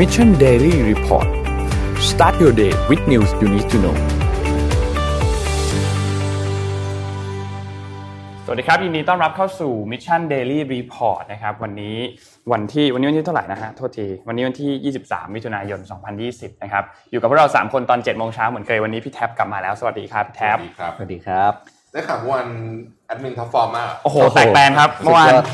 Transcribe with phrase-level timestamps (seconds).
[0.00, 1.28] Mission Daily Report
[2.10, 3.96] start your day with news you need to know
[8.44, 11.96] สวัสดีครับ ยินดีต้อนรับเข้าสู่ Mission Daily Report นะครับ วันนี้
[12.52, 15.80] วันที่วันนี้วันที่เท่าไหร่นะฮะ โทษที วันนี้วันที่ 23 มิถุนายน
[16.20, 21.52] 2020 นะครับ อยู่กับพวกเรา 3 คนตอน 7 โมงเช้าเหมือนเคย วันนี้พี่แท็บกลับมาแล้ว สวัสดีครับพี่แท็บ สวัสดีครับ สวัสดีครับ
[21.92, 22.48] ได้ข่าวว่าวัน
[23.06, 25.46] แอดมิน top form มากโอ้โห แตกแตนครับ เมื่อวานสุดยอด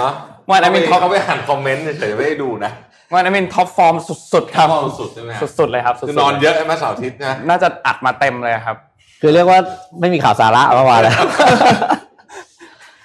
[0.00, 0.12] ฮะ
[0.50, 3.94] วัน admin เขา top เขาไปอ่านคอมเมนต์เฉยๆไม่ได้ดูนะเมื่อ วานนั้นเป็น top form
[4.32, 8.76] สุดๆครับ top form สุดใช่ไหมฮะสุดๆเลยครับสุดคือๆนอนเยอะใช่ไหมเสาร์อาทิตย์นะน่าจะอัดมาเต็มเลยครับ
[9.20, 9.58] คือเรียกว่า
[10.00, 11.14] ไม่มีข่าวสาระเมื่อวานแล้ว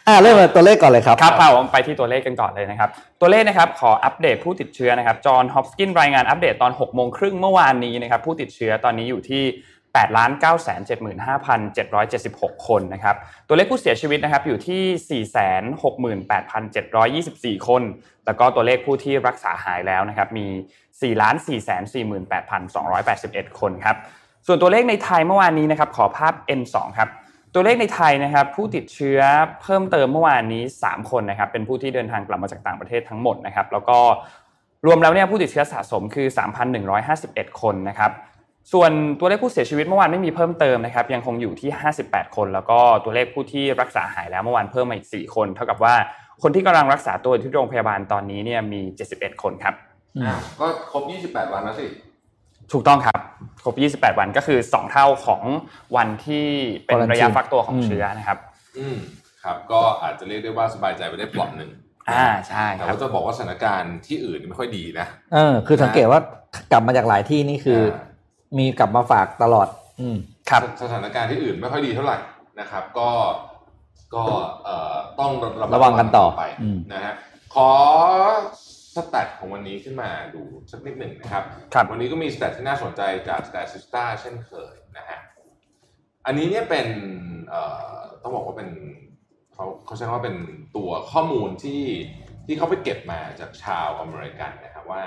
[0.08, 2.89] อ่าเริ่มจากตัวเลขก่อนเลยครับครับเอาไปที่ตัวเลขกันก่อนเลยนะครับ
[3.22, 9.44] ตัวเลขนะครับขออัปเดตผู้ติดเชื้อนะครับ Johns Hopkins รายงานอัปเดตตอน6โมงครึ่งเมื่อวานนี้นะครับผู้ติดเชื้อตอนนี้อยู่ที่
[9.99, 10.70] 8 9 7
[11.26, 13.16] 5 7 7 6 คนนะครับ
[13.48, 15.27] ตัวเลขผู้เสียชีวิตนะครับอยู่ที่ 4
[15.81, 15.94] 6
[16.30, 17.84] 8 7 2 4 คน
[18.25, 20.48] แล้วก็ตัวเลขผู้ที่รักษาหายแล้วนะครับมี
[20.80, 23.95] 4 4 4 8 2 8 1 คนครับ
[24.47, 27.09] ส่วนตัวเลขในไทยเมื่อวานนี้นะครับขอภาพ N2 ครับ
[27.53, 29.20] ตัวเลขในไทยนะครับผู้ติดเชื้อ
[29.61, 33.97] เพิ่มเติมเมื่อวานนี้ 3 คนนะครับเป็นผู้ที่เดินทางกลับมาจากต่างประเทศทั้งหมดนะครับแล้วก็
[34.86, 36.27] รวมแล้วเนี่ยผู้ติดเชื้อสะสมคือ
[36.94, 38.11] 3,151 คนนะครับ
[38.73, 41.70] ส่วนตัวเลขผู้เสียชีวิตเมื่อวานไม่มีเพิ่มเติมนะครับยังคงอยู่ที่
[42.03, 45.94] 58 คน แล้วก็ตัวเลขผู้ที่รักษาหายแล้วเมื่อวานเพิ่มมาอีก 4 คน เท่ากับว่า
[46.44, 49.73] คนที่กำลังรักษาตัวอยู่ที่โรงพยาบาลตอนนี้เนี่ยมี 71 คนครับ
[50.23, 51.86] อ้าวก็ครบ 28 วันแล้วสิ
[52.72, 53.20] ถูกต้องครับ
[53.64, 55.42] ครบ 28 วันก็คือ 2 เท่าของ
[55.95, 56.45] วันที่
[56.86, 58.38] เป็น Quarantine ระยะฟักตัวของอืมเชื้อนะครับ
[58.78, 58.98] อืม
[59.44, 61.72] ครับ ก็อาจจะเรียกได้ว่าสบายใจไปได้ปลอดหนึ่ง
[62.09, 66.20] อ่าใช่คแต่รับว่าจะบอกว่าสถานการณ์ที่อื่นไม่ค่อยดีนะเออคือสังเกตว่า
[66.72, 67.81] กลับมาจากหลายที่นี่คือ
[68.58, 69.67] มีกลับมาฝากตลอด
[70.02, 70.17] อืม
[70.50, 72.17] ครับสถานการณ์ที่อื่นไม่ค่อยดีเท่าไหร่
[72.59, 73.09] นะครับ ก็
[74.16, 74.23] ก็
[74.64, 77.14] เอ่อต้องระมัดระวังกันต่อไปอืมนะฮะ
[77.53, 77.70] ขอ
[78.95, 85.20] stat ของวันนี้ขึ้นมาดูสักนิดหนึ่งนะครับครับวันนี้ก็มี stat ที่น่าสนใจจาก Statista เช่นเคยนะฮะ
[86.26, 86.87] อันนี้เนี่ยเป็น
[87.49, 87.61] เอ่
[87.95, 88.70] อต้องบอกว่าเป็น
[89.54, 90.37] เขาเขาใช้คำว่าเป็น
[90.76, 91.83] ตัวข้อมูลที่
[92.45, 95.04] ที่เขาไปเก็บมาจากชาวอเมริกันนะครับว่า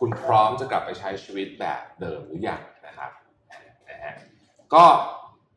[0.00, 3.10] คุณพร้อมจะกลับไปใช้ชีวิตแบบเดิมหรือยังนะครับ
[3.90, 4.14] นะฮะ
[4.74, 4.84] ก็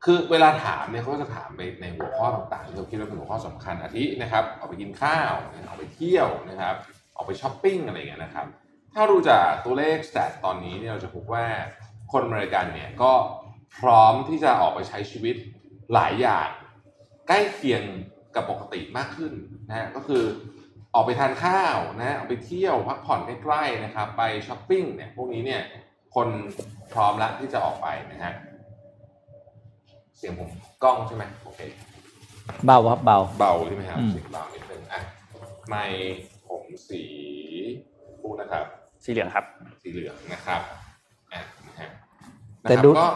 [0.04, 5.32] คือเวลาถามเนี่ยเขาก็จะถามไปในหัวข้อต่างๆที่เราคิดว่าเป็นหัวข้อสำคัญอาทินะครับออกไปกินข้าว
[5.68, 6.76] ออกไปเที่ยวนะครับ
[7.16, 8.48] ออกไปช้อปปิ้งอะไรอย่างเงี้ยนะครับ
[8.94, 11.46] ถ้าดูจากตัวเลขสแตทตอนนี้เนี่ยเราจะพบว่า
[12.12, 13.12] คนอเมริกันเนี่ยก็
[13.78, 15.36] พร้อมที่จะออกไปใช้ชีวิต
[15.94, 16.50] หลายอย่าง
[17.28, 17.84] ใกล้เคียง
[18.36, 19.34] กับปกติมากขึ้น
[19.68, 20.24] นะฮะก็คือ
[20.96, 25.62] ออกไปทานข้าวนะฮะออกไปเที่ยวพักผ่อนใกล้ๆนะครับ ไปช้อปปิ้งเนี่ยพวกนี้เนี่ย
[26.16, 26.28] คน
[26.94, 28.34] พร้อมแล้วที่จะออกไปนะฮะ
[30.18, 30.50] เสียงผม
[30.84, 31.60] กล้องใช่ไหมโอเค
[32.66, 35.02] เบาครับเบาเบาใช่ไหมครับอืมเสียงเบานิดนึงอะ
[35.70, 35.84] ไม่
[36.48, 37.04] ผมสี
[38.22, 38.66] พูดนะครับ
[39.04, 39.46] สีเหลืองครับ
[39.82, 40.62] สีเหลืองนะครับ
[41.34, 41.90] อะนะฮะ
[42.62, 43.08] แต่นะครับดูก็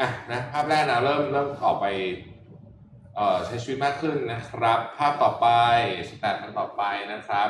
[0.00, 2.31] อะนะภาพแรกนะเริ่มเริ่มออกไปเอ่อ
[3.46, 5.46] ใช้ชีวิตมากขึ้นนะครับ ภาพต่อไป
[6.08, 7.48] สแตทอันต่อไปนะครับ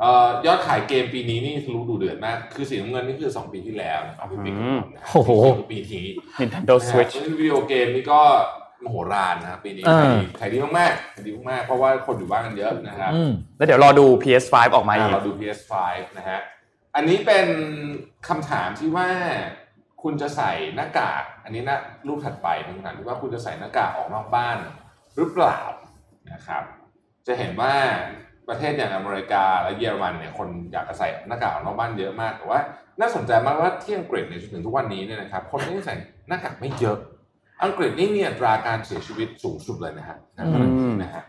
[0.00, 6.06] เอ่อยอดขายเกมปีนี้นี่ทะลุดูเดือดมาก คือสีน้ำเงินนี่คือ 2 ปีที่แล้วนะครับพี่ปิ๊กอืมนะครับโอ้โหนี่คือปีนี้
[6.40, 8.20] Nintendo นะฮะ Switch เพราะฉะนั้นวิดีโอเกมนี่ก็
[8.84, 15.72] มโหฬารนะครับปีนี้เออขายดีขายดีมากๆขายดีมากๆเพราะว่าคนอยู่บ้านกันเยอะนะครับอืมแล้วเดี๋ยวรอดู PS5 ออกมาอีกเราดู PS5
[16.16, 16.40] นะฮะ
[16.96, 17.46] อันนี้เป็น
[18.28, 19.08] คำถามที่ว่า
[20.02, 24.58] คุณจะใส่หน้ากาก อันนี้นะรูปถัดไปเป็นคำถามที่ว่าคุณจะใส่หน้ากากออกนอกบ้าน
[25.16, 25.58] หรือเปล่า
[26.32, 26.62] นะครับ
[27.26, 27.72] จะเห็นว่า
[28.48, 32.60] ประเทศอย่างอเมริกาและเยอรมันเนี่ยคนอยากจะใส่หน้ากากออกนอกบ้านเยอะมากแต่ว่า
[33.00, 35.94] น่าสนใจมากว่าที่อังกฤษเนี่ยจนถึงทุกวันนี้เนี่ยนะครับคนที่ใส่
[36.28, 36.98] หน้ากากไม่เยอะ
[37.64, 41.24] อังกฤษนี่มีอัตราการเสียชีวิตสูงสุดเลยนะฮะอืมนะฮะ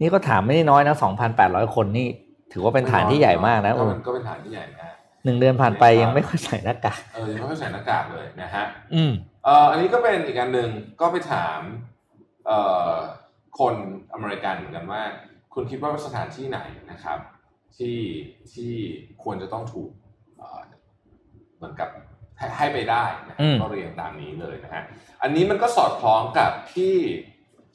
[0.00, 0.94] นี่ก็ถามไม่ได้น้อยนะ
[1.34, 2.06] 2,800 คนนี่
[2.52, 8.64] ถือว่าเป็นฐานที่ใหญ่มากนะก็โอ้เป็นก็เป็นฐานที่ใหญ่นะฮะหนึ่งเดือนผ่านไปยังไม่ค่อยใส่หน้ากากเออยังไม่ค่อยใส่หน้ากากเลยนะฮะ
[8.94, 9.12] อืม
[9.44, 10.70] เอ่ออันนี้ก็เป็นอีกอันหนึ่ง
[11.00, 11.97] ก็ไปถามเอ่อ
[13.58, 13.74] คน
[14.12, 15.02] อเมริกันเหมือนกันว่า
[15.54, 16.60] คุณคิดว่าสถานที่ไหน
[16.90, 17.18] นะครับ
[17.76, 17.98] ที่
[18.52, 18.72] ที่
[19.22, 19.90] ควรจะต้องถูก
[20.38, 20.60] เอ่อ
[21.56, 21.88] เหมือนกับ
[22.38, 24.82] ให้ให้ไปได้นะอืมก็เรียงตามนี้เลยนะฮะ
[25.22, 26.94] อันนี้มันก็สอดคล้องกับที่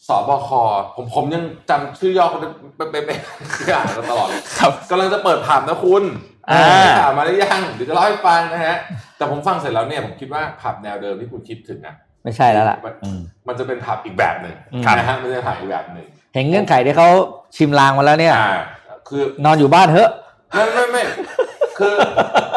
[0.08, 0.50] สบค
[0.96, 2.40] ผมผมยังจำชื่อย่อเขา
[2.78, 6.04] เป๊ะๆๆคืออ่านมาตลอดเลยครับกำลังจะเปิดผับนะคุณ
[6.50, 6.62] อ่า
[7.02, 8.76] ถามมาได้ยังเดี๋ยวจะเล่าให้ฟังนะฮะ
[9.18, 17.10] แต่ผมฟังเสร็จแล้วเนี่ยผมคิดว่าผับแนวเดิมที่คุณคิดถึงอะ ไม่ใช่แล้วล่ะอืมมันจะเป็นผับอีกแบบหนึ่งอืมนะฮะมันจะเป็นผับอีกแบบหนึ่งเห็นเงื่อนไขที่เขา
[17.56, 18.54] ชิมลางมาแล้วเนี่ยอ่า
[19.08, 20.10] คือนอนอยู่บ้านเถอะ
[20.54, 21.04] ไม่ไม่ไม่
[21.78, 21.96] คือ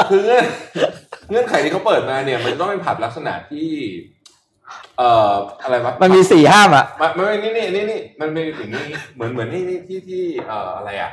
[0.09, 0.45] คือเงื่อน
[1.31, 3.69] เงื่อนไขที่เขาเปิดมาเนี่ย มันต้องเป็นผับลักษณะที่
[4.99, 5.33] เอ่อ
[5.63, 8.85] อะไรวะมันมีสี่ห้ามอะมันมันนี่นี่นี่นี่มันเป็นอย่างนี้
[9.15, 11.11] เหมือนเหมือนนี่นี่ที่ที่เอ่ออะไรอะ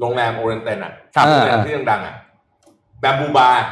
[0.00, 2.14] โรงแรม Oriental อะครับโรงแรมอ่าที่ดังๆอะ
[3.00, 3.62] Bamboo Bar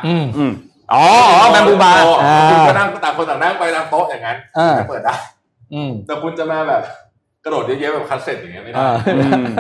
[0.92, 5.14] อืมอืมอ๋ออ๋อ Bamboo Bar อ่าคุณก็นั่งต่างคนต่างนั่งไปตามโต๊ะอย่างนั้นอ่าจะเปิดได้
[5.74, 6.82] อืมแต่คุณจะมาแบบ
[7.44, 9.52] กระโดดเยอะๆแบบคอนเสิร์ตอย่างเงี้ยไม่ได้อ่าอืม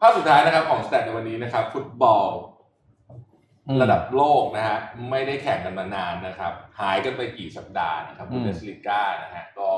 [0.00, 2.28] ภาพสุดท้ายนะครับของ stat ในวันนี้นะครับ ฟุตบอล
[3.82, 4.78] ระดับโลกนะฮะ
[5.10, 9.70] ไม่ได้แข่งกันมานานนะครับ หายกันไปกี่สัปดาห์นะครับอืบุมนเดสลิก้านะฮะก็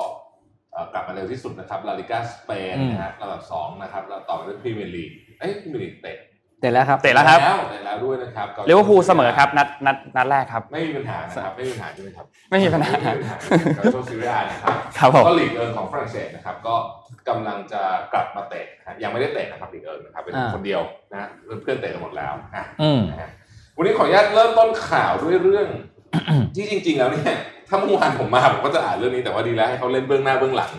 [0.73, 6.19] เอ่อกลับมาเร็วที่สุดนะครับ La Liga สเปนอืมนะฮะระดับสองนะครับ แล้วต่อไปด้วยพรีเมียร์ลีกเอ้ยพรีเมียร์ลีกเตะ
[6.61, 7.41] เสร็จแล้วครับเตะแล้วครับ
[7.71, 13.37] เตะแล้วด้วยนะครับเรียกว่าพูลเสมอครับนัดนัดนัดแรกครับ ไม่มีปัญหานะครับไม่มีปัญหาใช่ไหมครับไม่มีปัญหาไม่มีปัญหา
[13.79, 16.75] กัลโช่เซเรียนะครับครับผมก็ลีกเอิงของฝรั่งเศสนะครับก็
[17.29, 20.81] กำลังจะกลับมาเตะนะฮะยังไม่ได้เตะนะครับลีกเอิร์นะครับเป็นอ่าคนเดียว
[21.13, 21.29] นะ
[21.63, 23.31] เพื่อนๆเตะกันหมดแล้วอะอืมนะฮะ
[23.77, 25.67] วันนี้ขออนุญาตเริ่มต้นข่าวด้วยเรื่อง
[26.57, 27.35] ที่จริง ๆ แล้วเนี่ย
[27.69, 30.73] ถ้าเมื่อวานผมมาผมก็จะอ่านเรื่องนี้แต่ว่าดีแล้วให้เขาเล่นเบื้องหน้าเบื้องหลัง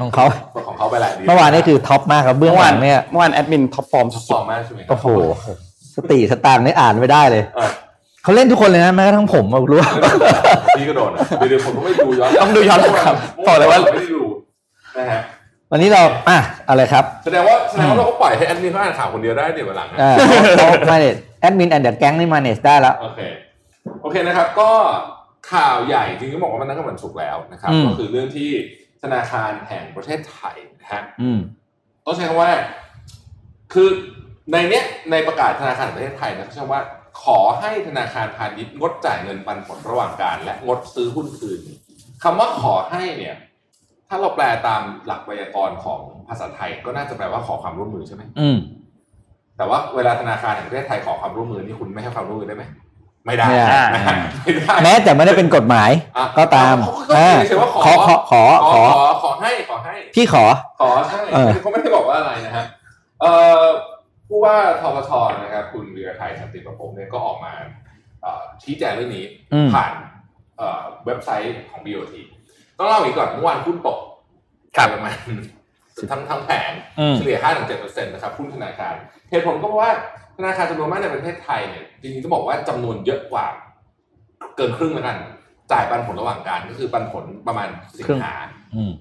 [0.00, 0.24] ของเขา
[0.68, 5.06] ของเขาไปแหละดีเมื่อวานนี่คือท็อปมากครับเบื้องหลังเนี่ยเมื่อวานแอดมินท็อปฟอร์มท็อปฟสุอดร์มมากใช่ไหมครัโอ้โห
[5.96, 7.70] สติสตางค์นี่อ่านไม่ได้เลยเออ
[8.22, 9.92] เขาเล่นทุกคนเลยนะแม้กระทั่งผมอะรู้ว่า
[10.78, 13.16] พี่ก็โดนอะเดี๋ยวๆผมก็ไม่ดูย้อนต้องดูย้อนหลังครับ
[13.46, 14.22] บอกเลยว่าไม่ได้ดู
[14.98, 15.22] นะฮะ
[15.72, 20.14] วันนี้เราอะอะไรครับแสดงว่าแสดงว่าเราก็ปล่อยให้แอดมินเขาอ่านข่าวคนเดียวได้เดี๋ยววันหลังนะอ่า
[20.56, 21.06] เขามาเน
[21.40, 23.20] แอดมินแอนเดอร์แก๊งนี่มาเนสได้แล้วโอเค
[24.02, 24.70] โอเคนะครับ ก็
[25.52, 28.50] ข่าวใหญ่จริงๆต้องบอกว่ามันนั่งกันวันศุกร์แล้วนะครับอืมก็คือเรื่องที่
[29.02, 31.38] ธนาคารแห่งประเทศไทยนะฮะอืม
[32.06, 32.52] ต้องใช้คำว่า
[33.72, 33.88] คือ
[34.52, 36.82] ในเนี้ยในประกาศธนาคารแห่งประเทศไทยนะเขาใช้คำว่า
[37.24, 41.60] ขอให้ธนาคารพาณิชย์งดจ่ายเงินปันผลระหว่างการ และงดซื้อหุ้นคืน
[42.22, 43.36] คำว่าขอให้เนี่ย
[44.08, 48.58] ถ้าเราแปลตามหลักไวยากรณ์ของภาษาไทย ก็น่าจะแปลว่าขอความร่วมมือใช่ไหมอืม
[49.56, 52.64] แต่ว่าเวลาธนาคารแห่งประเทศไทยขอความร่วมมือนี่คุณไม่ให้ความร่วมมือได้ไหม
[53.26, 54.14] ไม่ได้ไม่ได้นะฮะ
[54.44, 58.42] ไม่ได้แม้แต่ไม่ได้เป็นกฎหมายอะก็ตามเขาก็อ่าเฉยๆว่าขขออขอขอ
[58.72, 60.44] ขขออขอขอให้ขอให้พี่ขอ
[60.80, 62.64] ขอใช่เออเขาไม่ได้บอกว่าอะไรนะฮะ
[63.20, 63.62] เอ่อ
[64.28, 65.10] ผู้ว่าทบท
[65.42, 67.52] นะครับคุณเรือไทยสันติประพงศ์เนี่ยก็ออกมา
[68.22, 69.24] เอ่อชี้แจงเรื่องนี้
[69.54, 69.92] อืมผ่าน
[70.58, 72.14] เอ่อเว็บไซต์ของ BOT
[72.78, 73.98] ต้องเล่าอีกก่อนเมื่อวานหุ้นตก
[74.76, 75.16] ครับประมาณ
[76.10, 77.38] ทั้งทั้งแผงอืมเฉลี่ย
[77.70, 78.94] 5-7%นะครับหุ้นธนาคาร
[79.30, 79.92] เหตุผลก็เพราะว่า
[80.36, 83.46] ธนาคารจำนวนมากในประเทศไทยเนี่ยจริงๆต้องบอกว่าจำนวนเยอะกว่า
[84.56, 85.16] เกินครึ่งแล้วกัน
[85.72, 87.68] จ่ายปันผลระหว่างการก็คือปันผลประมาณ
[87.98, 88.32] สิงหา
[88.74, 88.92] อืม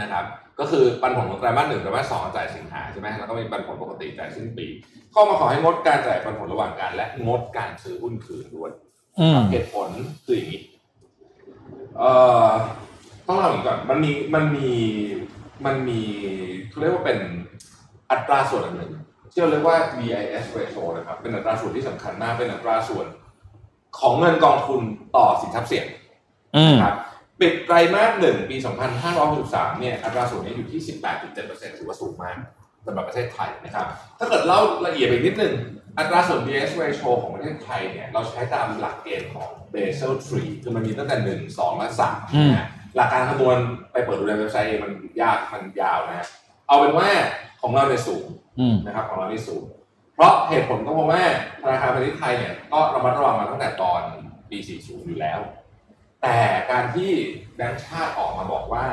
[0.00, 0.24] นะครับ
[0.60, 4.66] ก็คือปันผลของไตรมาสหนึ่งไตรมาสสองจ่ายสิงหาใช่ไหมแล้วก็มีปันผลปกติจ่ายสิ้นปี
[5.14, 8.70] ข้อมาขอให้งดการจ่ายปันผลระหว่างการ และงดการซื้อหุ้นคืนด้วย
[9.20, 9.88] อืมเหตุผล
[10.24, 10.62] คืออย่างนี้
[11.98, 12.10] เอ่
[12.46, 12.48] อ
[13.26, 14.70] ต้องเล่าอย่างนี้ก่อนมันมีมันมี
[15.66, 16.00] มันมี
[16.68, 17.18] เขาเรียกว่าเป็น
[18.10, 18.92] อัตราส่วนอันหนึ่ง
[19.30, 23.06] ที่เราเรียกว่า VIS ratio นะครับ เป็นอัตราส่วนที่สำคัญมาก เป็นอัตราส่วน
[23.98, 24.80] ของเงินกองทุน
[25.16, 25.86] ต่อสินทรัพย์เสี่ยง
[26.56, 26.96] อืมนะครับ
[27.40, 28.56] ปิดไตรมาสหนึ่งปี
[29.18, 30.80] 2563 เนี่ย อัตราส่วนนี้อยู่ที่
[31.30, 32.36] 18.7%ถือว่าสูงมาก
[32.86, 33.86] สำหรับประเทศไทยนะครับ
[34.18, 35.54] ถ้าเกิดเล่าละเอียดไปนิดนึง
[35.98, 43.58] อัตราส่วน BS ratio ของประเทศไทยเนี่ย เราใช้ตามหลักเกณฑ์ของ Basel 3 คือมันมีตั้งแต่ 1 2 และ3อืมนะฮะหลักการคำนวณ
[43.92, 44.92] ไปเปิดดูในเว็บไซต์เองมัน
[45.22, 46.26] ยากมันยาวนะฮะ
[46.68, 47.08] เอาเป็นว่า
[47.62, 48.39] ของเราเนี่ยสูงอืม
[48.86, 49.62] นะครับของเรานี่สูง
[50.14, 51.22] เพราะเหตุผลก็เพราะว่า
[51.62, 54.02] ธนาคารพาณิชย์ไทยเนี่ยก็ระมัดระวังมาตั้งแต่ตอน
[54.50, 55.40] ปี 40 อยู่แล้ว
[56.22, 56.38] แต่
[56.70, 57.10] การที่
[57.56, 58.86] แบงก์ชาติออกมาบอกว่า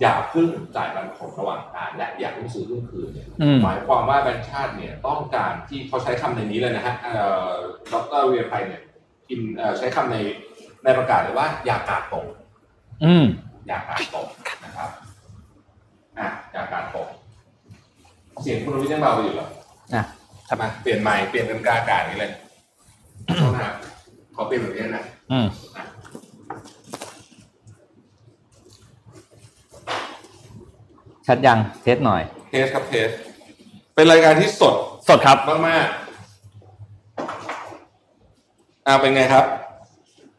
[0.00, 7.14] อย่าเพึ่งจ่ายปันผลระหว่างการและอย่าเพิ่งซื้อหุ้นคืนเนี่ยอืมหมายความว่าแบงก์ชาติเนี่ยต้องการที่เขาใช้คำในนี้เลยนะฮะเอ่
[7.48, 7.52] อ
[7.92, 8.82] ดรเวียไพเนี่ย
[9.28, 10.16] กินเอ่อใช้คำใน
[10.84, 12.26] ในประกาศเลยว่า อย่ากาดตก
[13.04, 13.24] อืม
[13.66, 14.28] อย่ากาดตก
[14.64, 14.90] นะครับ
[16.18, 17.08] อะอย่ากาดตก
[18.40, 19.46] เสียงคุณวิทย์ยังเบาไปอยู่เหรอ
[19.94, 20.02] อะ
[20.48, 22.30] ทำไมเปลี่ยนใหม่เปลี่ยนเป็นกาอากาศนี้เลย
[23.38, 23.74] โทษนะครับ
[24.34, 25.46] ขอเปลี่ยนแบบนี้นะอืม
[31.26, 33.08] ชัดยังเทสหน่อย เทสครับเทส
[33.94, 34.74] เป็นรายการที่สด
[35.08, 35.94] สดครับมากๆ
[38.86, 39.44] อ่าเป็นไงครับ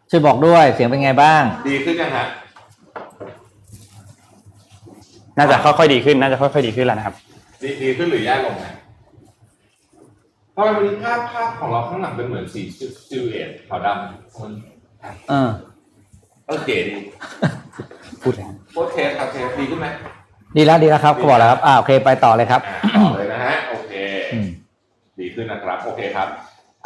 [0.09, 2.25] ช่วยบอกด้วยเสียงเป็นไงบ้าง ดีขึ้นยังฮะ
[5.37, 7.15] น่าจะค่อยๆดีขึ้น น่าจะค่อยๆดีขึ้นแล้วนะครับ
[7.63, 8.73] ดีดีขึ้นหรือแย่ลงนะ
[10.55, 12.61] ทำไมวันนี้ภาพภาพของเราข้างหลังเป็นเหมือนสี
[13.09, 14.51] silhouette ขาวดำมัน
[15.29, 15.51] เออ
[16.45, 16.95] เออเก๋ดี
[18.21, 19.87] พูดเลยโคตร taste ครับ taste ดีขึ้นไหม
[20.57, 23.93] ดีแล้วดีแล้วครับเขาบอกแล้วครับอ่าโอเคไปต่อเลยครับอ่าต่อเลยนะฮะโอเค
[24.33, 24.47] อืม
[25.19, 26.27] ดีขึ้นนะครับ โอเคครับ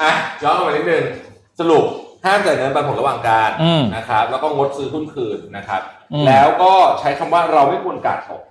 [0.02, 0.12] อะ
[0.44, 1.04] ย้อนกลับมานิดนึง
[1.60, 1.86] สรุป
[2.26, 5.82] ห้ามจ่ายเงินปันผลระหว่างการอืมนะครับ แล้วก็งดซื้อหุ้นคืนนะครับ
[6.14, 8.42] อืมแล้วก็ใช้คำว่าเราไม่ควรกาดตก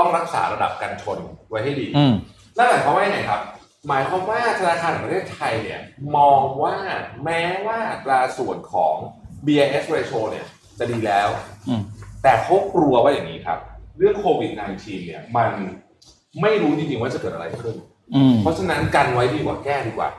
[0.00, 2.14] ต้องรักษาระดับการชนไว้ให้ดีอืม
[2.56, 3.40] นั่นหมายความว่ายังไงครับ
[3.88, 5.80] หมายความว่าธนาคารแห่งประเทศไทยเนี่ย
[6.16, 6.76] มองว่า
[7.24, 8.94] แม้ว่าอัตราส่วนของ
[9.46, 10.46] BIS ratio เนี่ย
[10.78, 11.28] จะดีแล้ว
[11.68, 11.82] อืม
[12.22, 13.58] แต่เขากลัวว่าอย่างนี้ครับ
[13.98, 15.50] เรื่องโควิด -19 เนี่ย มัน
[16.42, 17.76] ไม่รู้จริงๆว่าจะเกิดอะไรขึ้น
[18.14, 20.10] อืมเพราะฉะนั้นกันไว้ดีกว่าแก้ดีกว่า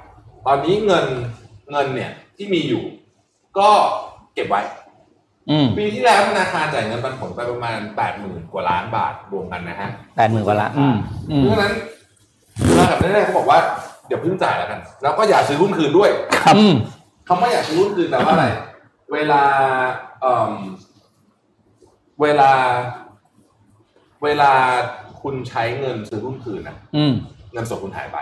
[0.46, 1.06] ตอนนี้เงิน
[1.72, 2.84] เงินเนี่ยที่มีอยู่
[3.60, 3.70] ก็
[4.34, 4.81] เก็บไว้อืม
[5.78, 10.96] ปีที่แล้วธนาคารจ่ายเงินปันผลไปประมาณแปดหมื่นกว่าล้านบาทรวมกันนะฮะแปดหมื่นกว่าละอืม
[11.32, 11.74] อืมเพราะฉะนั้น
[12.78, 13.60] มากับนั้นเนี่ยเขาบอกว่า
[14.08, 16.10] เดี๋ยวเพิ่งจ่ายแล้วกัน แล้วก็อย่าซื้อหุ้นคืนด้วย
[16.44, 16.74] ครับอืม
[17.28, 18.48] คำว่าอย่าซื้อหุ้นคืนแปลว่าอะไร
[19.14, 19.44] เวลา
[20.22, 20.54] เอ่ม
[22.22, 22.52] เวลา
[24.24, 24.52] เวลา
[25.22, 27.14] คุณใช้เงินซื้อหุ้นคืนนะอืม
[27.54, 28.18] เงินสดคุณหายไป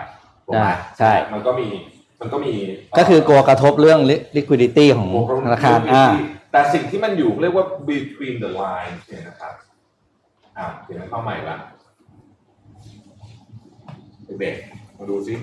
[0.46, 1.68] ถูกไหมอ่าใช่ มันก็มี
[2.20, 2.52] มันก็มี
[2.98, 3.98] ก็คือกลัวกระทบเรื่อง
[4.36, 6.06] liquidity ของโอ้โหธนาคารอ่า
[6.50, 9.54] แต่สิ่งที่มันอยู่เรียกว่า between the lines เนี่ยนะครับ
[10.56, 11.56] อ่าเขียนเข้าใหม่ละ
[14.40, 15.34] เด็กๆมาดูซิ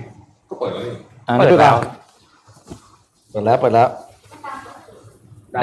[0.48, 0.94] ก็เปิดแล้วนี่
[1.28, 1.72] อ่าไม่ดูกัน
[3.30, 3.88] เปิดแล้วเปิดแล้ว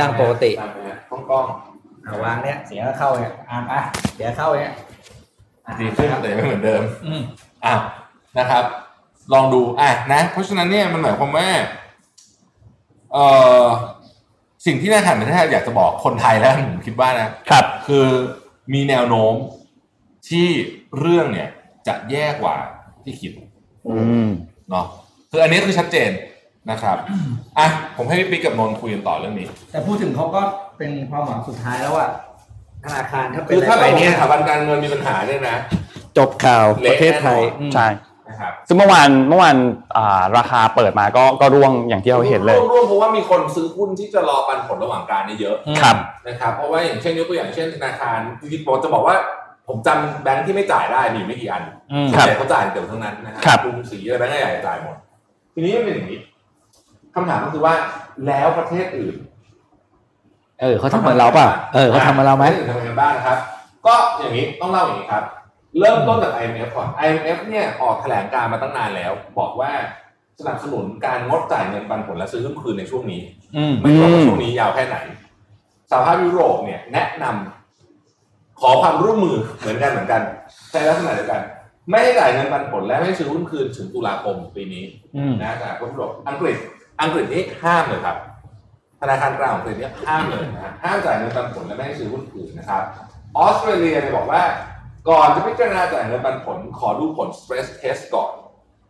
[0.01, 1.45] ดังปกติ ดังไหมฮะห้องกล้อง
[2.03, 3.79] เอาวางเนี้ยเสียงก็เข้าเนี่ยอ่าอะ
[4.15, 4.71] เดี๋ยวเข้าเนี่ย
[5.79, 7.21] ดีขึ้นแต่ยังไม่เหมือนเดิมอืม
[7.65, 7.75] อะ
[8.37, 8.63] นะครับ
[9.33, 11.47] ลองดูอะนะ เพราะฉะนั้นเนี่ยมันหมายความว่า
[13.13, 13.25] เอ่
[13.61, 13.63] อ
[14.65, 18.05] สิ่งที่ธนาคารประเทศไทยอยากจะบอกคนไทยแล้วผมคิดว่านะครับ คือ
[18.74, 19.34] มีแนวโน้ม
[20.29, 20.48] ที่
[21.00, 21.50] เรื่องเนี่ย
[21.88, 22.55] จะแย่กว่า
[23.03, 23.31] ที่คิด
[23.88, 24.29] อืม
[24.69, 24.86] เนาะ
[25.31, 26.12] คืออันนี้คือชัดเจน
[26.72, 26.98] นะครับ
[27.57, 27.67] อะ
[27.98, 30.41] ผมให้พี่ปิ๊กกับนนท์คุยกันต่อเรื่องนี้ แต่พูดถึงเขาก็
[30.77, 32.10] เป็นความหวังสุดท้ายแล้วอะ
[32.86, 35.57] ธนาคารถ้าเป็นคือถ้าอะไรเราไปเนี่เนี่ยยสถาบันการเงินมีปัญหาเนี่ยนะ
[36.17, 37.88] จบข่าวเละประเทศไทยแน่นอนอืมใช่
[38.29, 39.55] นะครับซึ่งเมื่อวานเมื่อวาน
[39.98, 45.96] อ่าราคาเปิดมาก็ก็ร่วงอย่างที่เราเห็นเลยร่วมๆเพราะว่ามีคนซื้อหุ้นที่จะรอปันผลระหว่างการเนี่ยเยอะครับ
[46.27, 49.15] นะครับเพราะว่าอย่างเช่นยกตัวอย่างเช่นธนาคารจริงๆผมจะบอกว่า
[49.67, 54.96] ผมจำแบงค์ที่ไม่จ่ายได้มีไม่กี่อันอืมส่วนใหญ่เขาจ่ายเต็มทั้งนั้นนะฮะครับกรุงศรีอะไรแบงค์ใหญ่ๆจ่ายหมด
[55.53, 56.20] ทีนี้มันเป็นอย่างนี้
[57.15, 57.74] คำถามก็คือว่า
[58.27, 59.15] แล้วประเทศอื่น
[60.62, 63.38] เออเขาทำเหมือนเราป่ะเออเขาทำเหมือนเราไหมประทศอื่นทำยังไงบ้างนะครับ
[63.88, 65.24] ก็อย่างนี้ต้องเล่าอย่างนี้ครับ
[65.79, 69.72] เริ่มต้นจาก IMF ก่อน IMF เนี่ยออกแถลงการณ์มาตั้งนานแล้ว บอกว่า
[70.39, 73.22] สนับสนุนการงดจ่ายเงินปันผลและซื้อหุ้นคืนในช่วงนี้
[73.58, 74.98] อืมไม่รู้ว่าช่วงนี้ยาวแค่ไหน
[75.91, 80.22] สหภาพยุโรปเนี่ย แนะนำขอความร่วมมือเหมือนกันเหมือนกัน
[80.72, 81.41] ใช้ลักษณะเดียวกัน
[81.89, 84.84] ไม่ให้จ่ายเงินปันผลและไม่ให้ซื้อหุ้นคืนถึงตุลาคมปีนี้
[85.15, 86.58] อืมนะจากยุโรปอังกฤษ
[87.01, 88.17] อังกฤษนี่ห้ามเลยครับ
[89.01, 92.84] ธนาคารกลางของอังกฤษเนี่ยห้ามเลยนะฮะห้ามจ่ายเงินปันผลและไม่ให้ซื้อหุ้นคืนนะครับ
[93.38, 94.44] ออสเตรเลียเนี่ยบอกว่า
[95.09, 98.31] ก่อนจะพิจารณาจ่ายเงินปันผล ขอดูผล stress test ก่อน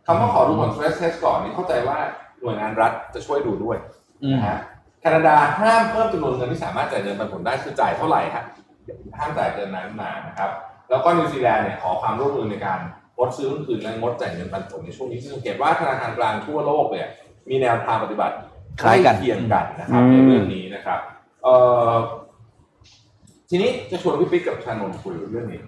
[0.06, 1.96] คำว่าขอดูผล stress test ก่อนนี่เข้าใจว่า
[2.40, 3.76] หน่วยงานรัฐจะช่วยดูด้วย
[4.22, 4.58] อืมนะฮะ
[5.00, 8.44] แคนาดาห้ามเพิ่มจำนวนเงินที่สามารถจ่ายเงินปันผลได้คือจ่ายเท่าไหร่ครับ
[9.18, 10.50] ห้ามจ่ายเกินนั้นมานะครับ
[10.90, 12.80] แล้วก็นิวซีแลนด์เนี่ยขอความร่วมมือในการ
[13.16, 17.08] งดซื้อหุ้นคืนและงดจ่ายเงินปันผลในช่วงนี้ซึ่งสังเกตว่าธนาคารกลางทั่วโลกเนี่ย
[17.50, 18.34] มีแนวทางปฏิบัติ
[18.80, 20.98] คล้ายกันใเคียงกันนะครับอืมในเรื่องนี้นะครับ
[21.42, 21.54] เอ่
[21.90, 21.92] อ
[23.50, 25.60] ทีนี้จะชวนพี่ปิ๊กกับชานนท์คุยเรื่องนี้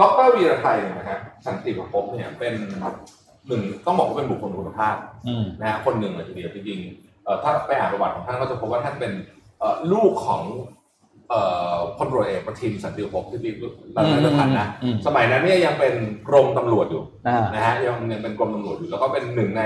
[0.00, 2.52] ดรวีรไทยเนี่ยนะฮะสันติประพบเนี่ยเป็น
[3.48, 4.96] หนึ่งต้องบอกว่าเป็นบุคคลคุณภาพ
[5.26, 9.12] อืมนะฮะคนหนึ่งเลยทีเดียวจริงๆเอ่อถ้าไปอ่านประวัติของท่านก็จะพบว่าท่านเป็น
[9.58, 10.81] เอ่อลูกของเอ่อ
[11.96, 13.50] พลตำรวจเอกประทินสันติภพที่มี
[13.96, 15.94] รัฐประธานนะอืมสมัยนั้นเนี่ยยังเป็น
[16.28, 19.62] กรมตำรวจอยู่อ่านะฮะยังยังเป็นกรมตำรวจอยู่ แล้วก็เป็นหนึ่งใน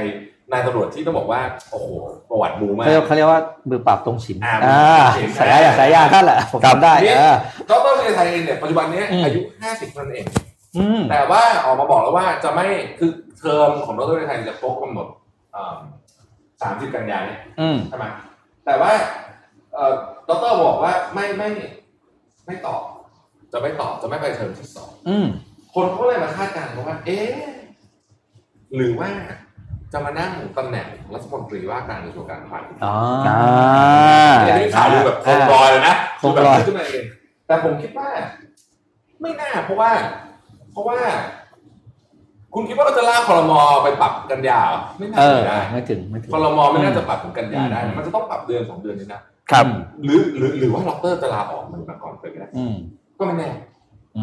[0.52, 1.86] นายตำรวจที่ต้องบอกว่าโอ้โห
[2.30, 7.34] ประวัติบูมากเขาเรียกเขาเรียกว่ามือปราบตรงฉินอ่าอ่ามือปราบตรงฉินสายยาสายยาท่านแหละผมจำได้เนี่ยเออ
[7.70, 10.26] ดรวีรไทยเองเนี่ยปัจจุบันเนี้อืมอายุ50เท่านั้นเอง
[10.76, 12.66] อืมแต่ว่าออกมาบอกแล้วว่าจะไม่
[12.98, 15.06] คือเทอมของดรวีรไทยจะครบกำหนด
[16.62, 18.04] สามสิบกันยายนเนี่ยอืมใช่ไหม
[18.66, 19.25] แต่ว่าเอ่อ
[20.28, 21.48] ดรบอกว่าไม่ไม่
[22.46, 22.82] ไม่ตอบ
[23.52, 25.26] จะไม่ตอบจะไม่ไปเทอมที่สองอืม
[25.74, 27.30] คนเขาเลยมาคาดการณ์กันว่า เอ๊ะ
[28.74, 29.10] หรือว่า
[29.92, 32.94] จะมานั่งตำแหน่งรัฐมนตรีว่าการกระทรวงการคลังอ๋อ
[33.26, 33.38] อ่า
[34.46, 37.04] อันนี้ข่าวดูแบบโคมลอยเลยนะโคมลอยแบบขึ้นมาเอง
[37.46, 38.08] แต่ผมคิดว่า
[39.22, 39.90] ไม่น่า เพราะว่า
[40.72, 40.98] เพราะว่า
[42.54, 49.66] คุณคิดว่าเราจะลากคอรมอไปปรับกันยาเหรอไม่น่าเออจะได้ไม่ถึงไม่ถึงคอรมอไม่น่าจะปรับถึงกันยาได้อืมมันจะต้องปรับเดือนสองเดือนนี้นะ ครับ
[50.04, 52.74] หรือหรือหรือว่าล็อกเตอร์จะลาออกมันมาก่อนไปก็ได้อืม
[53.18, 53.50] ก็ไม่แน่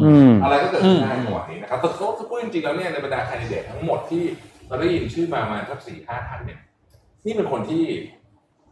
[0.02, 4.22] อืมอะไรก็เกิดขึ้นได้อืมในจังหวะนี้นะครับแต่เขาพูดจริงๆแล้วเนี่ยในบรรดาแคนดิเดตทั้งหมดที่
[4.68, 6.60] เราได้ยินชื่อมามาสักสี่ห้าท่านเนี่ย
[7.26, 7.82] นี่เป็นคนที่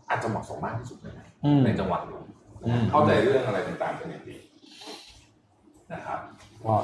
[0.08, 2.20] อาจจะเหมาะสมมากที่สุดเลยนะอืมในจังหวะนี้
[2.66, 4.36] อืมเข้าใจเรื่องอะไรต่างๆเป็นอย่างดี
[5.92, 6.18] นะครับ
[6.64, 6.74] ก็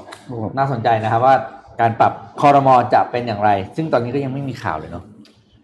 [0.59, 1.35] น่าสนใจนะครับว่า
[1.81, 5.05] การปรับคอรมอจะเป็นอย่างไร ซึ่งตอนนี้ก็ยังไม่มีข่าวเลยเนาะ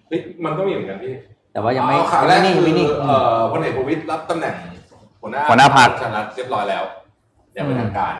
[0.08, 1.14] เฮ้ยมันก็มีเหมือนกันพี่
[1.54, 4.54] แต่ว่ายังไม่เอาข่าวแรกไม่นิ่งคืไม่นิ่งอเอ่อพลเอกประวิตยรับตำแหน่ง
[5.20, 6.84] หัวหน้าหัวหน้าพรรคชนะเรียบร้อยแล้ว
[7.54, 8.14] อย่างเป็นทางการ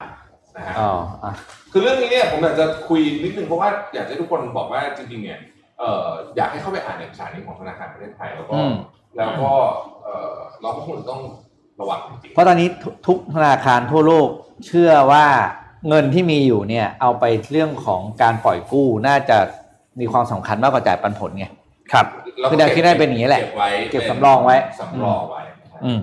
[0.57, 0.93] นะฮะอ๋อ
[1.25, 1.33] อะ
[1.73, 5.39] คือเรื่องนี้เนี่ยผมอยากจะคุยนิดนึงเพราะว่าอยากให้ทุกคนบอกว่าจริงๆเนี่ย
[5.79, 8.73] เอ่ออยากให้เข้าไปอ่านเอกสารนี้ของธนาคารประเทศไทยแล้วก็อืม
[9.17, 9.51] แล้วก็
[10.03, 11.21] เอ่อเราก็คงต้อง
[11.81, 14.29] ระวังจริงเพราะตอนนี้ทุกทุกธนาคารทั่วโลก
[14.67, 15.27] เชื่อว่า
[15.89, 19.39] เงินที่มีอยู่เนี่ยเอาไปเรื่องของการปล่อยกู้น่าจะ
[20.01, 21.47] มีความสำคัญมากกว่าจ่ายปันผลไง
[21.93, 25.41] ครับๆแล้ว คือแนวคิดได้เป็นอย่างนี้แหละ เก็บไว้เก็บสำรองไว้สำรองไว้
[25.85, 26.01] อืม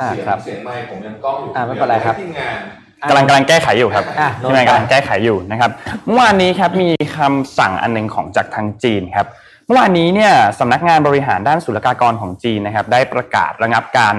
[0.00, 2.58] อ่าเสียงครับเสียงไมค์ผมยังกล้องอยู่อ่าไม่เป็นไรครับทีมงาน
[3.08, 5.70] กำลังกำลังแก้ไขอยู่ครับอะที่นายกำลังแก้ไขอยู่นะครับ
[6.04, 9.26] เมื่อวานนี้ครับมีคำสั่งอันหนึงของจากทางจีนครับ
[9.66, 14.14] เมื่อวานนี้เนี่ยสำนักงานบริหารด้านศุลกากรของจีนนะครับได้ประกาศระงับการ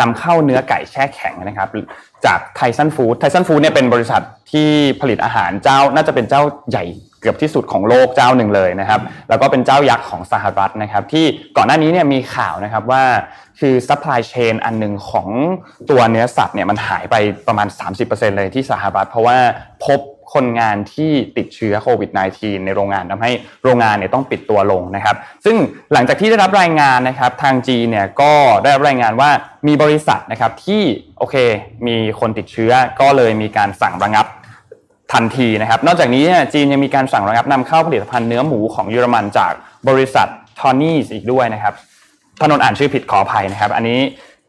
[0.00, 1.68] นำเข้าเนื้อไก่แช่แข็งนะครับ
[2.24, 4.68] จาก Tyson Foods Tyson Foods เนี่ยเป็นบริษัทที่
[5.00, 6.84] ผลิตอาหารเจ้าน่าจะเป็นเจ้าใหญ่
[7.20, 11.24] เกือบที่สุดของโลกเจ้าหนึ่งเลยนะครับ แล้วก็เป็นเจ้ายักษ์ของสหรัฐนะครับ ที่
[11.56, 13.04] ก่อนหน้านี้เนี่ยมีข่าวนะครับว่า
[13.60, 15.28] คือ supply chain อันหนึ่งของ
[15.90, 17.16] ตัวเนื้อสัตว์เนี่ยมันหายไป
[17.48, 17.68] ประมาณ
[18.02, 19.38] 30%เลยที่สหรัฐ เพราะว่า
[19.86, 20.00] พบ
[20.34, 25.56] คนงานที่ติดเชื้อโควิด -19 ในโรงงานทำให้โรงงานเนี่ยต้องปิดตัวลงนะครับ ซึ่ง
[25.92, 29.30] หลังจากที่ได้รับรายงานนะครับทางจีเนี่ยก็ได้รับรายงานว่า
[29.66, 30.82] มีบริษัทนะครับที่
[31.18, 31.36] โอเค
[31.86, 34.26] มีคนติดเชื้อก็เลยมีการสั่งระงับ
[35.12, 36.24] ทันทีนะครับ นอกจากนี้
[36.54, 39.52] จีนยังมีการสั่งระงับนำเข้าผลิตภัณฑ์เนื้อหมูของเยอรมันจาก
[39.88, 40.26] บริษัท
[40.60, 41.74] ทอนนี่อีกด้วยนะครับ
[42.42, 44.00] ถนนอ่านชื่อผิดขออภัยนะครับ อันนี้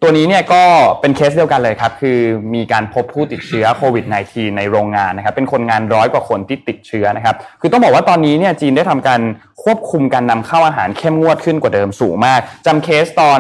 [0.04, 0.64] ตัวนี้เนี่ยก็
[1.02, 2.20] เป็นเคสเดียวกันเลยครับ คือ
[2.56, 9.22] มีการพบผู้ติดเชื้อโควิด -19 ในโรงงานนะครับ เป็นคนงานร้อยกว่าคนที่ติดเชื้อนะครับ คือต้องบอกว่าตอนนี้เนี่ยจีนได้ทำการ
[9.64, 13.40] ควบคุมการนำเข้าอาหารเข้มงวดขึ้นกว่าเดิมสูงมากจำเคสตอน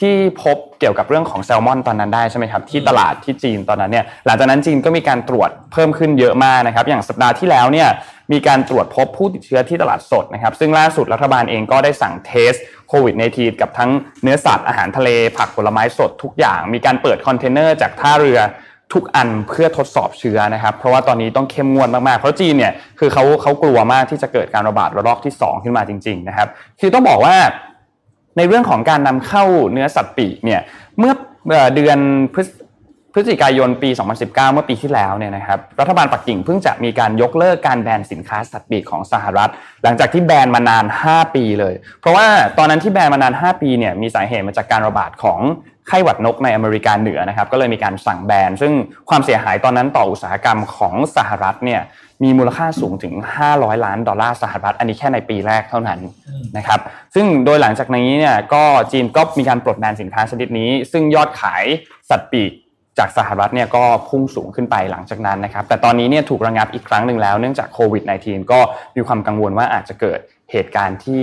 [0.00, 7.88] ที่พบ เกี่ยวกับเรื่องของแซลมอนตอนนั้นได้ใช่ไหมครับที่ตลาดที่จีนตอนนั้นเนี่ยหลังจากนั้นจีนก็มีการตรวจเพิ่มขึ้นเยอะมากนะครับ อย่างสัปดาห์ที่แล้วเนี่ย
[8.32, 12.52] มีการตรวจพบผู้ติดเชื้อที่ตลาดสดนะครับ ซึ่งล่าสุดรัฐบาลเองก็ได้สั่งเทส
[12.88, 13.90] โควิด -19 กับทั้ง
[14.22, 18.40] เนื้อสัตว์อาหารทะเล ผักผลไม้สดทุกอย่าง มีการเปิดคอนเทนเนอร์จากท่าเรือ
[18.92, 26.48] ทุกอันเพื่อทดสอบเชื้อนะครับ เพราะว่าตอนนี้ต้องเข้มงวดมากๆ เพราะจีนเนี่ยคือเขาเขากลัวมากที่จะเกิดการระบาดระลอกที่ 2 ขึ้นมาจริง ๆ นะครับ
[26.80, 27.36] คือต้องบอกว่า
[28.36, 30.60] ในเรื่องของการนำเข้าเนื้อสัตว์ปีกเนี่ย
[30.98, 31.12] เมื่อ
[31.50, 31.98] เอ่อเดือน
[32.34, 32.48] พฤศ
[33.14, 39.50] พฤศจิกายนปี 2019 เมื่อปีที่แล้วเนี่ยนะครับ รัฐบาลปักกิ่งเพิ่งจะมีการยกเลิกการแบนสินค้าสัตว์ปีกของสหรัฐ
[39.82, 42.26] หลังจากที่แบนมานาน 5 ปีเลย เพราะว่า
[42.58, 45.40] ตอนนั้นที่แบนมานาน 5 ปีเนี่ยมีสาเหตุมาจากการระบาดของ
[45.88, 48.72] ไข้หวัดนกในอเมริกาเหนือนะครับ ก็เลยมีการสั่งแบน ซึ่ง
[49.10, 51.80] ความเสียหายตอนนั้นต่ออุตสาหกรรมของสหรัฐเนี่ย
[52.22, 53.14] มีมูลค่าสูงถึง
[53.48, 56.00] 500 ล้านดอลลาร์สหรัฐ อันนี้แค่ในปีแรกเท่านั้น
[56.56, 56.80] นะครับ
[57.14, 61.64] ซึ่งโดยหลังจากนี้เนี่ยก็จีนก็มีการปลดแบนสินค้าชนิดนี้ ซึ่งยอดขาย
[62.10, 62.52] สัตว์ปีก
[62.98, 68.60] จากสหรัฐเนี่ยก็พุ่งสูงขึ้นไปหลังจากนั้นนะครับ แต่ตอนนี้เนี่ยถูกระงับอีกครั้งหนึ่งแล้วเนื่องจากโควิด -19 ก็
[68.96, 70.18] มีความกังวลว่าอาจจะเกิด
[70.52, 71.20] เหตุการณ์ที่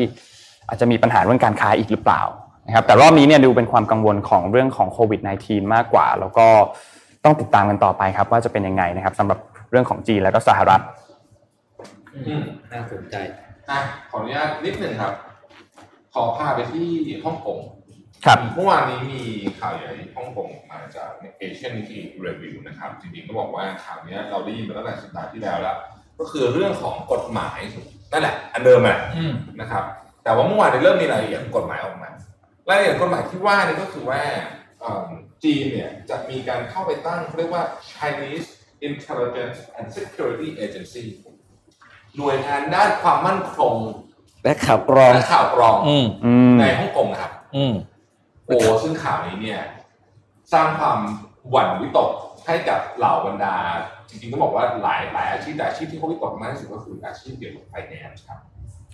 [0.68, 2.22] อาจจะมีปัญหาเรื่องการค้าอีกหรือเปล่า
[2.68, 6.48] นะครับ แต่รอบนี้เนี่ยดูเป็นความกังวลของเรื่องของโควิด -19 มากกว่า แล้วก็
[7.26, 9.40] ต้องติดตามกันต่อไปครับว่าจะเป็นยังไงนะครับสำหรับ
[9.72, 10.82] เรื่องของจีนแล้วก็สหรัฐ
[12.28, 13.16] อืมน่าสนใจ
[13.70, 13.80] อะ
[14.10, 15.14] ขออนุญาตนิดหนึ่งครับ
[16.14, 16.88] ขอพาไปที่
[17.26, 17.60] ฮ่องกง
[18.26, 19.22] ครับเมื่อวานนี้มี
[19.60, 21.10] ข่าวใหญ่ฮ่องกงมาจาก
[21.42, 25.78] Asian Nikkei Review นะครับ จริงๆก็บอกว่าข่าวเนี้ยเราได้ยินมาตั้งแต่สัปดาห์ที่แล้วแล้ว
[26.20, 27.60] ก็คือเรื่องของกฎหมาย
[28.12, 29.84] นั่นแหละ อันเดิมแหละอืมนะครับ
[30.24, 32.10] แต่ว่าเมื่อวานนี้เริ่มมีรายละเอียดของกฎหมายออกมา
[32.70, 34.22] รายละเอียดกฎหมายที่ว่านี่ก็คือว่า
[34.80, 35.10] เอิ่ม
[35.44, 38.50] จีนเนี่ยจะมีการเข้าไปตั้งเขาเรียกว่า Chinese
[38.88, 41.04] Intelligence and Security Agency
[42.18, 43.76] หน่วยงานด้านความมั่นคง
[44.44, 47.74] และข่าวกรองและข่าวกรองอืมอืมในฮ่องกงนะครับอืม
[48.48, 49.62] โอ้ซึ่งข่าวนี้เนี่ย
[50.54, 51.00] สร้างความ
[51.52, 52.10] หวั่นวิตก
[52.46, 53.56] ให้กับเหล่าบรรดา
[54.10, 58.40] จริงๆต้องบอกว่าหลายหลายอาชีพแต่อาชีพที่เขาวิตกมากที่สุดก็คืออาชีพเกี่ยวกับไฟแนนซ์ครับ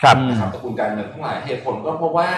[0.01, 2.29] ครับอืมนะครับตระกูลการเงินทั้งหลายเหตุผลก็เพราะว่า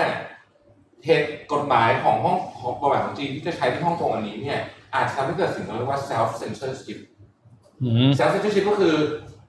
[1.06, 4.60] เหตุกฎหมายของห้องของกฎหมายของจีนที่จะใช้ที่ฮ่องกงอันนี้เนี่ย
[4.94, 6.98] อาจจะทำให้เกิดสิ่งที่เรียกว่า self censorship
[7.84, 8.96] อืม self censorship ก็คือ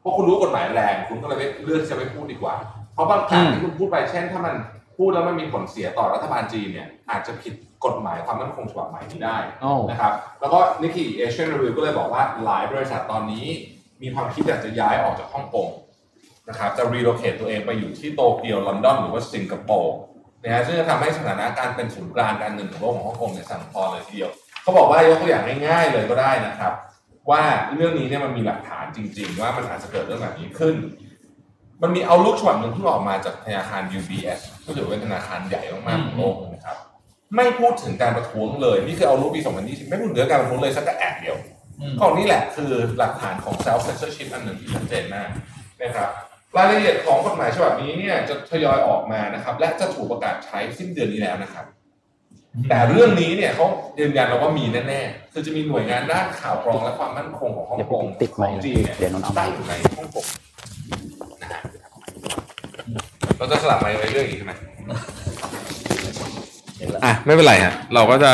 [0.03, 2.55] พอคุณรู้กฎหมายแรง คุณก็เลยไม่เลือกที่จะไม่พูดดีกว่า
[2.95, 4.55] เพราะบางครั้งอืมที่คุณพูดไปเช่น ถ้ามัน
[4.97, 13.47] พูดแล้วมันมีผลเสียต่อรัฐบาลจีนเนี่ยอาจจะผิดกฎหมายความมั่นคงฉบับใหม่นี้ได้โอ้นะครับแล้วก็นิกกี้เอเชียนรีวิวก็เลยบอกว่าหลายบริษัทตอนนี้
[14.03, 15.69] มีความคิดอยากจะย้ายออกจากฮ่องกง
[16.49, 19.97] นะครับจะรีโลเคตตัวเองไปอยู่ที่โตเกียวลอนดอนหรือว่าสิงคโปร์
[20.43, 24.31] นะฮะซึ่งจะทำให้สถานะการเป็นศูนย์กลางการเงินของโลกของฮ่องกงเนี่ยสั่นคลอนเลยทีเดียว
[24.63, 26.73] เขาบอกว่ายกตัวอย่างง่ายๆเลยก็ได้นะครับ
[27.31, 27.43] ว่า
[27.75, 30.77] เรื่องนี้เนี่ยมันมีหลักฐานจริง ๆ ว่ามันอาจจะเกิดเรื่องแบบนี้ขึ้น
[31.83, 36.77] มันมีเอาลุกฉบับหนึ่งที่ออกมาจากธนาคาร UBS ก็ถือว่าเป็นธนาคารใหญ่มากๆของโลกนะครับ
[37.37, 41.37] ไม่พูดถึงการประท้วงเลย นี่คือเอารูปปี 2020 ไม่พูดถึงการประท้วงเลยสักแต่แอะเดียว
[42.01, 45.29] ของนี่แหละคือหลักฐานของ self censorship อันหนึ่งที่ชัดเจนมาก
[45.83, 46.09] นะครับ
[46.57, 51.65] รายละเอียดของกฎหมายฉบับนี้เนี่ยจะทยอยออกมานะครับ และจะถูกประกาศใช้สิ้นเดือนนี้แล้วนะครับ
[52.69, 53.67] แต่เรื่องนี้เนี่ยเขา
[54.01, 60.27] ยืนยันแล้วว่ามีแน่ๆคือจะมีหน่วยงานด้านข่าวกรองและความมั่นคงของฮ่องกงเดี๋ยวผมติดไมค์ของจีนเนี่ยเดี๋ยวนนท์เอาไมค์ตั้งอยู่ในฮ่องกง
[61.43, 61.61] นะฮะ
[63.39, 64.53] เราจะสลับไมค์ไว้เรื่องอีกใช่ไหม
[66.79, 68.33] เห็นแล้วอะไม่เป็นไรฮะเราก็จะ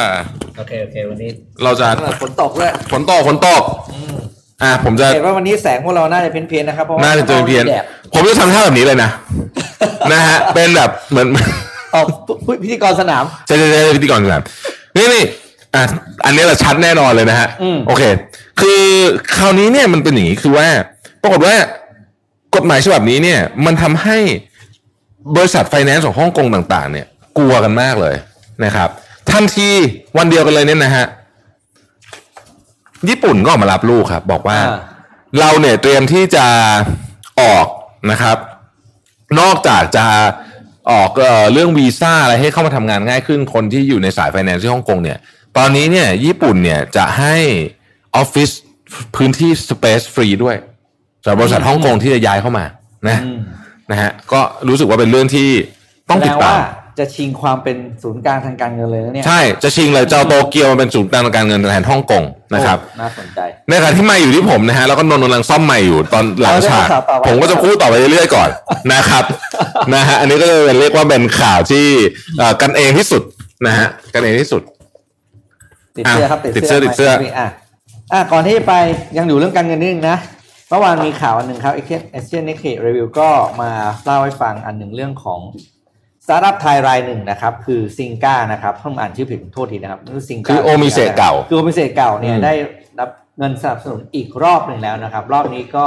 [0.57, 1.31] โอเคโอเควันนี้
[1.65, 1.87] เราจะ
[2.23, 4.15] ฝนตกด้วยฝนตกฝนตกอืม
[4.63, 9.11] อะผมจะเห็นว่าวันนี้แสงพวกเราน่าจะเพี้ยนๆนะครับเพราะว่าน่าจะเจอเพี้ยนแดดผมจะทำท่าแบบนี้เลยนะ
[10.13, 11.29] นะฮะเป็นแบบเหมือน
[11.95, 14.43] อตอบพิธีกรสนามใช่ใช่ใช่พิธีกรครับ
[14.97, 15.25] นี่นี่
[15.75, 15.83] อะ
[16.25, 18.03] อันนี้แหละชัดแน่นอนเลยนะฮะอืมโอเค
[18.61, 18.83] คือ
[19.37, 20.69] คราวนี้เนี่ยมันเป็นอย่างนี้คือว่า
[21.23, 21.55] ปรากฏว่า
[22.55, 24.19] กฎหมายฉบับนี้เนี่ย มันทำให้
[25.37, 27.07] บริษัทไฟแนนซ์ของฮ่องกงต่างๆ เนี่ย
[27.39, 28.15] กลัวกันมากเลย
[28.65, 28.89] นะครับ
[29.31, 29.71] ทันที
[30.17, 31.07] วันเดียวกันเลยเนี่ยนะฮะ
[33.09, 34.79] ญี่ปุ่นก็ออกมารับลูกครับ บอกว่าอ่า
[35.39, 36.47] เราเนี่ยเตรียมที่จะ
[37.41, 37.67] ออก
[38.11, 38.37] นะครับ
[39.41, 40.07] นอกจากจะ
[40.91, 45.19] ออกเอ่อเรื่องวีซ่าอะไรให้เข้ามาทำงานง่ายขึ้นคนที่อยู่ในสายไฟแนนซ์ที่ฮ่องกงเนี่ย
[45.57, 47.37] ตอนนี้เนี่ยญี่ปุ่นเนี่ยจะให้
[48.17, 48.51] ออฟฟิศ
[49.17, 50.57] พื้นที่สเปซฟรีด้วย
[51.23, 52.65] สำหรับบริษัทฮ่องกงที่จะย้ายเข้ามา
[53.09, 53.41] นะอืม
[53.91, 55.49] นะฮะก็รู้สึกว่าเป็นเรื่องที่
[56.11, 56.55] ต้องติดแสตามว่า
[56.99, 68.49] จะชิงความเป็นศูนย์กลางทางการเงินเลยนะเนี่ยใช่จะชิงเลยจะเอาโตเกียวมาเป็นศูนย์กลางทางการเงินแทนฮ่องกงนะครับโอ้น่าสนใจในขณะที่ไม่อยู่ที่ผมนะฮะแล้วก็นนท์กำลังซ่อมไม่อยู่ตอนหลังฉากเอาเรื่องข่าวต่อไปผมก็จะพูดต่อไปเรื่อยๆก่อน
[68.93, 69.25] นะครับ
[69.95, 71.87] นะฮะอันนี้ก็จะเป็นเรียกว่าเป็นข่าวที่
[72.39, 73.23] เอ่อกันเองที่สุด
[73.67, 74.63] นะฮะกันเองที่สุด
[75.97, 77.49] ติดเสื้อครับติดเสื้อติดเสื้ออะ
[78.13, 78.73] อะก่อนที่ไป
[79.17, 80.19] ยังอยู่เรื่องการเงินนิดนึงนะ
[80.69, 83.29] เมื่อวานมีข่าวอันหนึ่งครับ Asian Asian Nikkei Review ก็
[83.61, 83.71] มา
[84.05, 85.41] เล่าให้ฟังอันหนึ่งเรื่องของ
[86.25, 92.53] สตาร์ทอัพไทยรายหนึ่งนะครับ คือ Synqa นะครับผมอ่านชื่อผิดโทษทีนะครับคือ Synqa คือ Omise เก่า คือ Omise เก่าเนี่ยอืมได้
[93.01, 95.87] รับเงินสนับสนุนอีกรอบหนึ่งแล้วนะครับ รอบนี้ก็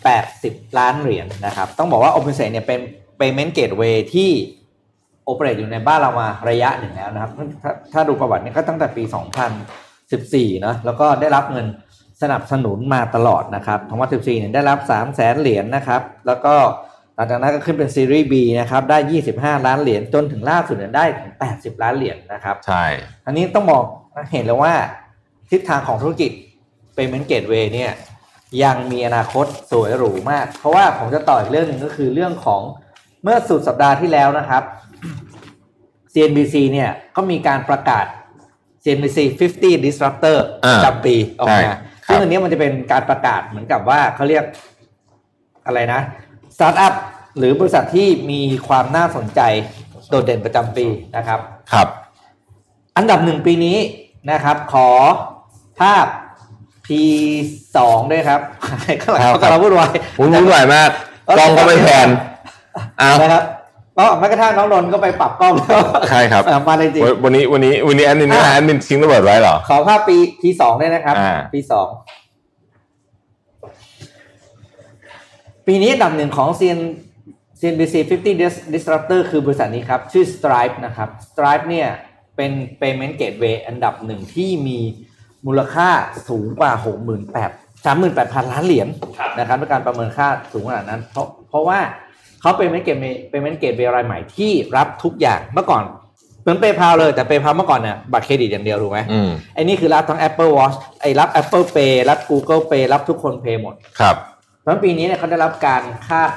[0.00, 2.80] 80 ล้านเหรียญนะครับ ต้องบอกว่า Omise เนี่ยเป็น
[3.18, 4.30] payment gateway ที่
[5.24, 7.30] โอเปเรตอยู่ในบ้านเรามาระยะหนึ่งแล้วนะครับ
[7.62, 9.02] ถ้าถ้าดูประวัติเนี่ยก็ตั้งแต่ปี
[9.82, 11.66] 2014เนอะแล้วก็ได้รับเงิน
[12.22, 13.80] สนับสนุนมาตลอดนะครับ
[14.24, 16.54] 2014เนี่ยได้รับ 3 0 0แสนเหรียญนะครับ แล้วก็
[16.89, 16.89] ห
[17.22, 18.98] ลังจากนั้นก็ขึ้นเป็นซีรีส์ B นะครับได้
[19.56, 22.84] 25 ล้านเหรียญจนถึงล่าสุดเนี่ยได้ถึง 80 ล้านเหรียญนะครับใช่
[23.26, 23.84] อันนี้ต้องบอก
[24.32, 24.74] เห็นแล้วว่า
[25.50, 26.30] ทิศทางของธุรกิจ
[26.96, 27.92] Payment Gateway เนี่ย
[28.64, 32.62] ยังมีอนาคตสวยหรูมาก เพราะว่าผมจะต่ออีกเรื่องหนึ่งก็คือเรื่องของ
[33.22, 34.62] เมื่อสุดสัปดาห์ที่แล้วนะครับ
[36.12, 38.04] CNBC เนี่ยก็มีการประกาศ
[38.82, 39.18] CNBC
[39.54, 44.44] 50 Disruptor อ่าประจำปีออกใช่มาครับซึ่งอันเนี้ยมันจะเป็นการประกาศเหมือนกับว่าเขาเรียก
[45.66, 46.00] อะไรนะ
[46.56, 46.94] สตาร์ทอัพ
[47.38, 49.40] หรือบริษัทที่มีความน่าสนใจ
[50.08, 50.86] โดดเด่นประจำปี
[51.16, 51.40] นะครับ
[51.72, 51.88] ครับ
[52.96, 53.78] อันดับหนึ่งปีนี้
[54.30, 54.88] นะครับ ขอ
[55.80, 56.06] ภาพ
[56.86, 57.78] P2
[58.12, 58.40] ด้วยครับ
[59.02, 60.90] ข้างหลังครับเขากำลังวุ่นวายวุ่นวายมาก
[61.38, 62.08] กล้องก็ไม่แพน
[63.00, 63.42] อ้าวนะครับ
[63.98, 71.72] ก็แม้กระทั่งน้องนนท์ก็ไปปรับกล้องแล้วใช่ครับเออมาเลยจริงวันนี้วันนี้วันนี้แอดมินอะแอดมินทิ้งระเบิดไว้เหรอ ขอภาพปี P2 ด้วยนะครับอ่า P2
[75.66, 76.80] ปีนี้อันดับหนึ่งของ CN
[77.60, 81.88] CNBC 50 Dis- Disruptor คือบริษัทนี้ครับ ชื่อ Stripe นะครับ Stripe เนี่ย
[82.36, 84.78] เป็น payment gateway อันดับหนึ่งที่มี
[85.46, 85.88] มูลค่า
[86.28, 86.72] สูงกว่า
[87.28, 91.78] 68 38,000 ล้านเหรียญครับนะครับด้วยการประเมินค่าสูงขนาดนั้น เพราะเพราะว่า
[92.40, 95.84] เขาเป็น payment gateway payment gateway รายใหม่ที่รับทุกอย่างเมื่อก่อน
[96.42, 104.29] เหมือน PayPal เลยแต่ PayPal เมื่อก่อนเนี่ยบัตรเครดิตอย่างเดียวถูกไหมอืมไอ้นี่คือรับทั้ง Apple Watch ไอ้รับ Apple Pay รับ Google Pay รับทุกคน Pay หมดครับเพ
[104.70, 106.30] ราะฉะนั้นปีนี้เนี่ยเขาได้รับการคาด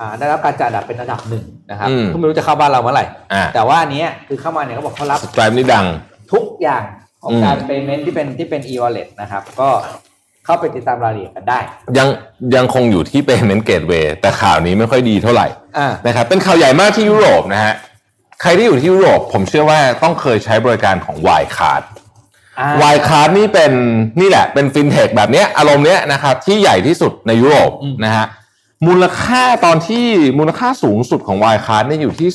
[0.00, 5.86] อ่าได้รับการจัดอันดับเป็นอันดับหนึ่งนะครับอืมก็ไม่รู้จะเข้าบ้านเราเมื่อไหร่อ่าแต่ว่าอันเนี้ยคือเข้ามาเนี่ยเขาบอกเขารับสไตรป์นี่ดัง
[6.32, 6.82] ทุกอย่าง
[7.22, 9.68] ของอืมการ payment ที่เป็นที่เป็น e-wallet นะครับ ก็
[10.44, 11.58] เข้าไปติดตามรายละเอียดกันได้
[11.98, 12.08] ยัง
[12.56, 15.46] ยังคงอยู่ที่ payment gateway แต่ข่าวนี้ไม่ค่อยดีเท่าไหร่
[15.78, 17.74] อ่านะครับเป็นข่าวใหญ่มากที่ยุโรปนะฮะ
[18.42, 21.82] ใครที่อยู่ที่ยุโรปผมเชื่อว่าต้องเคยใช้บริการของ y c a r d
[22.82, 23.72] ว y c a r d นี่เป็น
[24.20, 28.26] นี่แหละเป็นฟินเทคแบบเนี้ยอารมณ์เนี้ยนะครับที่ใหญ่ที่สุดในยุโรปอืมนะฮะ
[28.86, 30.06] มูลค่าตอนที่
[30.38, 32.30] มูลค่าสูงสุดของ y c a r d เนี่ยอยู่ที่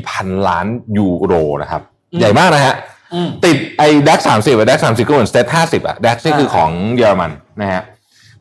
[0.00, 0.66] 24,000 ล้าน
[0.98, 1.82] ยูโรนะครับ
[2.20, 2.74] ใหญ่มากนะฮะ
[3.14, 7.82] อืมติดไอ้ DAX สามสิบ DAX สามสิบก็เหมือนสเตทห้าสิบอะ DAX นี่คือของเยอรมันนะฮะ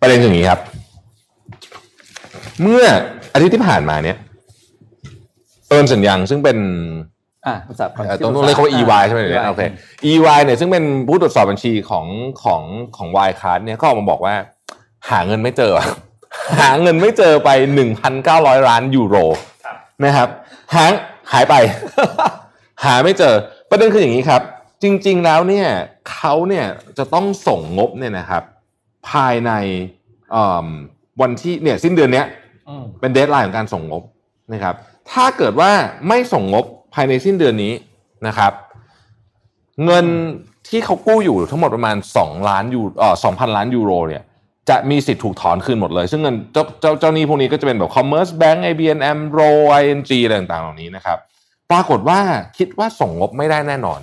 [0.01, 0.59] ประเด็นคืออย่างนี้ครับ
[2.61, 2.83] เมื่อ
[3.33, 4.17] อาทิตย์ที่ผ่านมาเนี่ย
[5.67, 6.57] Ernst & Young ซึ่งเป็น
[7.45, 9.61] อ่าภาษาเอ่อต้องต้องเรียกเขาว่า EY ใช่ไหมเนี่ยโอเค
[10.11, 12.05] EY เนี่ยซึ่งเป็นผู้ตรวจสอบบัญชีของ
[12.43, 12.61] ของ
[12.97, 14.35] ของ Wirecard เนี่ยก็ออกมาบอกว่า
[15.09, 15.73] หาเงินไม่เจอ
[16.59, 17.49] หาเงินไม่เจอไป
[18.09, 19.15] 1,900 ล้านยูโร
[19.65, 20.29] ครับนะครับ
[20.75, 20.91] หาง
[21.31, 21.55] หายไป
[22.85, 23.33] หาไม่เจอ
[23.69, 24.41] ประเด็นคืออย่างนี้ครับ
[24.83, 25.67] จริง ๆแล้วเนี่ย
[26.11, 26.65] เขาเนี่ย
[26.97, 28.43] จะต้องส่งงบเนี่ยนะครับ
[29.09, 29.51] ภายใน
[30.31, 30.67] เอิ่ม
[31.21, 32.27] วันที่เนี่ยสิ้นเดือนเนี้ย
[32.69, 34.03] อืมเป็น deadline ของการส่งงบ
[34.53, 34.75] นะครับ
[35.11, 35.71] ถ้าเกิดว่า
[36.07, 37.73] ไม่ส่งงบ ภายในสิ้นเดือนนี้
[38.27, 38.51] นะครับ
[39.85, 40.05] เงิน
[40.69, 44.23] ที่เขากู้อยู่ทั้งหมดประมาณ 2 ล้านยูเอ่อ2,000 ล้านยูโรเนี่ย
[44.69, 49.49] จะมีสิทธิ์ถูกถอนคืนหมดเลย ซึ่งเงินเจ้าเจ้าเจ้าหนี้พวกนี้ก็จะเป็นแบบ Commerce Bank ABN AMRO
[49.81, 51.17] ING อะไรต่างๆเหล่านี้นะครับ
[51.71, 52.19] ปรากฏว่า
[52.57, 53.99] คิดว่าส่งงบไม่ได้แน่นอน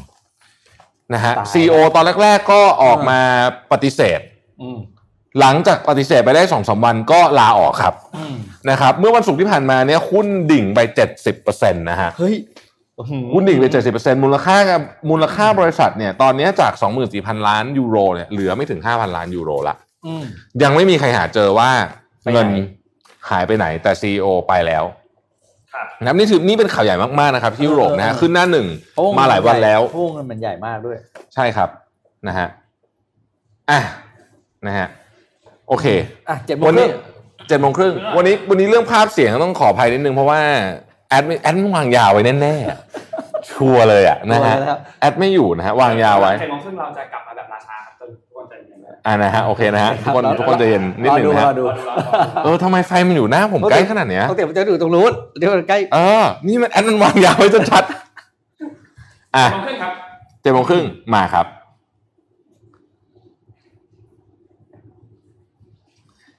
[1.15, 3.21] นะฮะตาย CEO ตอนแรก ๆ ก็ออกมา
[3.73, 4.21] ปฏิเสธ
[4.63, 4.79] อืม
[5.41, 8.35] หลังจากปฏิเสธไปได้สองสามวันก็ลาออกครับอืม
[8.71, 10.79] นะครับ เมื่อวันศุกร์ที่ผ่านมาเนี่ยหุ้นดิ่งไป
[11.31, 12.35] 70%นะฮะเฮ้ย
[13.35, 19.75] หุ้นดิ่งไปเจ็ดสิบเปอร์เซ็นมูลค่ากับมูลค่าบริษัทเนี่ยตอนนี้จากสองหมื่นสี่พันล้านยูโรเนี่ยเหลือไม่ถึงห้าพันล้านยูโรละ
[20.07, 20.25] อืม
[20.63, 21.71] ยังไม่มีใครหาเจอว่า
[22.23, 22.49] ไปไหนเงิน
[23.31, 24.85] หายไปไหน แต่ซีอไปแล้ว
[25.75, 30.97] ครับนะครับนี่ถือนี่เป็นข่าวใหญ่มากๆนะครับที่ยุโรปนะฮะเออขึ้นหน้าหนึ่งเพระมาหลายวันแล้วเพราะวงเงินมันใหญ่มากด้วย
[31.35, 31.69] ใช่ครับ
[32.29, 32.47] นะฮะ
[33.71, 33.81] อะ
[34.67, 34.87] นะฮะ
[35.69, 35.87] โอเค
[36.29, 36.91] อะเจ็ดโมงวันครึ่นี้ง
[37.49, 40.41] เจ็ดโมงครึ่งวันนี้วันนี้เรื่องภาพเสียงต้องขออภัยนิดนึงเพราะว่า
[41.11, 57.85] แอดไม่แอดไม่วางยาวไว้แน่ๆชัวร์เลยอะนะฮะชัวร์แล้วแอดไม่อยู่นะฮะวางยาวไว้เจ็ดโมงครึ่งเราจะกลับมาแบบราชาครับทุกคนใจเย็นเลยอ่านะฮะโอเคนะฮะทุกคนครับทุกคนใจะเย็นนิดหนึ่งนะรฮะอดูรอดูรอดูเออทำไมไฟมันอยู่หน้าผมใกล้ขนาดเนี้ยปกติมันจะอยู่ตรงนู้นเดี๋ยวมันใกล้เออนี่มันแอดมันวางยาวไว้จนชัด
[59.37, 59.93] อะเจ็ดโมงครึ่งครับ
[60.43, 61.47] เจ็ดโมงครึ่งมาครับ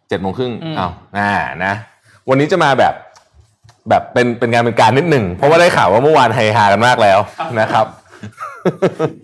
[0.07, 1.31] เจ็ดโมงครึ่งอืมเอาอ่า
[1.65, 1.73] นะ
[2.29, 2.93] วันนี้จะมาแบบ
[3.89, 7.19] แบบเป็นเป็นงานเป็นการนิดหนึ่ง เพราะว่าได้ข่าวว่าเมื่อวานเฮฮากันมากแล้ว
[7.59, 7.85] นะครับ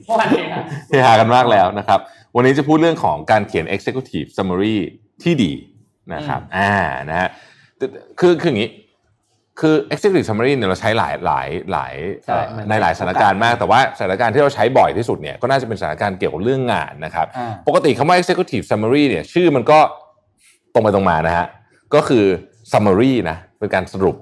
[0.06, 2.00] เมื่อวานเองครับเฮฮากันมากแล้วนะครับ
[2.36, 4.78] วันนี้จะพูดเรื่องของการเขียน executive summary
[5.24, 5.54] ที่ดี
[6.14, 6.74] นะครับอ่า
[7.10, 7.30] นะฮะ
[8.20, 8.72] คือคืออย่างนี้
[9.60, 11.94] คือ executive summary เนี่ยเราใช้หลายหลายหลาย
[12.26, 19.80] ใช่เอ่อมันในหลายสถานการณ์มากแต่ว่าสถานการณ์ที่เราใช้บ่อยที่สุดเนี่ยก็น่าจะเป็นสถานการณ์เกี่ยวกับเรื่องงานนะครับอ่าปกติคำว่า executive summary เนี่ยชื่อมันก็
[20.74, 21.48] ตรงไปตรงมานะฮะ
[21.96, 22.26] ก็คือ
[22.72, 24.16] summary นะเป็นการสรุป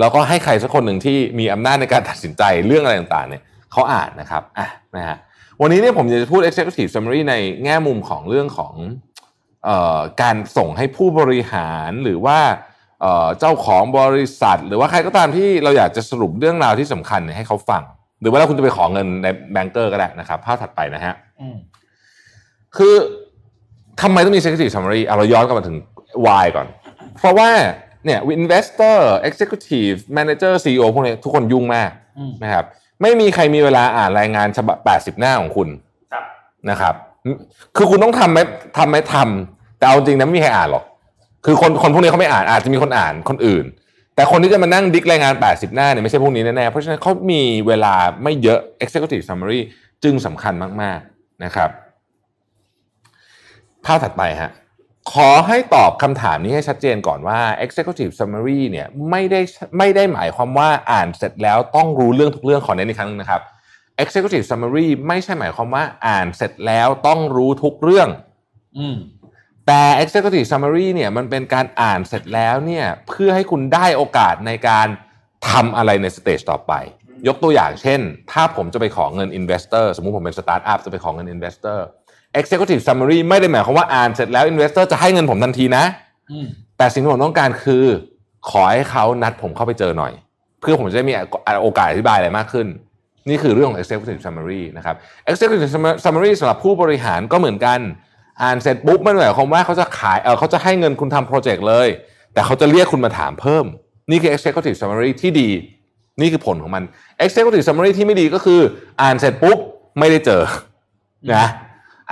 [0.00, 5.18] แล้วก็ให้ใครสักคนหนึ่งที่มีอำนาจในการตัดสินใจเรื่องอะไรต่างๆเนี่ยเขาอ่านนะครับอะนะฮะ
[5.60, 7.34] วันนี้เนี่ยผมจะพูด executive summary ใน
[7.64, 8.74] แง่มุมของเรื่องของ
[9.64, 12.38] เออการส่งให้ผู้บริหารหรือว่า
[13.00, 17.82] เอ่อเจ้าของบริษัท หรือว่าใครก็ตามที่เราอยากจะสรุปเรื่องราวที่สำคัญเนี่ยให้เขาฟัง
[18.20, 21.56] หรือว่าถ้าคุณจะไปขอเงินในแบงก์เกอร์ก็ได้นะครับภาพถัดไปนะฮะอืม
[22.76, 22.94] คือ
[24.02, 25.76] ทำไมต้องมี executive summary เอาเราย้อนกลับมาถึง
[26.24, 26.66] why ก่อน
[27.16, 27.50] เพราะว่า
[28.04, 32.64] เนี่ย investor executive manager CEO พวกนี้ทุกคนยุ่งมากอืมนะครับ
[33.02, 34.76] ไม่มีใครมีเวลาอ่านรายงานฉบับ
[35.16, 35.68] 80 หน้าของคุณ
[36.12, 36.24] ครับ
[36.70, 36.94] นะครับ
[37.76, 38.38] คือคุณต้องทำไหม
[38.78, 40.84] ทำไหมทำแต่เอาจริงนะไม่มีใครอ่านหรอก
[41.46, 43.64] คือคนคนพวกนี้เขาไม่อ่านอาจจะมีคนอ่านคนอื่น
[44.14, 49.60] แต่คนที่จะมานั่งดิกรายงาน 80 หน้าเนี่ยไม่ใช่พวกนี้แน่ๆเพราะฉะนั้นเขามีเวลาไม่เยอะ executive summary
[50.04, 51.70] จึงสำคัญมาก ๆนะครับ
[53.84, 54.50] ภาพถัดไปฮะ
[55.12, 59.40] ขอให้ตอบคำถามนี้ให้ชัดเจนก่อนว่า executive summary เนี่ยไม่ได้
[59.78, 63.42] ไม่ได้หมายความว่าอ่านเสร็จแล้วต้องรู้เรื่องทุกเรื่องขอเน้นอีกครั้งหนึงนะครับ
[64.02, 68.08] executive summary ไม่ใช่หมายความว่าอ่านเสร็จแล้วต้องรู้ทุกเรื่อง
[68.78, 68.96] อืม
[69.66, 74.88] แต่ executive summary เนี่ยมันเป็นการอ่านเสร็จแล้วเนี่ยเพื่อให้คุณได้โอกาสในการ
[75.48, 76.72] ทำอะไรใน stage ต่อไป
[77.28, 78.00] ยกตัวอย่างเช่น
[78.32, 81.78] ถ้าผมจะไปขอเงิน investor สมมุติผมเป็นสตาร์ทอัพจะไปขอเงิน investor
[82.40, 85.84] executive summary ไม่ได้หมายความว่าอ่านเสร็จแล้ว investor จะให้เงินผมทันทีนะ
[86.30, 86.46] อืม
[86.78, 87.84] แต่สิ่งที่ผมต้องการคือ
[88.50, 90.12] ขอให้เขานัดผมเข้าไปเจอหน่อย
[90.60, 91.14] เพื่อผมจะได้มี
[91.62, 92.66] โอกาสอธิบายอะไรมากขึ้น
[93.28, 94.96] นี่คือเรื่องของ executive summary นะครับ
[95.30, 95.72] executive
[96.04, 97.78] summary สำหรับผู้บริหารก็เหมือนกัน
[98.42, 101.88] อ่านเสร็จปุ๊บไม่ได้หมายความว่าเขาจะขายเออเขาจะให้เงินคุณทำโปรเจกต์เลย
[102.32, 103.64] แต่เขาจะเรียกคุณมาถามเพิ่ม
[104.10, 105.48] นี่คือ executive summary ที่ดี
[106.20, 106.82] นี่คือผลของมัน
[107.24, 108.60] executive summary ที่ไม่ดีก็คือ
[109.02, 109.58] อ่านเสร็จปุ๊บ
[109.98, 110.42] ไม่ได้เจอ
[111.36, 111.46] นะ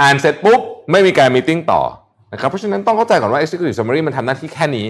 [0.00, 1.82] อ่านเสร็จปุ๊บไม่มีการมีติ้งต่อ
[2.32, 4.86] นะครับเพราะฉะนั้นต้องเข้าใจก่อนว่า executive summary มันทำหน้าที่แค่นี้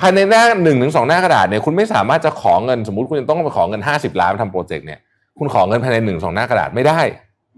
[0.00, 5.00] ภายในหน้าหนึ่งถึงสองหน้ากระดาษเนี่ยคุณไม่สามารถจะขอเงินสมมติคุณจะต้องไปขอเงิน 50 ล้านมาทำโปรเจกต์เนี่ย
[5.38, 7.00] คุณขอเงินภายในหนึ่งสองหน้ากระดาษไม่ได้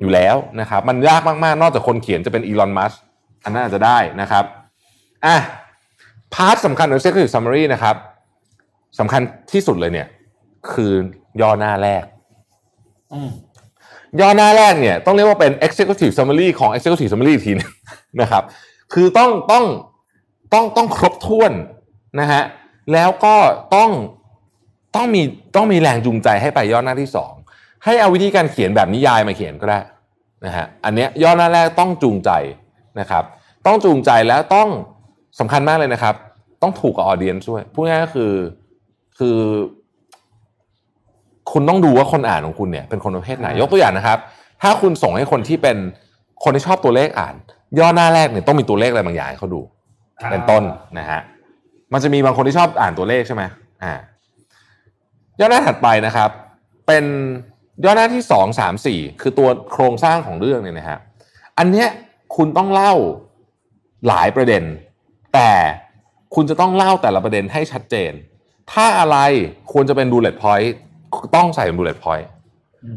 [0.00, 2.92] อยู่แล้วนะครับมันยากมากๆ นอกจากคนเขียนจะเป็นอีลอนมัส
[3.44, 4.44] อันนั้นอาจจะได้นะครับ
[5.26, 5.36] อะ
[6.34, 7.96] พาร์ทสำคัญของ executive summary นะครับ
[8.98, 10.08] สำคัญที่สุดเลยเนี่ย
[10.72, 10.92] คือ
[11.40, 12.04] ย่อหน้าแรก
[13.12, 13.30] อืม
[14.20, 17.70] ย่อหน้าแรกเนี่ยต้องเรียกว่าเป็น executive summary ของ executive summary อีกทีหนึง
[18.20, 18.42] นะครับ
[18.92, 19.64] คือต้องต้อง
[20.52, 21.52] ต้องต้องครบถ้วน
[22.20, 22.42] นะฮะ
[22.92, 23.36] แล้วก็
[23.74, 23.90] ต้อง
[24.96, 25.22] ต้องมี
[25.56, 27.32] ต้องมีแรงจูงใจให้ไปย่อหน้าที่สอง
[27.84, 29.80] ให้เอาวิธีการเขียนแบบนิยายมาเขียนก็ได้
[30.46, 32.30] นะฮะอันเนี้ยย่อหน้าแรกต้องจูงใจ
[33.00, 33.24] นะครับ
[33.66, 34.68] ต้องจูงใจแล้วต้อง
[35.40, 36.14] สำคัญมากเลยนะครับ
[36.62, 38.32] ต้องถูกกับออเดียนช่วยพูดง่ายๆก็คือ
[39.18, 39.38] คือ
[41.52, 44.18] คุณต้องดูว่าคนอ่านของคุณเนี่ยเป็นคนประเภทไหนยกตัวอย่างนะครับ
[44.62, 45.76] ถ้าคุณส่งให้คนที่เป็น
[46.44, 47.34] คนที่ชอบตัวเลขอ่าน
[47.78, 49.60] ย่อหน้าแรกเนี่ยต้องมีตัวเลขอะไรบางอย่างให้เขาดู
[50.30, 50.62] เป็นต้น
[50.98, 51.20] นะฮะ
[51.92, 53.42] มันจะมีบางคนที่ชอบอ่านตัวเลขใช่ไหม
[53.82, 53.92] อ่า
[55.40, 56.30] ย่อหน้าถัดไปนะครับ
[56.86, 57.04] เป็น
[57.84, 60.98] ย่อหน้าที่สองสามสี่คือตัวโครงสร้างของเรื่องเนี่ยนะฮะ
[61.58, 61.88] อันเนี้ย
[62.36, 62.92] คุณต้องเล่า
[64.08, 64.62] หลายประเด็น
[65.34, 65.50] แต่
[66.34, 68.12] คุณจะต้องเล่าแต่ละประเด็นให้ชัดเจน
[68.72, 69.16] ถ้าอะไร
[69.72, 70.74] ควรจะเป็น bullet point
[71.34, 72.26] ต้องใส่เป็น bullet point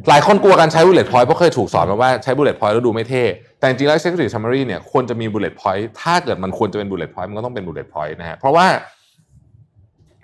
[0.09, 3.23] หลายคนกลัวการใช้ bullet point เพราะเคยถูกสอนมาว่าใช้ bullet point แล้วดูไม่เท่
[3.59, 8.65] แต่จริงๆแล้ว executive summary เนี่ยควรจะมี bullet point ถ้าเกิดมันควรจะเป็น bullet point มันก็ต้องเป็น bullet point นะฮะเพราะว่า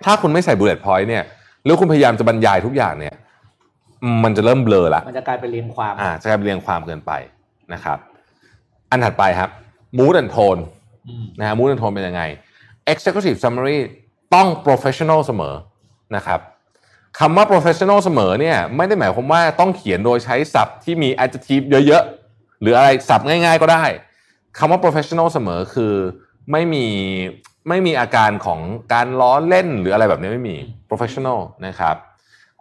[0.04, 1.24] ถ้าคุณไม่ใส่ bullet point เนี่ย
[1.64, 3.14] แล้วคุณพยายามจะบรรยายทุกอย่างเนี่ย
[4.24, 7.12] มันจะเริ่มเบลอละมันจะกลายเป็นเรียงความอ่าจะกลายเป็นเรียงความเกินไป
[7.72, 7.98] นะครับ
[8.90, 9.50] อันถัดไปครับ
[9.98, 10.60] mood and tone
[11.08, 12.22] อืมนะฮะ mood and tone เป็นยังไง
[12.92, 13.78] executive summary
[14.34, 15.54] ต้อง professional เสมอ
[16.16, 16.40] นะครับ
[17.18, 23.84] คำว่า professional เสมอเนี่ยไม่ได้หมายความว่าต้องเขียนโดยใช้ศัพท์ที่มี adjective เยอะๆ หรืออะไรศัพท์ง่ายๆก็ได้
[24.58, 25.94] คำว่า professional เสมอคือ
[26.52, 26.86] ไม่มี
[27.68, 28.60] ไม่มีอาการของ
[28.92, 30.56] การล้อเล่นหรืออะไรแบบนี้ไม่มี
[30.88, 31.96] professional นะครับ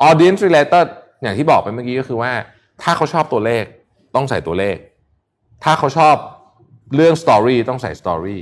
[0.07, 0.87] audience related
[1.21, 2.31] อย่างที่บอกไปเมื่อกี้ก็คือว่า
[2.81, 3.63] ถ้าเขาชอบตัวเลข
[4.15, 4.77] ต้องใส่ตัวเลข
[5.63, 6.15] ถ้าเขาชอบ
[6.95, 8.37] เรื่อง story ต้องใส่ story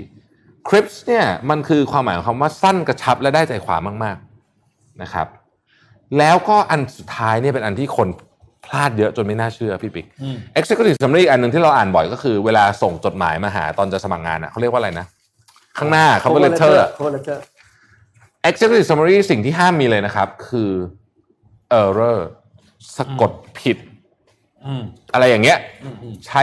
[0.67, 4.17] Crips เนี่ยมันคือความหมายของคำว่าสั้นกระชับและได้ใจความมาก
[4.59, 5.27] ๆ นะครับ
[6.17, 8.07] แล้วก็อันสุดท้ายเนี่ยเป็นอันที่คน
[8.65, 15.05] พลาดเยอะจนไม่น่าเชื่อพี่ปิ๊กอืม Executive Summary อันหนึ่งที่เราอ่านบ่อยก็คือเวลาส่งจดหมายมาหาตอนจะสมัครงานอะเขาเรียกว่าอะไรนะ
[15.77, 17.37] ข้างหน้าเขาเป็น letter อะ cover letter
[18.49, 20.71] Executive Summary สิ่งที่ห้ามมีเลยนะครับ คือ
[21.81, 22.19] error
[22.97, 23.77] สะกดผิด
[24.65, 26.41] อืมอะไรอย่างเงี้ยอืมอืมใช้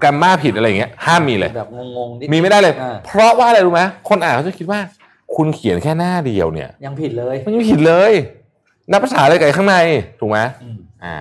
[0.00, 4.80] แกรมมาผิดอะไรอย่างเงี้ย ห้ามมีเลยแบบงงๆนิดมีไม่ได้เลยอ่าเพราะว่าอะไรรู้ไหมคนอ่านเขาจะคิดว่า
[5.36, 8.12] คุณเขียนแค่หน้าเดียวเนี่ย ยังผิดเลย มันยังผิดเลย
[8.90, 9.76] นับภาษาอะไรกับไอ้ข้างใน
[10.20, 11.16] ถูกไหมอืมอ่า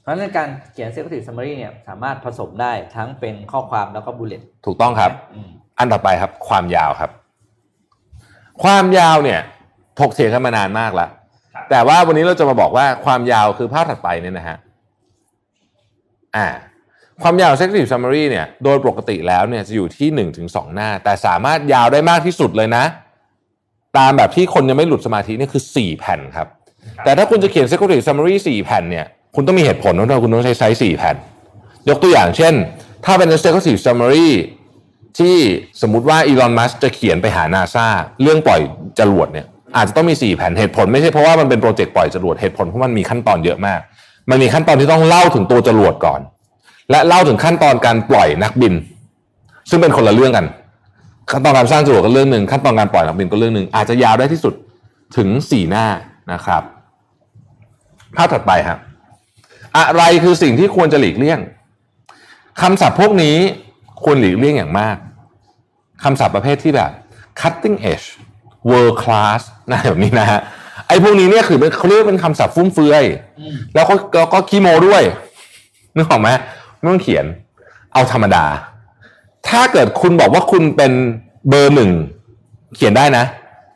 [0.00, 7.10] เพราะฉะนั้นการเขียน executive summary เนี่ยสามารถผสมได้ทั้งเป็นข้อความแล้วก็ bullet ถูกต้องครับอืมอันต่อไปครับ ความยาวครับ
[8.62, 9.40] ความยาวเนี่ย
[10.00, 11.10] ถกเถียงกันมานานมากแล้ว
[11.54, 14.56] ครับแต่ว่าวันนี้เราจะมาบอกว่าความยาวคือภาพถัดไปเนี่ยนะฮะ
[16.36, 16.46] อ่า
[17.22, 22.84] ความยาว executive summary เนี่ย โดยปกติแล้วเนี่ยจะอยู่ที่1นถึงสหน้า แต่สามารถยาวได้มากที่สุดเลยนะ
[23.98, 26.46] ตามแบบที่คนยังไม่หลุดสมาธินี่คือ 4 แผ่นครับ
[27.04, 31.16] แต่ถ้าคุณจะเขียน executive summary 4 แผ่นเนี่ยคุณต้องมีเหตุผลว่าคุณต้องใช้ไซส์4แผ่น
[31.88, 32.54] ยกตัวอย่างเช่น
[33.04, 34.28] ถ้าเป็น executive summary
[35.18, 35.36] ที่
[35.82, 37.86] สมมุติว่าอีลอนมัสจะเขียนไปหานาซา
[38.22, 38.60] เรื่องปล่อย
[38.98, 43.80] จรวดเนี่ยอาจจะต้องมี 4 แผ่นเหตุผลไม่ใช่เพราะว่ามันเป็นโปรเจกต์ปล่อยจรวดเหตุผลเพราะมันมีขั้นตอนเยอะมาก
[44.30, 46.20] มันมีขั้นตอนที่ต้องเล่าถึงตัวจรวดก่อน
[46.90, 48.74] และเล่าถึงขั้นตอนการปล่อยนักบิน
[49.70, 50.46] ซึ่งเป็นคนละเรื่องกัน
[51.30, 54.54] ขั้นตอนการสร้างจรวดก็เรื่องหนึ่งขั้นตอนการปล่อยนักบินก็เรื่องหนึ่งอาจจะยาวได้ที่สุด
[55.16, 55.86] ถึง4หน้า
[56.32, 56.62] นะครับ
[58.16, 58.78] ภาพถัดไปครับ
[59.76, 61.40] อะไรคือสิ่งที่ควรจะหลีกเลี่ยง
[62.62, 63.36] คำศัพท์พวกนี้
[64.02, 64.96] ควรหลีกเลี่ยงอย่างมาก
[66.04, 66.90] คำศัพท์ประเภทที่แบบ
[67.40, 68.06] cutting edge
[68.68, 69.40] world class
[69.72, 70.40] นะแบบนี้นะฮะ
[70.88, 73.04] ไอ้พวกนี้เนี่ยคือเขาเรียกเป็นคำศัพท์ฟุ่มเฟือย
[73.74, 75.02] แล้วก็ก็ก็ขี้โมด้วย
[75.96, 76.28] นึกออกไหม
[76.76, 77.24] ไม่ต้องเขียน
[77.94, 78.44] เอาธรรมดา
[79.48, 80.92] ถ้าเกิดคุณบอกว่าคุณเป็น
[81.48, 81.90] เบอร์หนึ่ง
[82.76, 83.24] เขียนได้นะ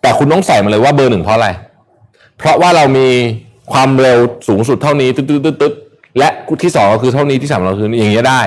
[0.03, 1.48] แต่คุณต้องใส่มาเลยว่าเบอร์หนึ่งเพราะอะไร
[2.38, 3.09] เพราะว่าเรามี
[3.72, 5.72] ความเร็วสูงสุดเท่านี้ตึ๊ดตึ๊ดตึ๊ด
[6.18, 6.29] และ
[6.64, 8.40] ที่สองก็คือเท่านี้ที่สามเราคืออย่างเงี้ยได้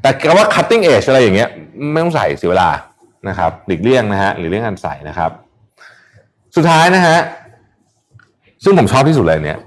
[0.00, 1.48] แต่คำว่า cutting edge อะไรอย่างเงี้ย
[1.92, 2.70] ไม่ต้องใส่เสียเวลา
[3.28, 5.30] นะครับหลีกเลี่ยงนะฮะหลีกเลี่ยงการใส่นะครับ
[6.56, 7.18] สุดท้ายนะฮะ
[8.64, 9.58] ซึ่งผมชอบที่สุดเลยเนี่ย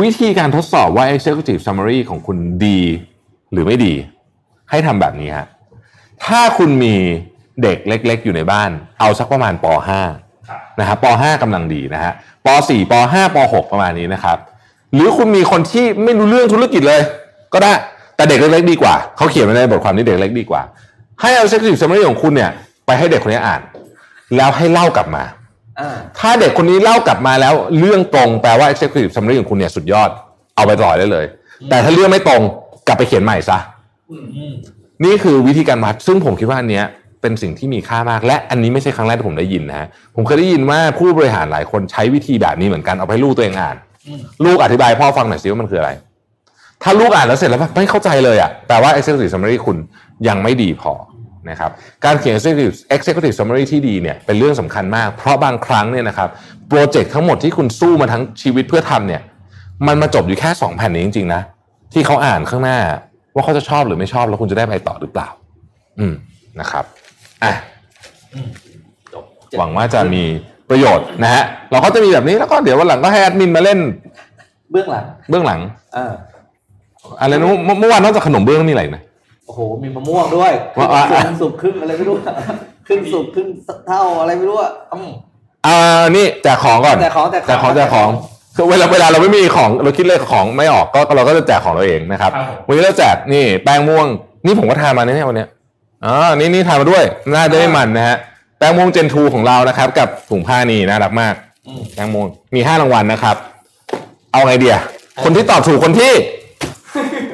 [0.00, 2.78] วิธีการทดสอบว่า executive summary ของคุณดี
[3.52, 3.94] หรือไม่ดี
[4.70, 5.46] ให้ทำแบบนี้ฮะ
[6.26, 6.94] ถ้าคุณมี
[7.62, 9.66] เด็กเล็ก ๆ อยู่ในบ้าน เอาสักประมาณป
[10.08, 12.12] .5 ครับนะครับป .5 กำลังดีนะฮะ
[12.46, 14.38] ป .4 ป .5 ป .6 ประมาณนี้นะครับ
[14.94, 17.00] หรือคุณมีคนที่ไม่รู้เรื่องธุรกิจเลย
[17.52, 17.72] ก็ได้
[18.16, 20.62] แต่เด็กเล็กๆดีกว่าเขาเขียนไว้ในบทความนี้เด็กเล็กดีกว่า
[21.20, 22.50] ให้เอา executive summary ของคุณเนี่ย
[22.86, 23.60] ไปให้เด็กคนนี้อ่าน
[24.36, 25.24] แล้วให้เล่ากลับมา
[25.80, 30.10] อ่าถ้าเด็กคนนี้เล่ากลับมาแล้วเรื่องตรงแปลว่า executive summary ของคุณเนี่ยสุดยอด
[30.56, 31.26] เอาไปต่อได้เลย
[31.70, 32.42] แต่ถ้าเรื่องไม่ตรง
[32.86, 33.58] กลับไปเขียนใหม่ซะ
[34.10, 34.16] อื
[34.52, 34.54] ม
[35.04, 36.84] นี่คือวิธีการวัดซึ่งผมคิดว่าอันเนี้ย
[37.22, 45.90] เป็นสิ่งที่มีค่ามาก และอันนี้ไม่ใช่ครั้งแรกที่ผมได้ยินนะฮะผมเคยได้ยินว่าผู้บริหารหลายคนใช้วิธีแบบนี้เหมือนกันเอาไปให้ลูกตัวเองอ่านอืมลูกอธิบายให้พ่อฟังหน่อยสิว่ามันคืออะไร
[46.82, 49.76] ถ้าลูกอ่านแล้วเสร็จแล้วแบบไม่เข้าใจเลยอะแต่ว่า executive summary คุณ
[50.28, 50.92] ยังไม่ดีพอ
[51.50, 51.70] นะครับ
[52.04, 56.28] การเขียน executive executive summary ที่ดีเนี่ยเป็นเรื่องสำคัญมาก เพราะบางครั้งเนี่ยนะครับ
[56.68, 59.22] โปรเจกต์ทั้งหมดที่คุณสู้มาทั้งชีวิตเพื่อทำเนี่ย
[59.86, 61.42] มันมาจบอยู่แค่สองแผ่นนี้จริงๆนะ
[61.92, 62.78] ที่เขาอ่านข้างหน้า
[63.34, 65.28] ว่าเขาจะชอบหรือไม่ชอบแล้วคุณจะได้ไปต่อหรือเปล่า
[65.98, 66.14] อืม
[66.60, 66.84] นะครับ
[67.44, 67.52] อะ
[69.12, 69.24] จบ
[69.58, 70.22] หวังว่าจะมี
[70.70, 73.78] ประโยชน์นะฮะเราก็จะมีแบบนี้แล้วก็เดี๋ยววันหลังก็ให้แอดมินมาเล่น
[74.70, 75.60] เบื้องหลัง เบื้องหลัง
[75.96, 76.12] อ่า
[77.20, 79.02] อะไรนะเมื่อเมื่อวานนอกจากขนมเบื้องมีอะไรนะ
[79.46, 82.16] โอ้โหมีมะม่วงด้วยว่าอะครึ่งสุกครึ่งอะไรไม่รู้
[82.86, 83.48] ครึ่งสุกครึ่ง
[83.86, 85.10] เท่าอะไรไม่รู้อะอืม
[85.66, 85.76] อ่า
[86.16, 88.29] นี่แจกของก่อนแจกของแจกของแจกของแจกของคือ
[88.70, 94.06] เวลาเวลาเราไม่มีของเราคิดเลขของไม่ออกก็เราก็จะแจกของเราเองนะครับครับผมวันนี้เราแจกนี่แป้งม่วง
[94.46, 95.48] นี่ผมก็ทานมาเนี่ยวันเนี้ย
[96.04, 97.04] อ๋อนี่นี่ทานมาด้วย
[97.34, 98.16] น่าจะไม่มันนะฮะ
[98.58, 101.34] แป้งม่วงเจนทูของเรานะครับ กับถุงผ้านี่น่ารักมาก
[101.66, 103.36] อืมแป้งม่วงมีห้ารางวัลนะครับ
[104.32, 104.76] เอาไงเดีย
[105.24, 106.12] คนที่ตอบถูกคนที่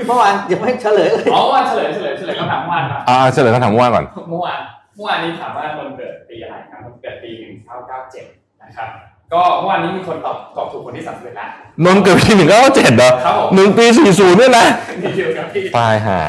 [0.06, 4.60] เมื่อวานยังไม่เฉลยเลยอ๋อวันเฉลยเฉลยเฉลยคำถามเมื่อวานก่อนอ่าเฉลยคำถามว่าก่อนเมื่อวาน
[4.94, 7.30] เมื่อวานนี้ถามว่าคนเกิดปีอะไรครับคนเกิดปี
[7.96, 8.88] 1997นะครับ
[9.32, 11.48] ก็เมื่อวานนี้มีคนตอบตอบถูกคนที่สามสิบเอ็ดแล้ว
[11.84, 14.66] นนท์เกิดปีหนึ่งเก้าเจ็ดเหรอครับผมหนึ่งปีสี่ศูนย์เนี่ยนะ
[15.02, 16.20] นี่เดียวกับที่ตายห่า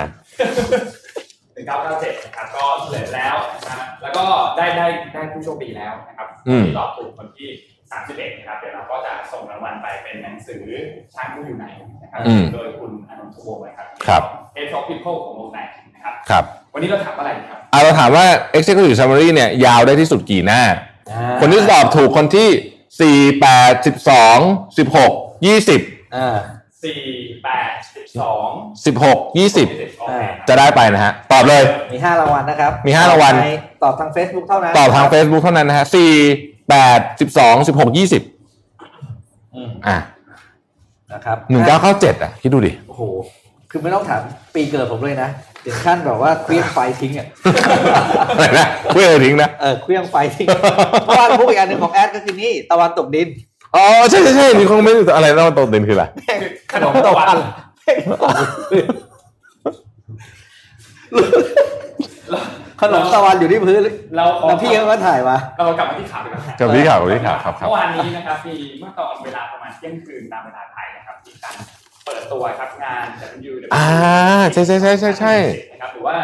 [1.54, 3.36] หนึ่งเก้าเก้าเจ็ดนะครับก็เฉลยแล้ว
[3.66, 4.24] นะฮะแล้วก็
[4.58, 6.28] ได้ได้ได้ผู้โชคดีแล้วนะครับ
[6.64, 7.50] ที่ตอบถูกคนที่
[7.92, 10.64] สามสิบเอ็ดนะครับเดี๋ยวเราก็จะส่งรางวัลไปเป็นหนังสือ
[11.14, 11.66] ช้างผู้อยู่ไหน
[12.04, 12.22] นะครับ
[12.54, 14.24] โดยคุณอนุทวงศ์นะครับครับ
[14.56, 15.60] เอฟท็อปพิโคของวงไหน
[15.96, 16.44] นะครับครับ
[16.74, 18.26] วันนี้เราถามอะไรครับอะเราถามว่า
[18.58, 20.62] executive summary เนี่ยยาวได้ที่สุดกี่หน้า
[21.12, 22.50] อ่าคนที่ตอบถูกคนที่
[23.02, 24.38] สี่แปดสิบสอง
[24.78, 25.12] สิบหก
[25.46, 25.82] ยี่สิบ
[26.16, 26.38] อ่า
[26.84, 27.00] สี่
[27.44, 28.50] แปดสิบสอง
[28.86, 29.68] สิบหกยี่สิบ
[30.00, 31.64] โอเคจะได้ไปนะฮะ ตอบเลย
[31.94, 33.50] มีห้ารางวัลนะครับมีห้ารางวัลตอบใน
[33.84, 36.12] ตอบทาง Facebook เท่านั้นตอบทาง Facebook เท่านั้นนะฮะสี่
[36.70, 38.22] แปดสิบสองสิบหกยี่สิบ
[39.56, 39.98] อืมอะ
[41.14, 43.04] นะครับหนึ่งเก้าเข้าเจ็ดอะ คิดดูดิ โอ้โห
[43.72, 44.22] คือไม่ต้องถาม
[44.56, 45.30] ปีเกิดผมเลยนะ
[45.66, 47.28] ถึงขั้นแบบว่าเคลี้ยงไฟทิ้งอะ
[48.36, 50.48] อะไรนะเพื่อทิ้งนะเออเคลี้ยงไฟทิ้ง
[51.04, 53.28] เพราะว่าพูดอีกอันหนึ่งของแอดก็คือนี่ตะวันตกดิน
[53.76, 56.06] อ๋อใช่ใช่ใช่มีคอมเมนต์อยู่อะไรแล้วตกเด่นคืออะไร
[56.72, 57.36] ขนมตะวัน
[62.82, 63.82] ขนมตะวันอยู่ที่พื้น
[64.16, 71.54] เราขอแล้วพี่เขาก็ถ่ายมาเรากลับมาที่ข่าวดีกว่ากับพี่ข่าวกับพี่ข่าวครับครับเมื่อวานนี้นะครับมีเมื่อตอนเวลาประมาณเที่ยงคืนตามเวลาไทยนะครับมีการ
[72.08, 73.06] เปิดตัวครับงาน
[73.52, 73.88] W อ่า
[74.54, 75.34] ใช่ใช่ใช่ใช่ใช่
[75.72, 76.18] นะครับหรือว่า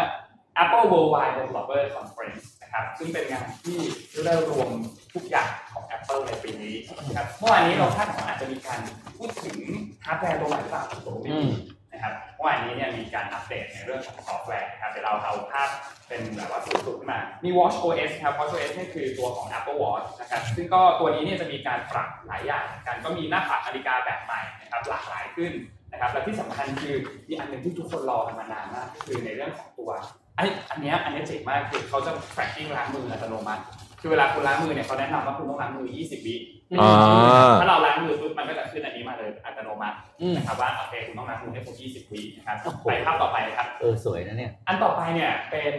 [0.62, 3.78] Apple Worldwide Developer Conference นะครับซึ่งเป็นงานที่
[4.24, 4.68] ได้รวม
[5.14, 6.74] ทุกอย่างของ Apple ในปีนี้
[7.06, 8.80] นะครับเมื่อวานนี้เราคาดว่าอาจจะมีการ
[9.18, 9.58] พูดถึง
[10.04, 11.50] ฮาร์ดแวร์ตัวใหม่หรือเปล่าผมไม่อืมีม
[11.92, 15.68] นะครับเมื่อวานนี้เนี่ยมีการอัปเดตในเรื่องของซอฟต์แวร์นะครับเดี๋ยวเราเอาภาพ
[16.08, 25.52] เป็นแบบว่าสุดๆขึ้นมา มี Watch OS ครับ Watch OS นี่คือตัวของ Apple Watch นะครับ ซึ่งก็ตัวนี้เนี่ยจะมีการปรับหลายอย่างกัน ก็มีหน้าปัดนาฬิกาแบบใหม่นะครับหลากหลายขึ้น
[25.94, 26.96] นะครับและที่สำคัญคือ
[27.28, 29.90] มีอันหนึ่งที่ทุกคนรอกันมานานมากก็คือในเรื่องของตัว
[30.36, 33.62] ไอ้อันเนี้ยอันเนี้ยเจ๋งมากคือเขาจะ tracking ล้างมืออัตโนมัติ
[34.00, 36.36] คือเวลาคุณล้างมือเนี่ยเขาแนะนำว่าคุณต้องล้างมือ 20 วิ
[36.80, 45.74] อ่าถ้าเราล้างมือปุ๊บมันก็จะขึ้นอันนี้มาเลยอัตโนมัติอืมนะครับว่าโอเคคุณต้องล้างมือให้ครบ 20 วินะครับโอ้โหไปภาพต่อไปนะครับเออสวยนะเนี่ยอันต่อไปเนี่ยเป็น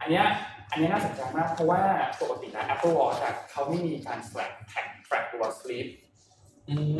[0.00, 0.24] อันเนี้ย
[0.70, 1.80] อันเนี้ยน่าสนใจมากเพราะว่า
[2.20, 5.86] ปกติแล้ว Apple Watch อะเขาไม่มีการ track track track ตัว sleep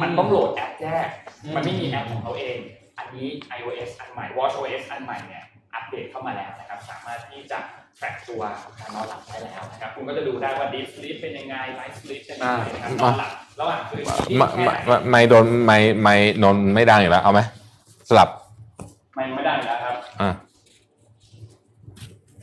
[0.02, 1.08] มันต้องโหลดแอปแยก
[1.42, 2.58] อืมมันไม่มีแอปของเขาเอง
[2.98, 5.44] อันนี้ iOS อันใหม่ Watch OS อันใหม่เนี่ย
[5.74, 7.58] อัปเดตเข้ามาแล้วนะครับ สามารถที่จะ
[7.98, 8.42] track ตัว
[8.80, 14.02] การนอนหลับได้แล้วนะครับ คุณก็จะดูได้ว่า deep sleep เป็นยังไง light sleep เป็นยังไงนะครับนอนหลับระหว่างคืน
[14.36, 17.40] ไม่ไม่ไม่ไม่โดนไม่ไม่นนท์ไม่ดังอยู่แล้ว เอาไหม
[18.08, 18.28] สลับ
[19.14, 20.30] ไม่ไม่ได้อยู่แล้วครับอะ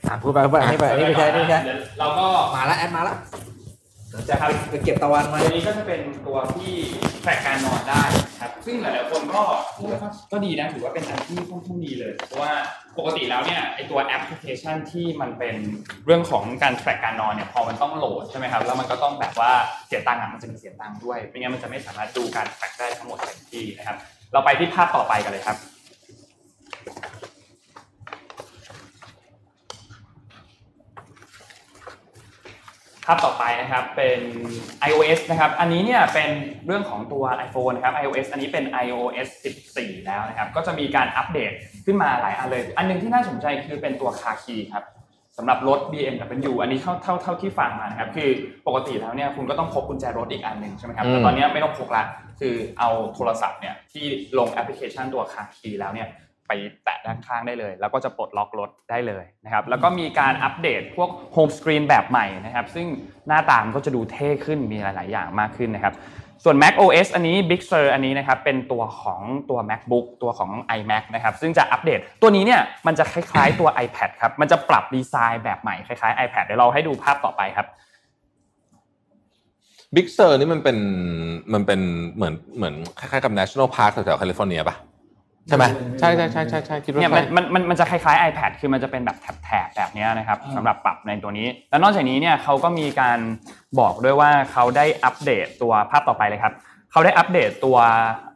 [0.07, 3.01] อะพูดไปพูดไปอันนี้ไปอันนี้ไม่ใช่อันนี้ไม่ใช่เดี๋ยวเราก็มาแล้วแอดมา
[4.15, 6.71] แล้วจะครับจะเก็บตะวันมาตัวนี้ก็จะเป็นตัวที่
[7.21, 8.03] แทร็กการนอนได้
[8.41, 9.41] ครับ ซึ่งหลายๆคนก็
[10.31, 12.51] ก็ดีนะถือว่าเป็นอันที่ค่อนข้างดีเลย เพราะว่า
[12.97, 15.55] ปกติแล้วเนี่ยไอตัวแอปพลิเคชันที่มันเป็น
[16.05, 19.51] เรื่องของการแทร็กการนอนเนี่ยพอมันต้องโหลดใช่ไหมครับแล้วมันก็ต้องแบบว่า
[19.87, 23.97] เสียตังค์อะมันจะมีเสียตังค์ด้วยไม่งั้นมันจะไม่สามารถดูการแทร็กได้ทั้งหมดเต็มที่นะครับ
[24.33, 25.57] เราไปที่ภาพต่อไปกันเลยครับ
[33.05, 34.19] ภาพต่อไปนะครับเป็น
[34.89, 36.29] iOS นะครับ อันนี้เนี่ยเป็น
[36.65, 39.29] เรื่องของตัว iPhone นะครับ iOS อันนี้เป็น iOS
[39.67, 41.51] 14 แล้วนะครับ ก็จะมีการอัปเดต
[41.85, 44.85] ขึ้นมาหลายอันเลย อันหนึงที่น่าสนใจคือเป็นตัว Car Key ครับ
[45.37, 48.29] สำหรับรถ BMW อันนี้เท่าเท่าเท่าที่ฟังมานะครับ คือ
[48.67, 52.03] ปกติแล้วเนี่ยคุณก็ต้องพกกุญแจรถอีกอันหนึ่งใช่ไหมครับ แต่ตอนนี้ไม่ต้องพกละ
[52.39, 54.05] คือเอาโทรศัพท์เนี่ยที่
[54.37, 56.07] ลงแอปพลิเคชันตัว Car Key แล้วเนี่ย
[56.47, 56.51] ไป
[56.83, 62.87] แตะด้านข้างได้เลย แล้วก็จะปลดล็อกรถได้เลยนะครับแล้วก็มีการอัปเดตพวก home screen แบบใหม่นะครับซึ่ง
[63.27, 65.93] หน้าตามันก็จะดูเท่ขึ้นมีหลาย ๆ อย่างมากขึ้นนะครับ
[66.43, 76.17] ส่วน Mac OS อันนี้ Big Sur อันนี้นะครับเป็นตัวของตัว MacBook ตัวของ iMac นะครับซึ่งจะอัปเดตตัวนี้เนี่ยมันจะคล้าย ๆ ตัว iPad ครับมันจะปรับดีไซน์แบบใหม่คล้าย ๆ
[76.25, 77.67] iPad เดี๋ยวเราให้ดูภาพต่อไปครับ
[79.95, 80.77] Big Sur นี่มันเป็น
[81.53, 81.79] มันเป็น
[82.15, 84.75] เหมือนเหมือนคล้ายๆกับ National Park แถวๆแคลิฟอร์เนียป่ะ
[85.47, 85.65] ใช่ไหม
[85.99, 93.19] ใช่ใช่ใช่ใช่ใช่คิดว่าเนี่ยใช่มันมันมันมันจะคล้ายๆ iPad คือมันจะเป็นแบบแถบๆแบบเนี้ยนะครับสำหรับปรับในตัวนี้ แล้วนอกจากนี้เนี่ยเขาก็มีการ
[93.79, 96.53] บอกด้วยว่าเขาได้อัปเดตตัวภาพต่อไปเลยครับ
[96.91, 97.77] เขาได้อัปเดตตัว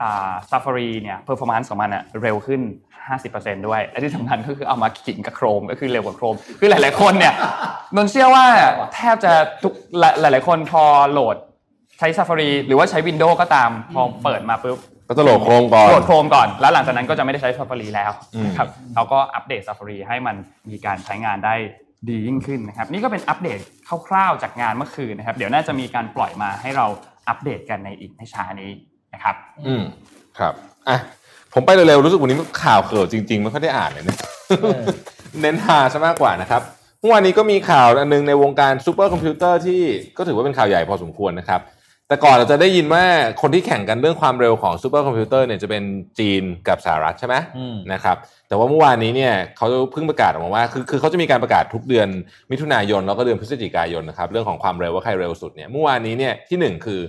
[0.01, 2.62] อ่า Safari เนี่ย performance ของมันอะเร็วขึ้น
[3.10, 7.34] 50%ด้วยและที่สำคัญก็คือเอามาขิงกับโครมก็คือเร็วกว่าโครม คือหลาย ๆ คนเนี่ย
[7.95, 8.45] นนท์เชื่อว่า
[8.95, 9.32] แทบจะ
[9.64, 9.74] ทุก
[10.22, 11.36] หลาย ๆ คนพอโหลด
[11.99, 14.80] ใช้ Safari หรือว่าใช้ Windows ก็ตามพอเปิดมาปุ๊บ
[15.10, 20.36] ก็จะโหลดโครงก่อน โหลดโครมก่อน แล้วหลังจากนั้นก็จะไม่ได้ใช้ Safari แล้วอืมนะครับเขาก็อัปเดต Safari ให้มัน
[20.70, 21.55] มีการใช้งานได้
[22.10, 23.60] ดียิ่งขึ้นนะครับ นี่ก็เป็นอัปเดต
[24.07, 26.86] คร่าวๆจากงานเมื่อคืนนะครับ เดี๋ยวน่าจะมีการปล่อยมาให้เรา
[27.28, 28.72] อัปเดตกันในอีกไม่ช้านี้
[29.14, 29.36] นะครับ
[29.68, 29.84] อืม
[30.39, 30.53] ครับ
[30.89, 30.97] อะ
[31.53, 34.20] ผมไปเร็วๆรู้สึกวันนี้ข่าวเขิวจริงๆไม่ค่อยได้อ่านเลยเนี่ย
[34.62, 34.82] เออ
[35.41, 36.62] เน้นฮาซะมากกว่านะครับ
[36.99, 39.82] เมื่อวานนี้ก็มีข่าวอันหนึงในวงการซูเปอร์คอมพิวเตอร์ที่
[40.18, 41.62] ก็ถือว่าเป็นข่าวใหญ่พอสมควรนะครับ
[42.10, 43.03] แต่ก่อนเราจะได้ยินว่า
[43.41, 45.84] คนที่แข่งกันเรื่องความเร็วของซูเปอร์คอมพิวเตอร์เนี่ยจะเป็น
[46.20, 52.07] จีนกับสหรัฐใช่ไหมอืมนะครับแต่ว่าเมื่อวานนี้เนี่ยเขาเพิ่งประกาศออกมาว่าคือคือเขาจะมีการประกาศทุกเดือน
[52.51, 57.01] มิถุนายนแล้วก็เดือนพฤศจิกายนนะครับเรื่องของความเร็วว่าใครเร็วสุดเนี่ยเมื่อวานนี้เนี่ยที่หนึ่งคือ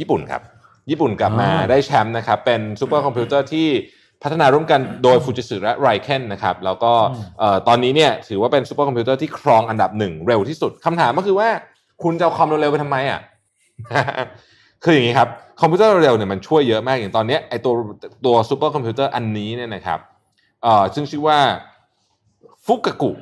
[0.00, 0.42] ญี่ปุ่นครับ
[0.90, 3.66] ญี่ปุ่นกลับมาอ่าได้แชมป์นะครับเป็นซูเปอร์คอมพิวเตอร์ที่
[4.22, 6.92] พัฒนาร่วมกันโดยฟูจิสึและริเคนนะครับแล้วก็
[7.38, 11.48] เอ่อตอนนี้เนี่ยถือว่าเป็นซูเปอร์คอมพิวเตอร์ที่ครองอันดับหนึ่งเร็วที่สุดคำถามก็คือว่า
[12.02, 13.20] คุณจะเอาความเร็วๆไปทำไมอะ
[14.82, 15.28] คืออย่างนี้ครับ
[15.60, 17.72] คอมพิวเตอร์เร็วเนี่ยมันช่วยเยอะมากอย่างตอนนี้ไอตัว
[18.26, 19.98] ตัวซูเปอร์คอมพิวเตอร์อันนี้เนี่ยนะครับ
[20.62, 21.38] เอ่อซึ่งชื่อว่า
[22.66, 23.12] ฟุกกุ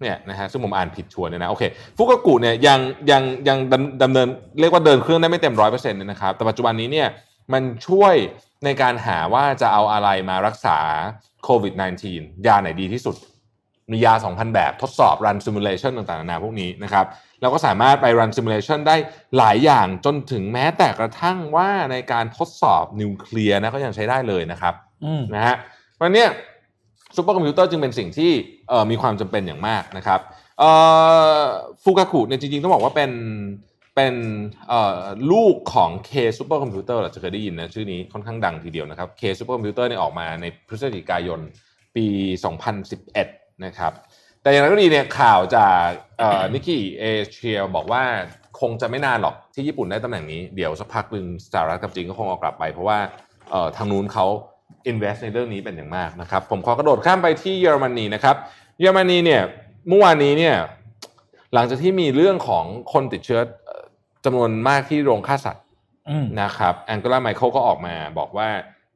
[0.00, 1.62] เนี่ยนะฮะซึ่งผมอ่านผิดชัวร์เนี่ยนะโอเค
[1.96, 2.78] ฟุกกุเนี่ยยัง
[3.10, 3.58] ยังยัง
[4.02, 4.26] ดำเนิน
[4.60, 7.08] เรียกว่าเดินเครื่องได้ไม่เต็มร้อยเปอร์เซ็นต์เนี่ยนะครับแต่ปัจจุบันนี้เนี่ย
[7.52, 8.14] มันช่วย
[8.64, 10.78] ในการหาว่าจะเอาอะไรมารักษา
[11.44, 11.72] โควิด
[12.10, 13.16] -19 ยาไหนดีที่สุด
[13.92, 17.06] มียา 2,000 แบบทดสอบ run simulation ต่างๆนานาพวกนี้นะครับ
[17.40, 18.96] แล้วก็สามารถไป run simulation ได้
[19.38, 24.74] หลายอย่างจนถึงแม้แต่กระทั่งว่าในการทดสอบนิวเคลียร์นะก็ยังใช้ได้เลยนะครับ
[25.04, 25.56] อืมนะฮะ
[26.00, 26.28] วันเนี้ย
[27.16, 28.30] ซูเปอร์คอมพิวเตอร์จึงเป็นสิ่งที่
[28.68, 30.20] เอ่อมีความจำเป็นอย่างมากนะครับ
[30.58, 30.70] เอ่
[31.40, 31.42] อ
[31.82, 33.12] ฟูกากุเนี่ยจริงๆ ต้องบอกว่าเป็น
[33.96, 34.14] เป็น
[34.68, 41.40] เอ่อลูกของ K ซูเปอร์คอมพิวเตอร์เราจะเคยได้ยินนะชื่อนี้ค่อนข้างดังทีเดียวนะครับ K ซูเปอร์คอมพิวเตอร์เนี่ยออกมาในพฤศจิกายน
[41.96, 42.06] ปี
[42.74, 43.92] 2011 นะครับ
[44.42, 45.84] แต่อย่างไรก็ดีเนี่ยข่าวจาก
[46.52, 48.02] Nikkei Asia บอกว่า
[48.60, 52.98] คงจะไม่นานหรอกที่ญี่ปุ่นได้ตำแหน่งนี้ เดี๋ยวสักพักหนึ่งสหรัฐกับจีนก็คงเอากลับไป เพราะว่า
[53.50, 54.26] เอ่อทางนู้นเขา
[54.90, 58.36] invest ในเรื่องนี้เป็นอย่างมากนะครับผมขอกระโดดข้ามไปที่เยอรมนีนะครับ
[58.80, 59.42] เยอรมนีเนี่ย
[59.88, 60.56] เมื่อวานนี้เนี่ย
[61.54, 63.84] หลังจากที่มีเรื่องของคนติดเชื้อเอ่อ
[64.24, 65.64] จำนวนมากที่โรงฆ่าสัตว์
[66.08, 68.48] อืมนะครับแองเกลาแมร์เคิลก็ออกมาบอกว่า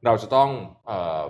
[0.04, 0.48] เราจะต้อง
[0.86, 1.20] เออ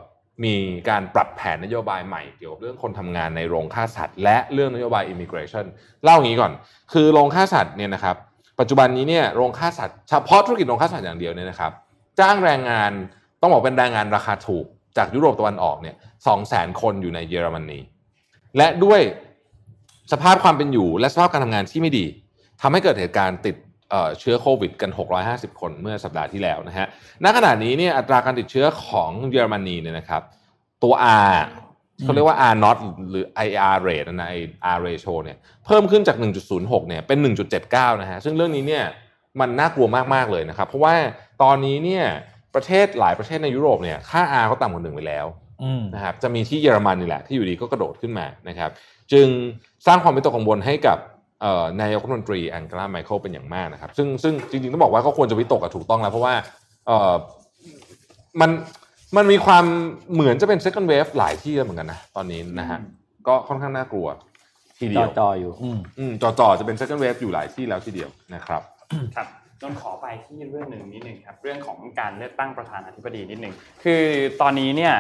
[0.45, 0.55] มี
[0.89, 5.65] การปรับแผนนโยบายใหม่เกี่ยวกับเรื่องคนทำงานในโรงฆ่าสัตว์ และเรื่องนโยบาย immigration
[6.05, 6.53] เล่าอย่างนี้ก่อน
[6.93, 8.17] คือโรงฆ่าสัตว์เนี่ยนะครับ
[8.61, 11.73] ปัจจุบันนี้เนี่ยโรงฆ่าสัตว์เฉพาะธุรกิจโรงฆ่าสัตว์อย่างเดียวเนี่ยนะครับ
[12.21, 12.93] จ้างแรงงาน
[13.41, 14.65] ต้องบอกเป็นแรงงานราคาถูก
[14.97, 17.79] จากยุโรปตะวันออกเนี่ยสองแสนคนอยู่ในเยอรมนี
[18.57, 19.01] และด้วย
[20.13, 22.05] สภาพความเป็นอยู่และสภาพการทำงานที่ไม่ดี
[22.61, 23.57] ทำให้เกิดเหตุการณ์ติด
[23.95, 24.91] เอ่อเชื้อโควิดกัน
[25.27, 26.87] 650 คนเมื่อสัปดาห์ที่แล้วนะฮะ
[27.25, 30.23] ณ ขณะนี้เนี่ยอัตราการติดเชื้อของเยอรมนีเนี่ยนะครับ
[30.83, 30.95] ตัว
[31.33, 31.37] R
[32.03, 32.77] เขาเรียกว่า R not
[33.11, 34.37] หรือ IR rate นะไอ
[34.75, 35.37] R ratio เนี่ย
[35.67, 36.17] เพิ่มขึ้นจาก
[36.53, 37.19] 1.06 เนี่ยเป็น
[37.61, 38.85] 1.79 นะฮะ ซึ่งเรื่องนี้เนี่ย
[39.41, 40.95] มันน่ากลัวมากๆเลยนะครับ เพราะว่า
[41.43, 42.05] ตอนนี้เนี่ย
[42.55, 45.27] ประเทศหลายประเทศในยุโรปเนี่ยค่า R เขาต่ำกว่าหนึ่งไปแล้ว
[45.63, 48.71] อืมนะครับจะมีที่เยอรมันนี่แหละที่อยู่ดีก็กระโดดขึ้นมานะครับ
[49.13, 49.27] จึง
[49.87, 51.14] สร้างความวิตกกังวลให้กับเอ่อ
[51.81, 56.35] นายกรัฐมนตรีแองเกลาไมเคิลเป็นอย่างมากนะครับ ซึ่งซึ่งจริงๆ ต้องบอกว่าก็ควรจะวิตกกับถูกต้องแล้ว เพราะว่า
[56.87, 57.15] เอ่อ
[58.41, 58.51] มัน
[59.17, 59.65] มันมีความ
[60.15, 62.79] เหมือนจะเป็น second wave หลายที่แล้วเหมือนกันนะตอนนี้นะฮะ
[63.27, 64.09] ก็ค่อนข้างน่ากลัว
[64.79, 68.63] ทีเดีจยอวจออยู่อืมอืมจอๆจะเป็น second wave อยู่หลายที่แล้วทีเดียวนะครับ
[69.17, 69.29] ครับ
[69.63, 73.55] นนขอไปที่เรื่องหนึ่งนิดหนึ่งครับเรื่องของการเลือกตั้งประธานาธิบดีนิดหนึ่ง
[73.85, 74.05] คือ
[74.41, 74.95] ตอนนี้เนี่ย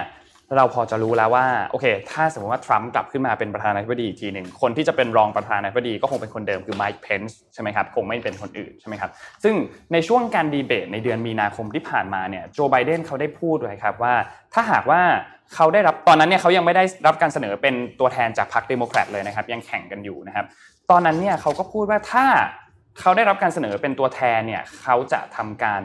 [0.56, 9.10] เราพอจะรู้แล้วว่าโอเค ถ้าสมมติว่าทรัมป์กลับขึ้นมาเป็นประธานาธิบดีอีกทีหนึ่งคนที่จะเป็นรองประธานาธิบดีก็คงเป็นคนเดิมคือไมค์เพนส์ใช่ไหมครับคงไม่เป็นคนอื่นใช่ไหมครับ
[9.44, 9.54] ซึ่ง
[9.92, 14.14] ในช่วงการดีเบตในเดือนมีนาคมที่ผ่านมาเนี่ยโจไบเดนเขาได้พูดไว้ครับว่า
[14.54, 15.00] ถ้าหากว่า
[15.54, 20.46] เขาได้รับตอนนั้นเนี่ยเขายังไม่ได้รับการเสนอเป็นตัวแทนจากพรรคเดโมแครตเลยนะครับยังแข่งกันอยู่นะครับ
[20.90, 22.26] ตอนนั้นเนี่ยเขาก็พูดว่าถ้า
[23.00, 25.82] เขาได้รับการเสนอเป็นตัวแทนเนี่ยเขาจะทำการ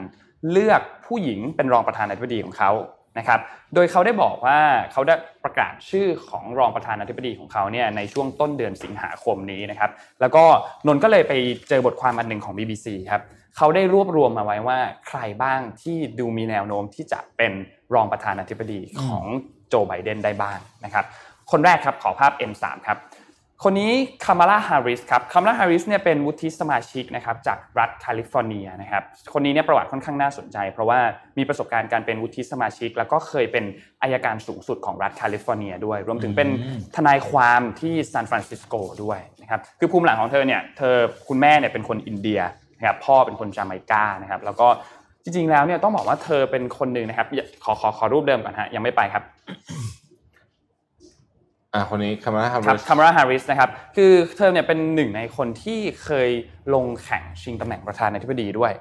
[0.51, 2.71] เลือกผู้หญิงเป็นรองประธานาธิบดีของเขา
[3.19, 3.39] นะครับ
[3.73, 4.59] โดยเขาได้บอกว่า
[4.91, 9.91] เขาได้ประกาศชื่อของรองประธานาธิบดีของเขาเนี่ยในช่วงต้นเดือนสิงหาคมนี้นะครับ
[10.21, 10.43] แล้วก็
[10.87, 11.33] นนท์ก็เลยไป
[11.69, 13.21] เจอบทความอันหนึ่งของ BBC ครับ
[13.57, 17.53] เขาได้รวบรวมมาไว้ว่าใครบ้างที่ดูมีแนวโน้มที่จะเป็น
[17.93, 19.25] รองประธานาธิบดีของ
[19.69, 21.05] โจไบเดนได้บ้างนะครับ
[21.51, 22.97] คนแรกครับขอภาพ M3 ครับ
[23.63, 23.91] คนนี้
[24.25, 29.03] คามาลาฮาริสครับคามาลาฮาริสเนี่ยเป็นวุฒิสมาชิกนะครับจากรัฐแคลิฟอร์เนียนะครับ
[29.33, 30.99] คนนี้เนี่ยประวัติค่อนข้างน่าสนใจ เพราะว่า
[31.37, 33.65] มีประสบการณ์การเป็นวุฒิสมาชิก แล้วก็เคยเป็น
[34.01, 36.49] อายการสูงสุดของรัฐแคลิฟอร์เนียด้วย รวมถึงเป็น
[36.95, 40.95] ทนายความที่ซานฟรานซิสโกด้วยนะครับคือภูมิหลังของเธอเนี่ยเธอ
[41.27, 42.39] คุณแม่เนี่ยเป็นคนอินเดีย
[42.77, 44.67] นะครับพ่อเป็นคนจาไมกานะครับแล้วก็
[45.23, 47.27] จริงๆแล้วเนี่ยต้องบอกว่าเธอเป็นคนหนึ่งนะครับ
[47.63, 49.23] ขอขอขอรูปเดิมก่อนฮะยังไม่ไปครับ
[51.73, 56.29] อ่าคนนี้คามาลาฮาริสคามาลาฮาริสนะครับคือเธอเนี่ยเป็นหนึ่งในคนที่เคย
[56.73, 58.73] ลงแข่งชิงตำแหน่งประธานาธิบดีด้วย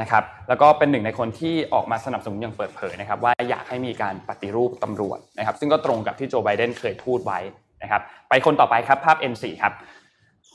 [0.00, 7.38] นะครับแล้วก็เป็นหนึ่งในคนที่ออกมาสนับสนุนอย่างเปิดเผยนะครับว่าอยากให้มีการปฏิรูปตำรวจนะครับซึ่งก็ตรงกับที่โจไบเดนเคยพูดไว้
[7.82, 9.72] นะครับไปคนต่อไปครับภาพ N4 ครับ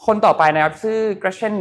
[0.06, 1.56] คนต่อไปนะครับชื่อ Gretchen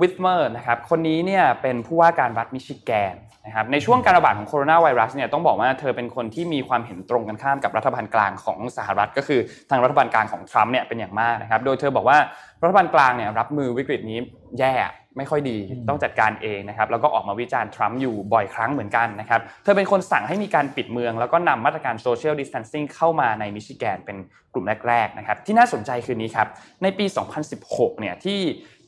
[0.00, 3.14] Whitmer นะครับคนนี้เนี่ยเป็นผู้ว่าการรัฐมิชิแกน
[3.46, 9.40] นะครับในช่วงการระบาดของโคโรนาไวรัสเนี่ยต้องบอกว่าเธอเป็นคนที่มีความเห็นตรงกันข้ามกับรัฐบาลกลางของสหรัฐ ก็คือ
[9.70, 12.18] ทางรัฐบาลกลางของทรัมป์เนี่ยเป็นอย่างมากนะครับโดยเธอบอกว่า
[12.62, 14.18] รัฐบาลกลางเนี่ยรับมือวิกฤตนี้
[14.60, 14.74] แย่
[15.18, 24.16] ไม่ค่อยดีต้องจัดการเองนะครับแล้วก็ออกมาวิจารณ์ทรัมป์อยู่บ่อยครั้งเหมือนกันนะครับเธอเป็นคนสั่งให้มีการปิดเมือง แล้วก็นำมาตรการโซเชียลดิส a ทนซิ่งเข้ามาในมิชิแกนเป็น
[24.54, 26.48] กลุ่มแรกๆนะครับที่น่าสนใจคือนี้ครับ
[26.82, 27.04] ในปี
[27.52, 28.40] 2016เนี่ยที่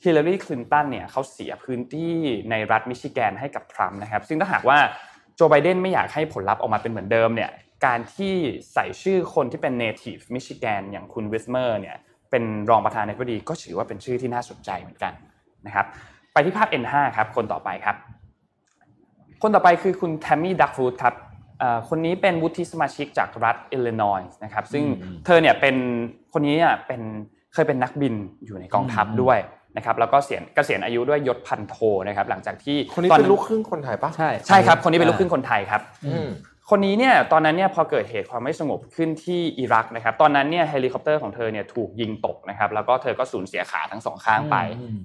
[0.05, 2.15] ฮิลลารีคลินตันเนี่ยเขาเสียพื้นที่
[2.51, 4.79] ในรัฐมิชิแกนให้กับทรัมป์นะครับ ซึ่งถ้าหากว่า
[5.37, 7.51] โจไบเดนไม่อยากให้ผลลัพธ์ออกมาเป็นเหมือนเดิมเนี่ย
[7.87, 8.35] การที่
[8.75, 11.97] ใส่ชื่อคนที่เป็น native มิชิแกนอย่างคุณวิสเมอร์เนี่ย
[12.31, 15.13] เป็นรองประธานาธิบดีก็ถือว่าเป็นชื่อที่น่าสนใจเหมือนกัน
[15.67, 15.87] นะครับ
[16.33, 17.97] ไปที่ภาพ N5 ครับคนต่อไปครับ
[19.43, 21.15] คนต่อไปคือคุณแทมมี่ดักฟูดครับ
[21.89, 24.85] คนนี้เป็นวุฒิสมาชิกจากรัฐอิลลินอยส์นะครับซึ่ง
[25.25, 25.77] เธอเนี่ยเป็น
[26.33, 27.01] คนนี้เนี่ยเป็น
[27.55, 29.39] เคยเป็นนักบินอยู่ในกองทัพด้วย
[29.77, 31.77] นะครับแล้วก็เสียเกษียณอายุด้วยยศพันโท
[32.09, 35.81] นะครับหลังจากที่คนนี้เป็นลูกครึ่งคนไทยปะใช่ใช่ครับคนนี้เป็นลูกครึ่งคนไทยครับ
[36.71, 44.57] คนนี้เนี่ยตอนนั้นเนี่ยพอเกิดเหตุความไม่สงบขึ้นที่อิรักนะครับตอนนั้นเนี่ยเฮลิคอปเตอร์ของเธอเนี่ยถูกยิงตกนะครับแล้วก็เธอก็สูญเสียขาทั้งสองข้างไป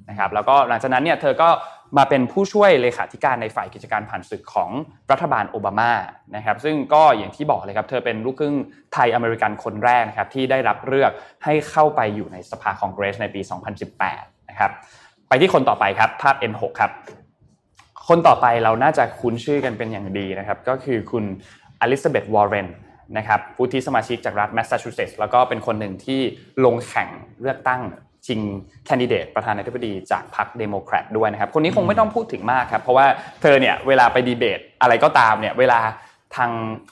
[0.10, 1.50] นะครับแล้วก็หลังจากนั้นเนี่ยเธอก็
[1.98, 4.70] มาเป็นผู้ช่วยเลขาธิการในฝ่ายกิจการผ่านศึกของ
[5.12, 5.92] รัฐบาลโอบามา
[6.36, 8.56] นะครับซึ่งก็อย่างที่บอกเลยครับเธอเป็นลูกครึ่ง
[8.94, 11.12] ไทยอเมริกันคนแรกนะครับที่ได้รับเลือก
[11.44, 14.78] ให้เข้าไปอยู่ในสภาคองเกรสในปี 2018 นะครับ
[15.30, 16.92] ไปที่คนต่อไปครับภาพ N6 ครับ
[18.08, 21.24] คนต่อไปเราน่าจะคุ้นชื่อกันเป็นอย่างดีนะครับ ก็คือคุณ
[21.82, 22.68] อลิซาเบธวอร์เรน
[23.18, 26.20] นะครับผู้ที่สมาชิกจากรัฐแมสซาชูเซตส์แล้วก็เป็นคนหนึ่งที่
[26.66, 27.10] ลงแข่ง
[27.42, 27.82] เลือกตั้ง
[28.26, 28.40] ชิง
[28.86, 33.06] แคนดิเดตประธานาธิบดีจากพรรคเดโมแครตด้วยนะครับ คนนี้คงไม่ต้องพูดถึงมากครับ เพราะว่า
[33.42, 35.80] เธอเนี่ยเวลาไปดีเบตอะไรก็ตามเนี่ยเวลา
[36.36, 36.50] ทาง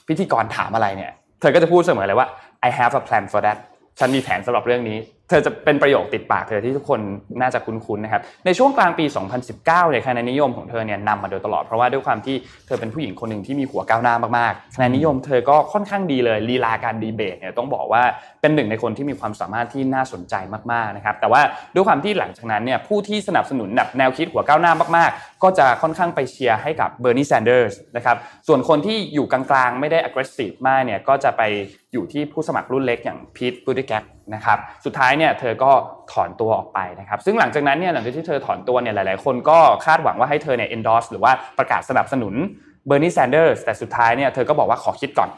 [0.08, 2.28] พิธีกรถามอะไรเนี่ย เธอก็จะพูดเสมอเลยว่า
[2.68, 3.58] I have a plan for that
[3.98, 4.98] ฉันมีแผนสำหรับเรื่องนี้
[5.28, 7.00] เธอจะเป็นประโยคติดปากเธอที่ทุกคน
[7.40, 9.04] น่าจะคุ้นๆนะครับในช่วงกลางปี
[9.48, 18.02] 2019เนี่ยคะแนนนิยมของเธอเนี่ยนำมาโดยตลอดเพราะว่าด้วยความที่เธอเป็นผู้หญิงคนหนึ่งที่มีหัวก้าวหน้ามากๆคะแนนนิยมเธอก็ค่อนข้างดีเลยลีลาการดีเบตเนี่ยต้องบอกว่า
[18.40, 20.34] เป็นหนึ่งในคนที่มีความสามารถที่น่าสนใจ
[20.72, 21.40] มากๆนะครับแต่ว่า
[21.74, 28.16] ด้วยความที่หลังจากนั้นเนี่ยผู้ที่สนับสนุนแบบแนวคิดหัวก้าวหน้ามากๆก็จะค่อนข้างไปเชียร์ให้กับเบอร์นีแซนเดอร์สนะครับ
[28.48, 31.42] ส่วนคนที่อยู่กลางๆ ไม่ได้ aggressive มากเนี่ยก็จะไป
[31.92, 33.92] อยู่ที่ผู้สมัครรุ่นเล็กอย่างพีทบูติเจจ
[34.34, 35.70] นะครับสุดท้ายเนี่ยเธอก็
[36.12, 42.34] ถอนตัวออกไปนะครับซึ่งหลังจากนั้นเนี่ยหลังจากที่เธอถอนตัวเนี่ยหลายๆ คนก็คาดหวังว่าให้เธอเนี่ย endorse หรือว่าประกาศสนับสนุน
[42.86, 45.30] เบอร์นีแซนเดอร์สแต่สุดท้ายเนี่ยเธอก็บอกว่าขอคิดก่อน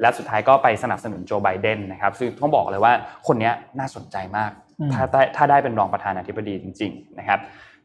[0.00, 2.92] และสุดท้ายก็ไปสนับสนุนโจไบเดนนะครับซึ่งต้องบอกเลยว่า
[3.26, 4.50] คนนี้น่าสนใจมาก
[4.92, 7.38] ถ้าได้ถ้าได้เป็นรองประธานาธิบดีจริง ๆ นะครับ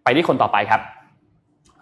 [0.03, 0.81] ไปที่คนต่อไปครับ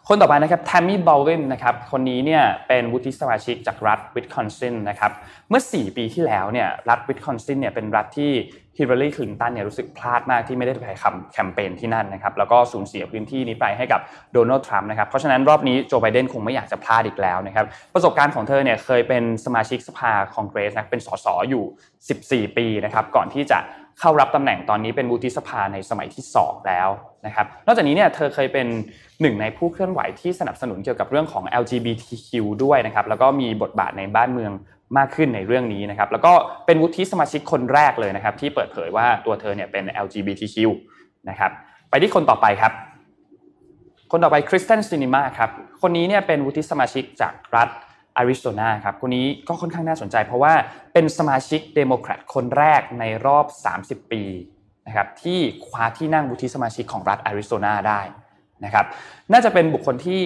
[0.09, 5.11] คนต่อไปนะครับแทมมี่บอลด์วินนะครับคนนี้เนี่ยเป็นวุฒิสมาชิกจากรัฐวิสคอนซินนะครับ
[5.49, 8.31] เมื่อ 4 ปีที่แล้วเนี่ยรัฐวิสคอนซินเนี่ยเป็นรัฐที่
[8.77, 10.87] ฮิลลารีคลินตันเนี่ยรู้สึกพลาดมากที่ไม่ได้ไป
[11.31, 14.01] แคมเปญที่นั่นนะครับแล้วก็สูญเสียพื้นที่นี้ไปให้กับ
[14.33, 23.59] โดนัลด์ทรัมป์นะครับเพราะฉะนั้นรอบนี้โจไบเดนคงไม่อยากจะพลาดอีกแล้วนะครับประสบการณ์ของเธอเนี่ยเคยเป็นสมาชิกสภาคองเกรสนะเป็นสสอยู่ 14 ปีนะครับก่อนที่จะ
[23.99, 26.89] เข้ารับตำแหน่งตอนนี้เป็นวุฒิสภาในสมัยที่ 2 แล้ว
[27.25, 28.67] นะครับนอกจากนี้เนี่ยเธอเคยเป็น
[29.21, 32.29] หนึ่งในผู้เคลื่อนไหวที่สนับสนุนเกี่ยวกับเรื่องของ LGBTQ
[32.63, 34.51] ด้วยนะครับแล้วก็มีบทบาทในบ้านเมือง
[34.97, 36.33] มากขึ้นในเรื่องนี้นะครับแล้วก็
[36.65, 40.57] เป็นวุฒิสมาชิกคนแรกเลยนะครับที่เปิดเผยว่าตัวเธอเนี่ยเป็น LGBTQ
[41.29, 41.51] นะครับ
[41.89, 42.71] ไปที่คนต่อไปครับ
[44.11, 45.49] คนต่อไปคีร์สเตนซินีมาครับ
[45.81, 47.69] คนนี้เนี่ยเป็นวุฒิสมาชิกจากรัฐ
[48.17, 50.53] อาริโซนาครับคนนี้ก็ค่อนข้างน่าสนใจ เพราะว่า
[50.93, 53.45] เป็นสมาชิกเดโมแครตคนแรกในรอบ
[53.79, 54.23] 30 ปี
[54.87, 58.01] นะครับที่คว้าที่นั่งวุฒิสมาชิกของรัฐอาริโซนาได้
[58.65, 58.85] นะครับ
[59.31, 60.21] น่าจะเป็นบุคคลที่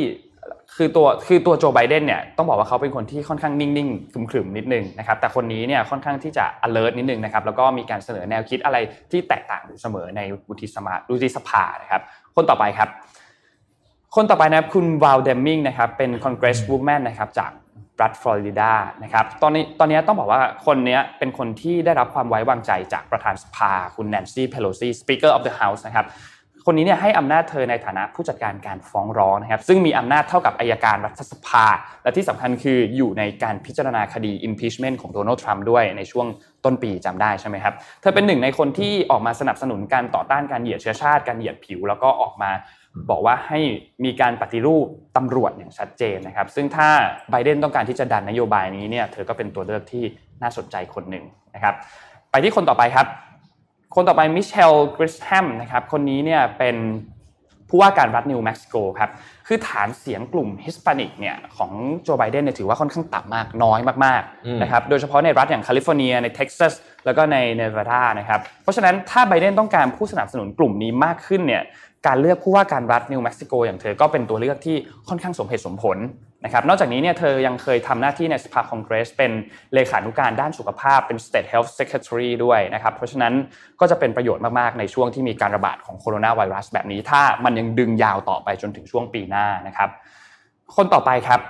[0.75, 8.77] คือตัวคือตัวโจไบเดนเนี่ยต้องบอกว่าเขาเป็นคนที่ค่อนข้างนิ่งๆขรึมๆนิดนึงนะครับแต่คนนี้เนี่ยค่อนข้างที่จะ alert นิดนึงนะครับแล้วก็มีการเสนอแนวคิดอะไร
[9.11, 12.01] ที่แตกต่างอยู่เสมอในวุฒิสมาวุฒิสภานะครับ
[12.35, 12.89] คนต่อไปครับ
[14.15, 17.51] คนต่อไปนะครับคุณวาลเดมมิงนะครับเป็น Congress Woman นะครับจาก
[18.01, 18.71] รัฐฟลอริดา
[19.03, 26.05] นะครับตอนนี้ตอนนี้ต้องบอกว่าคนนี้เป็นคนที่ได้รับความไว้วางใจจากประธานสภาคุณแนนซี่เพโลซี Speaker of the House นะครับ
[26.65, 31.65] คนนี้เนี่ยให้อำนาจเธอในฐานะผู้จัดการการฟ้องร้องนะครับซึ่งมีอำนาจเท่ากับอายการรัฐสภา
[32.03, 36.27] และที่สำคัญคืออยู่ในการพิจารณาคดี impeachment ของโดนัลด์ทรัมป์ด้วยในช่วง
[36.65, 42.51] ต้นปีจำได้ใช่ไหมครับ เธอเป็นหนึ่งในคนที่ออกมาสนับสนุนการต่อต้านการเหยียดเชื้อชาติการเหยียดผิว แล้วก็ออกมา
[43.09, 43.59] บอกว่าให้
[44.05, 44.85] มีการปฏิรูป
[45.17, 46.89] ตำรวจอย่างชัดเจนนะครับ ซึ่งถ้า
[47.31, 50.03] ไบเดนต้องการที่จะดันนโยบายนี้เนี่ยเธอก็เป็นตัวเลือกที่
[50.41, 51.75] น่าสนใจคนหนึ่งนะครับ
[52.31, 53.07] ไปที่คนต่อไปครับ
[53.95, 56.75] คนต่อไปมิเชลกริสแฮมนะครับคนนี้เนี่ยเป็น
[57.69, 59.09] ผู้ว่าการรัฐนิวเม็กซิโกครับ
[59.47, 61.71] คือฐานเสียงกลุ่มฮิสปานิกเนี่ยของ
[62.03, 66.73] โจไบเดนเนี่ยถือว่าค่อนข้างต่ำมากน้อยมากๆนะครับโดยเฉพาะในรัฐอย่างแคลิฟอร์เนียในเท็กซัส
[67.05, 71.63] แล้วก็ในเนวาดานะครับเพราะฉะนั้นถ้าไบเดนต้องการผู้สนับสนุนกลุ่มนี้มากขึ้นเนี่ย
[72.07, 74.75] การเลือกผู้ว่าการรัฐนิวเม็กซิโกอย่างเธอก็เป็นตัวเลือกที่
[75.07, 75.97] ค่อนข้างสมเหตุสมผล
[76.45, 79.31] นะครับนอกจากนี้เนี่ยเธอยังเคยทำหน้าที่ในสภาคองเกรส เป็น
[79.73, 83.33] เลขานุการด้านสุขภาพเป็น State Health Secretary ด้วยนะครับเพราะฉะนั้น
[83.79, 89.89] ก็จะเป็นประโยชน์มาก ๆ ในช่วงที่มีการระบาดของโคโรนาไวรัสแบบนี้ ถ้ามันยังดึงยาวต่อไปจนถึงช่วงปีหน้านะครับ
[90.75, 91.41] คนต่อไปครับ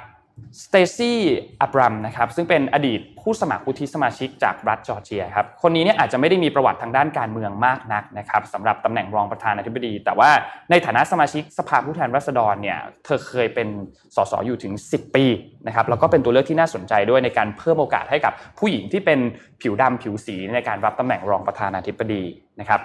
[0.63, 1.19] สเตซี่
[1.61, 10.29] อับรัมนะครับซึ่งเป็นอดีตผู้สมัครวุฒิสมาชิกจากรัฐจอร์เจียครับคนนี้เนี่ยอาจจะไม่ได้มีประวัติทางด้านการเมืองมากนักนะครับสำหรับตำแหน่งรองประธานาธิบดี แต่ว่า
[10.69, 13.67] ในฐานะสมาชิกสภาผู้แทนราษฎรเนี่ยเธอเคยเป็น
[14.15, 15.25] สสอยู่ถึง 10 ปี
[15.67, 19.19] นะครับแล้วก็เป็นตัวเลือกที่น่าสนใจด้วยในการเพิ่มโอกาสให้กับผู้หญิงที่เป็น
[19.61, 22.23] ผิวดำผิวสีในการรับตำแหน่งรองประธานาธิบดี
[22.59, 22.79] นะครับ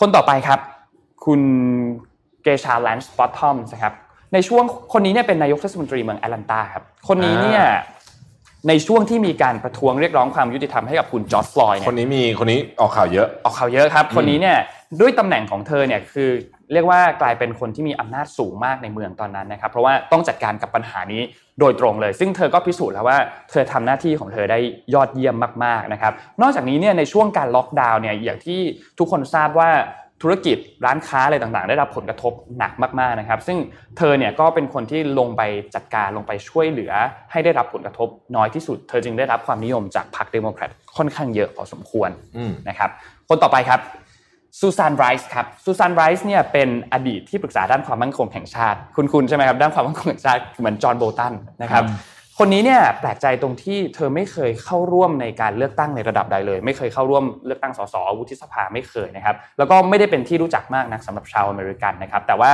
[0.00, 0.60] คนต่อไปครับ
[1.24, 1.40] คุณ
[2.42, 3.94] เคชาแลนซ์บอตทอมส์นะครับ
[4.34, 7.64] ในช่วงคนนี้เนี่ยเป็นนายกเทศมนตรีเมืองแอตแลนตาครับคนนี้เนี่ย
[8.68, 14.58] ในช่วงที่มีการประท้วงเรียกร้องความยุติธรรมให้กับคุณจอร์จฟลอยด์เนี่ยคนนี้มีคนนี้ออกข่าวเยอะออกข่าวเยอะครับ คนนี้เนี่ย
[15.00, 16.30] ด้วยตำแหน่งของเธอเนี่ยคือ
[16.72, 21.22] เรียกว่ากลายเป็นคนที่มีอำนาจสูงมากในเมืองตอนนั้นนะครับ เพราะว่าต้องจัดการกับปัญหานี้
[21.60, 23.18] โดยตรงเลย ซึ่งเธอก็พิสูจน์แล้วว่า
[23.50, 24.58] เธอทำหน้าที่ของเธอได้
[24.94, 26.12] ยอดเยี่ยมมากๆนะครับ
[26.42, 28.60] นอกจากนี้เนี่ยในช่วงการล็อกดาวน์เนี่ยอย่างที่
[28.98, 29.70] ทุกคนทราบว่า
[30.22, 33.58] ธุรกิจร้านค้าอะไรต่างๆ ได้รับผลกระทบหนักมากๆนะครับ ซึ่ง
[33.98, 35.42] เธอเนี่ยก็เป็นคนที่ลงไป
[35.74, 36.92] จัดการลงไปช่วยเหลือ
[37.32, 42.10] ให้ได้รับผลกระทบน้อยที่สุด เธอจึงได้รับความนิยมจากพรรคเดโมแครตค่อนข้างเยอะพอสมควร
[42.68, 42.90] นะครับ
[43.28, 43.80] คนต่อไปครับ
[44.60, 51.84] ซูซานไรส์ครับซูซานไรส์เนี่ยเป็นอดีตที่ปรึกษาด้านความมั่นคงแห่งชาติ คุณคุณใช่ไหมครับด้านความมั่นคงแห่งชาติเหมือนจอห์นโบลตันนะครับ
[52.38, 62.50] คนนี้เนี่ยแปลกใจตรงที่เธอไม่เคยเข้าร่วมในการเลือกตั้งในระดับใดเลย ไม่เคยเข้าร่วมเลือกตั้งสสวุฒิสภาไม่เคยนะครับแล้วก็ไม่ได้เป็นที่รู้จักมากนักสำหรับชาวอเมริกันนะครับแต่ว่า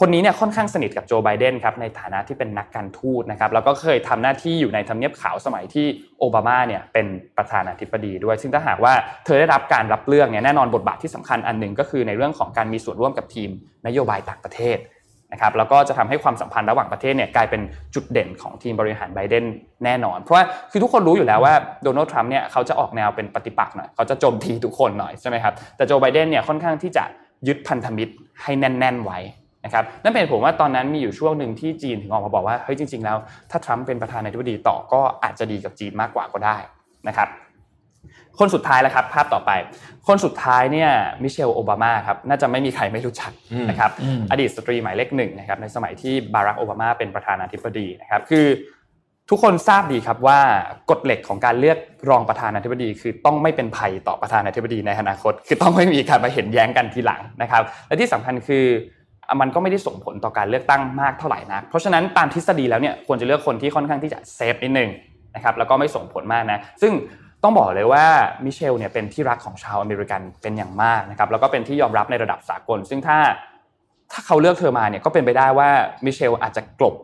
[0.00, 5.86] คนนี้เนี่ยค่อนข้างสนิทกับโจไบเดนครับในฐานะที่เป็นนักการทูตนะครับแล้วก็เคยทำหน้าที่อยู่ในทำเนียบขาวสมัยที่
[6.18, 7.06] โอบามาเนี่ยเป็น
[7.36, 8.92] ประธานาธิบดีด้วย ซึ่งถ้าหากว่า
[9.24, 13.50] เธอได้รับการรับเลือกเนี่ยแน่นอนบทบาทที่สำคัญอันหนึ่งก็คือในเรื่องของการมีส่วนร่วมกับทีม
[13.86, 14.76] นโยบายต่างประเทศ
[15.32, 17.60] นะครับแล้วก็จะทำให้ความสัมพันธ์ระหว่างประเทศเนี่ยกลายเป็น
[17.94, 19.44] จุดเด่นของทีมบริหารไบเดน
[19.84, 21.54] แน่นอน เพราะว่าคือทุกคนรู้อยู่แล้วว่า
[21.84, 27.04] โดนัลด์ทรัมป์เนี่ยเขาจะออกแนวเป็นปฏิปักษ์หน่อยเขาจะโจมตีทุกคนหน่อยใช่ไหมครับแต่โจไบเดนเนี่ยค่อนข้างที่จะ
[27.48, 28.12] ยึดพันธมิตร
[28.42, 29.18] ให้แน่น ๆ ไว้
[29.64, 33.16] นะครับนั่นเป็นผมว่าตอนนั้นมีอยู่ช่วงหนึ่งที่จีนถึงออกมาบอกว่าเฮ้ยจริง ๆ แล้ว
[33.50, 36.56] ถ้าทรัมป์เป็นประธานาธิบดีต่อก็อาจจะดีกับจีนมากกว่าก็ได้
[37.08, 37.28] นะครับ
[38.38, 39.50] คนสุดท้ายแล้วครับ ภาพต่อไป
[40.08, 40.90] คนสุดท้ายเนี่ย
[41.22, 48.46] มิเชลโอบามาครับน่าจะไม่มีใครไม่รู้จักอืมนะครับอืมอดีตสตรีหมายเลขหนึ่งนะครับในสมัยที่บารักโอบามาเป็นประธานาธิบดีนะครับคือ
[49.30, 50.40] ทุกคนทราบดีครับว่า
[50.90, 51.78] กฎเหล็กของการเลือก
[52.10, 58.64] รองประธานาธิบดี คือต้องไม่เป็นภัยต่อประธานาธิบดีในอนาคต คือต้องไม่มีการมาเห็นแย้งกันทีหลังนะครับ และที่สำคัญคือ
[59.40, 64.90] มันก็ไม่ได้ส่งผลต่อการเลือกตั้งมากเท่าไหร่นัก เพราะฉะนั้นตามทฤษฎีแล้วเนี่ยควรจะเลือกคนที่ค่อนข้างที่จะเซฟนิดนึง
[65.34, 66.92] นะครับแล้วก็ไม่ส่งผลมากนะซึ่ง
[67.42, 68.04] ต้องบอกเลยว่า
[68.44, 73.18] มิเชลเนี่ยเป็นที่รักของชาวอเมริกันเป็นอย่างมากนะครับแล้วก็เป็นที่ยอมรับในระดับสากล ซึ่งถ้า
[74.12, 75.68] ถ้าเขาเลือกเธอมาเนี่ยก็เป็นไปได้ว่า
[76.04, 76.94] มิเชลอาจจะกลบ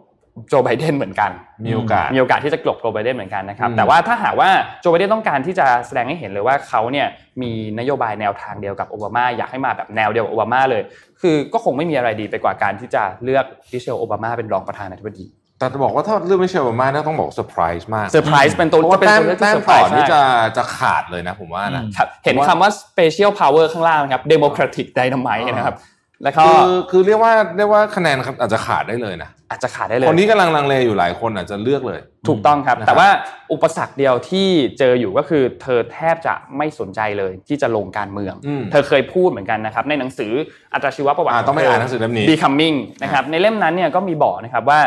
[0.49, 1.31] โจไบเดนเหมือนกัน
[1.67, 7.07] มีโอกาสมีโอกาสที่จะกลบโจไบเดนเหมือนกันนะครับอืมแต่ว่าถ้าหากว่าโจไบเดนต้องการที่จะแสดงให้เห็นเลยว่าเขาเนี่ย
[7.43, 10.83] มีนโยบายแนวทางเดียวกับโอบามาอยากให้มาแบบแนวเดียวกับโอบามาเลย
[11.21, 15.27] คือก็คงไม่มีอะไรดีไปกว่าการที่จะเลือกมิเชลโอบามาเป็นรองประธานาธิบดี
[15.59, 20.23] แต่จะบอกว่าถ้าเรื่องไม่เชลโอบามาเนี่ยต้องบอกเซอร์ไพรส์มากเซอร์ไพรส์เป็นตัวเพราะว่าเป็นแต้มตัวเลือกที่แต้เซมอร์ไพรต่อส์นี่มากจะ
[20.57, 25.77] จะขาดเลยนะผมว่านะครับเห็นคำว่า special power ข้างล่างนะครับ democratic dynamite อ่านนะครับ
[26.23, 33.09] แล้วก็คือคือเรียกว่าเรียกว่าคะแนนอาจจะขาดได้เลยนะอาจจะขาดได้เลยคนที่กำลังลังเลอยู่หลายคนอาจจะเลือกเลย ถูกต้องครับนะครับ แต่ว่า
[33.53, 34.49] อุปสรรคเดียวที่
[34.79, 40.33] เจออยู่ก็คือ เธอแทบจะไม่สนใจเลยที่จะลงการเมืองอืมเธอเคยพูดเหมือนกันนะครับในหนังสือ
[40.75, 44.81] อัตราชีวประวัติอ่าต้องไปอ่านหนังสือเล่มนี้ Becoming นะครับในเล่มนั้นเนี่ยก็มีบอกนะครับว่า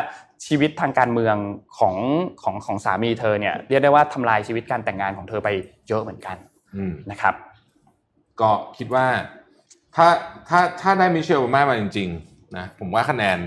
[0.47, 1.35] ชีวิตทางการเมือง
[1.77, 1.95] ของ
[2.43, 5.49] ของของสามีเธอเนี่ยเรียกได้ว่าทำลายชีวิตการแต่งงานของเธอไป
[5.87, 6.37] เยอะเหมือนกัน
[6.75, 7.33] อืมนะครับ
[8.41, 9.05] ก็คิดว่า
[9.95, 10.07] ถ้า
[10.49, 13.39] ถ้าถ้าได้มิเชลโอบามามาจริงๆนะผมว่าคะแนน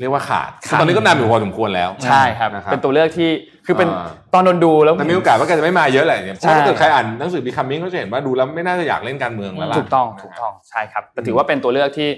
[0.00, 3.30] เรียกว่าขาดขาดตอนนี้ก็นำอยู่พอสมควรแล้วใช่ครับนะครับเป็นตัวเลือกที่
[3.66, 12.08] คือเป็นอ่าตอนนนดูแล้วแต่มีโอกาสว่าแกจะไม่มาเยอะแหละเนี่ยเพใช่ราะถ้าเกิดใครอ่านหนังสือ Becoming ก็จะเห็นว่าดูแล้วไม่น่าจะอยากเล่นการเมืองแล้วล่ะถูกต้องนะถูกต้องใช่ครับแต่ถือว่าเป็นตัวเลือกที่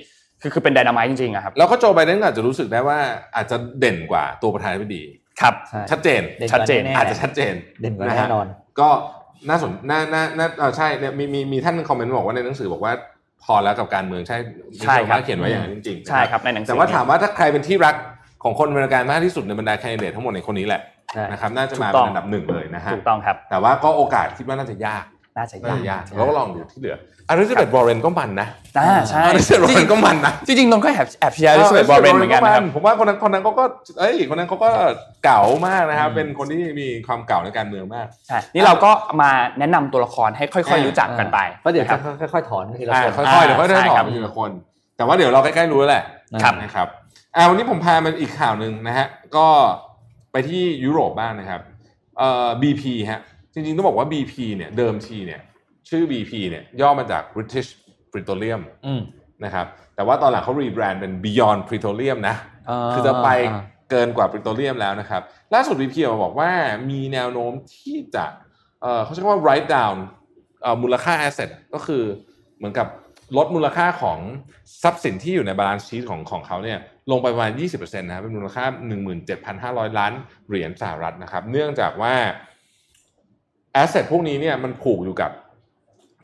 [0.43, 2.99] คือคือเป็นไดนาไมต์จริงๆอะครับแล้วก็โจไบเดนก็อาจจะรู้สึกได้ว่า
[3.37, 5.03] อาจจะเด่นกว่าตัวประธานาธิบดี
[5.41, 8.47] ครับใช่ชัดเจนด่กว่าชัดเจนแๆอาจจะชัดเจนเด่นกว่าะฮะแน่นอน
[8.81, 8.89] ก็
[9.49, 12.93] น่าสนน่าน่าน่าเออใช่เนี่ยมีมีมีท่านคอมเมนต์บอกว่าในหนังสือบอกว่า
[13.45, 14.39] พอแล้วกับการเมืองใช่
[14.87, 17.95] ใช่ครับเขียนไว้อย่างนั้นจริงๆนะใช่ครับในหนังสือแต่ว่าถามว่าถ้าใครเป็นที่รัก
[18.45, 20.81] ของคนอเมริกันมากที่สุดในบรรดาแคนดิเดตทั้งหมดในคนนี้แหละ
[21.15, 25.05] ใช่นะครับน่าจะมาถูกต้เป็องนอันดับหนึ่งเลยนะฮะถูกต้องครับ แต่ว่าก็โอกาสคิดว่าน่าจะยาก
[25.37, 26.97] น่าจะน่าจะยายากกเราก็ลองดูที่เหลือ
[27.29, 33.65] อลิซาเบธบอร์เรนก็มันนะอ่าใช่อลิซาเบธบอร์เรนก็มันนะจริงๆนนท์ก็แอบแอบเชียร์ลิสเบตบอร์เรนเหมือนกันนะครับผมว่าคนนั้นคนนั้นเขาก็
[33.99, 34.71] เอ้ยคนนั้นเขาก็
[35.25, 38.91] เก่ามากนะครับเป็นคนที่มีความเก่าในการเมืองมากใช่นี่เราก็
[39.23, 44.51] มาแนะนำตัวละครให้ค่อย ๆ รู้จักกันไปเพราะเดี๋ยวคจะรับค่อยๆถอนทีละอ่าคนค่อยๆเดี๋ยวค่อยๆใช่ถอครันบไปทีละคน
[44.97, 46.05] แต่ว่าเดี๋ยวเราใกล้ๆรู้แล้วแหละ
[46.43, 46.89] ครับนะครับ
[47.37, 49.07] อ่าวันนี้ผมพามันอีกข่าวหนึ่งนะฮะ
[49.37, 49.47] ก็
[50.33, 51.61] ไปที่ยุโรปบ้างนะครับ
[52.19, 53.21] เอ่อ BP ฮะ
[53.55, 55.41] จริงๆต้องบอกว่า BP เนี่ยเดิมทีเนี่ย
[55.89, 57.69] ชื่อ BP เนี่ยย่อมาจาก British
[58.13, 59.01] Petroleum อืม
[59.45, 62.37] นะครับแต่ว่าตอนหลังเขารีแบรนด์เป็น Beyond Petroleum นะ
[62.93, 63.29] คือจะไป
[63.91, 65.23] เกินกว่า Petroleum แล้วนะครับ
[65.55, 66.51] ล่าสุด BP ออกมาบอกว่า
[66.91, 68.27] มีแนวโน้มที่จะ
[68.83, 69.97] เอ่อเขาใช้คำว่า write down
[70.63, 72.03] เอ่อมูลค่า asset ก็คือ
[72.59, 72.89] เหมือนกับ
[73.37, 74.19] ลดมูลค่าของ
[74.83, 76.79] ทรัพย์สินที่อยู่ใน balance sheet ของของเขาเนี่ย
[77.11, 78.65] ลงไปประมาณ 20%นะครับเป็นมูลค่า
[79.27, 80.13] 17,500 ล้าน
[80.49, 82.15] เหรียญสหรัฐนะครับ เนื่องจากว่า
[83.83, 85.31] asset พวกนี้เนี่ยมันผูกอยู่กับ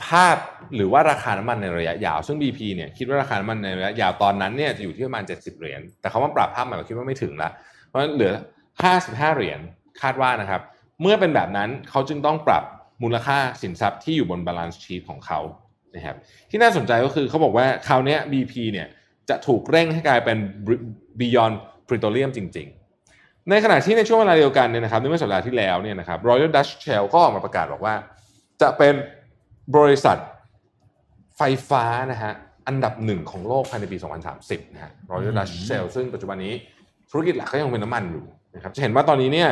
[0.07, 0.37] ภาพ
[0.77, 7.51] หรือว่าราคาน้ำมันในระยะยาว ซึ่ง BP เนี่ยคิดว่าราคาน้ำมันในระยะยาวตอนนั้นเนี่ยจะอยู่ที่ประมาณ 70 เหรียญแต่เขาว่าปรับภาพใหม่คิดว่าไม่ถึงละ
[7.87, 8.33] เพราะฉะนั้นเหลือ
[8.85, 9.61] 55 เหรียญ
[10.03, 10.63] คาดว่านะครับ
[11.03, 12.65] เมื่อเป็นแบบนั้นเขาจึงต้องปรับ
[13.03, 15.41] มูลค่าสินทรัพย์ที่อยู่บน balance sheet ของเขา
[15.95, 16.17] นะครับ
[16.51, 18.89] ที่น่าสนใจก็คือเขาบอกว่าคราวนี้ BP เนี่ย
[19.29, 20.39] จะถูกเร่งให้กลายเป็น
[21.21, 21.57] beyond
[21.89, 22.69] petroleum จริง
[23.51, 27.95] ในขณะที่ในช่วงเวลาเดียวกันเนี่ยนะครับในเมื่อสัปดาห์ที่แล้วเนี่ยนะครับ Royal Dutch Shell ก็ออกมาประกาศบอกว่า
[28.63, 28.95] จะเป็น
[29.77, 30.17] บริษัท
[31.37, 32.33] ไฟฟ้านะฮะ
[32.69, 33.99] อันดับหนึ่งของโลกภายในปี
[34.37, 36.55] 2030 นะฮะ Royal Dutch Shell ซึ่งปัจจุบันนี้
[37.11, 38.25] ธุรกิจหลักก็ยังเป็นน้ำมันอยู่
[38.55, 39.51] นะครับจะเห็นว่าตอนนี้เนี่ย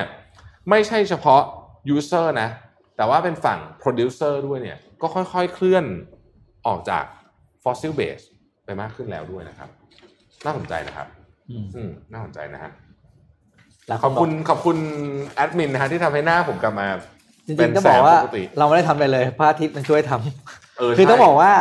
[0.71, 1.43] ไม่ใช่เฉพาะ
[1.95, 2.49] user นะ
[2.97, 5.85] แต่ว่าเป็นฝั่ง producer ด้วยเนี่ยก็ค่อยๆ เคลื่อน
[6.67, 7.05] ออกจาก
[7.65, 8.25] fossil base
[8.65, 9.69] ไปมากขึ้นแล้วด้วยนะครับ
[10.45, 11.07] น่าสนใจนะครับ
[11.51, 12.71] อืมอืมน่าสนใจนะฮะ
[13.89, 14.77] แล้วขอบคุณขอบคุณ
[15.35, 16.87] แอดมินนะฮะที่ทำให้หน้าผมกลับมา
[17.47, 21.53] จริเป็นงๆต้องบอกว่าแสงปกติเราไม่ได้ทำอะไรเลยพระอาทิตย์มันช่วยทำเออคือใช่ต้องบอกว่า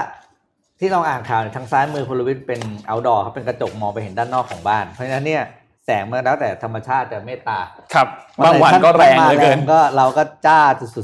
[0.80, 5.44] ที่เราอ่านข่าวเนี่ยทางซ้ายมือคุณลวิทย์เป็น outdoor ครับเป็นกระจกมองไปเห็นด้านนอกของบ้าน เพราะฉะนั้นเนี่ย
[5.86, 7.60] แสงมันแล้วแต่ธรรมชาติจะเมตตา
[7.94, 8.08] ครับ
[8.46, 10.60] บางวันก็แรงเหลือเกินมาก็เราก็จ้า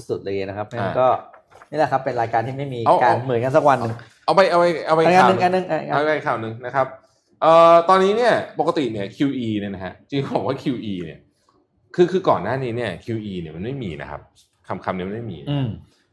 [0.09, 1.07] สุดๆเลยนะครับเพราะฉะนั้นก็
[1.69, 3.93] นี่แหละครับเป็นรายการที่ไม่มีการเหมือนกันสักวันหนึ่ง
[4.25, 6.87] เอาไปเอาไปเอาไปอันข่าวหนึ่งอันหนึ่งอันหนึ่งเอาไปข่าวหนึ่งนะครับ
[7.41, 11.19] เอ่อตอนนี้เนี่ยปกติเนี่ย QE เนี่ยนะฮะจริงๆบอกว่า QE เนี่ย
[11.95, 14.21] คือคือก่อนหน้านี้เนี่ย QE เนี่ยมันไม่มีนะครับ
[14.67, 15.67] คำคำนี้มันไม่มีอืม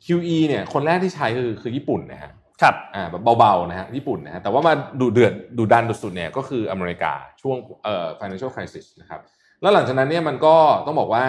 [0.07, 7.13] QE เนี่ยคนแรกที่ใช้คือคือญี่ปุ่นนะฮะครับอ่าแบบเบาๆนะฮะญี่ปุ่นนะฮะแต่ว่ามาดูเดือดดูดันสุดๆเนี่ยก็คืออเมริกา
[7.43, 9.21] ช่วงเอ่อ financial crisis นะครับ
[9.61, 10.57] แล้วหลังจากนั้นเนี่ยมันก็
[10.87, 11.25] ต้องบอกว่า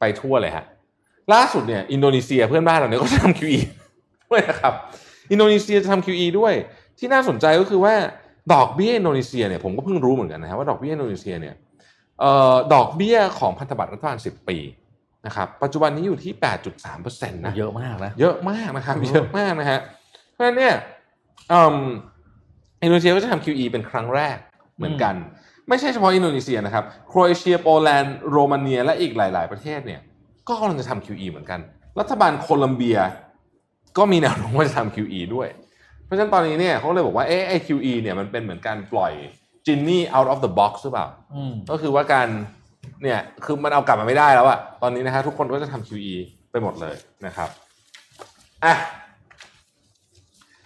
[0.00, 0.64] ไปทั่วเลยฮะ
[1.32, 3.58] ล่าสุดเนี่ยอินโดนีเซียเพื่อนบ้านเราเนี่ยก็จะทำ QE
[4.28, 4.74] ด้วยนะครับ
[5.32, 6.54] อินโดนีเซียจะทำ QE ด้วย
[6.98, 7.94] ที่น่าสนใจก็คือว่า
[8.52, 11.54] ดอกเบี้ยอินโดนีเซียเนี่ยผมก็เพิ่งรู้เหมือนกันนะฮะว่าดอกเบี้ยอินโดนีเซียเนี่ย
[12.20, 14.58] เอ่อดอกเบี้ยของพันธบัตรรัฐบาล 10 ปี
[15.26, 16.32] นะครับปัจจุบันนี้อยู่ที่
[16.82, 19.78] 8.3%นะเยอะมากนะเยอะมากนะครับโอ้เยอะมากนะฮะ
[20.32, 20.74] เพราะฉะนั้นเนี่ย
[21.52, 21.76] อืม
[22.82, 24.36] อินโดนีเซียก็จะทำ QE เป็นครั้งแรก
[24.76, 25.14] เหมือนกัน
[25.68, 30.00] ไม่ใช่เฉพาะอินโดนีเซียนะครับโครเอเชียโปแลนด์โรมาเนียและอีกหลาย ๆ ประเทศเนี่ย
[30.48, 31.60] ก็กำลังจะทำ QE เหมือนกัน
[32.00, 32.98] รัฐบาลโคลัมเบีย
[33.98, 35.48] ก็มีแนวโน้มว่าจะทำ QE ด้วย
[36.08, 39.12] เพราะฉะนั้นตอนนี้เนี่ยเขาเลยบอกว่าเอ๊ะไอ้ QE เนี่ยมันเป็นเหมือนการปล่อย
[39.66, 42.28] จินนี่ out of the box หรือเปล่าอืมก็คือว่าการ
[43.02, 46.14] เนี่ยคือมันเอากลับมาไม่ได้แล้วอะตอนนี้นะฮะทุกคนก็จะทำ QE
[46.50, 46.94] ไปหมดเลย
[47.26, 47.48] นะครับ
[48.64, 48.74] อะ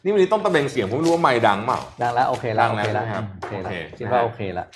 [0.03, 4.67] นี่วันนี้ต้องตะเบงเสียงผมไม่รู้ว่าไม่ดังเปล่าดังแล้วโอเคแล้วดังแล้วโอเคแล้วนะครับอืมโอเคแล้วโอเคคิดว่านะฮะโอเคแล้ว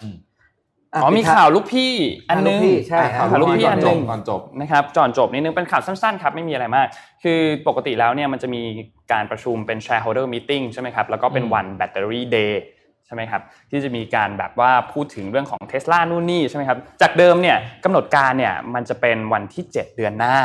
[0.94, 1.92] อืมอ๋อมีปิดท้ยข่าวลูกพี่
[2.30, 6.86] อันนึงอะลูกพี่ใช่อะอะข่าวลูกพี่ก่อันจนึบงก่อนจบนะครับก่อนจบนิดนึงเป็นข่าวสั้นๆครับไม่มีอะไรมาก
[7.22, 8.62] คือปกติแล้วเนี่ยมันจะมี
[9.12, 12.52] การประชุมเป็น shareholder meeting ใช่ไหมครับแล้วก็เป็นวัน battery day
[13.06, 20.36] ใช่ไหมครับที่จะมีการแบบว่าพูดถึงเรื่องของ Tesla นู่นนี่ใช่ไหมครับจากเดิมเนี่ยกำหนดการเนี่ยมันจะเป็นวันที่ 7 เดือนหน้า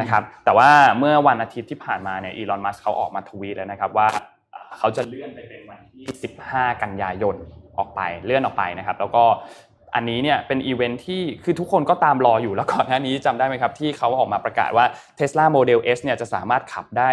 [0.00, 4.06] นะครับแต่ว่าเมื่อวันอาทิตย์ที่ผ่านมาเนี่ยอีลอนมัสก์เขาออกมาทวีตแล้วนะครับว่า
[4.52, 6.06] เอ่อเขาจะเลื่อนไปเป็นวันที่
[6.46, 7.36] 15 กันยายน
[7.78, 9.24] ออกไปเลื่อนออกไปนะครับ แล้วก็
[9.94, 14.84] อันนี้เนี่ยเป็นอีเวนท์ที่คือทุกคนก็ตามรออยู่แล้วก่อนหน้านี้จำได้ไหมครับ ที่เขาออกมาประกาศว่า
[15.18, 17.10] Tesla Model S เนี่ยจะสามารถขับได้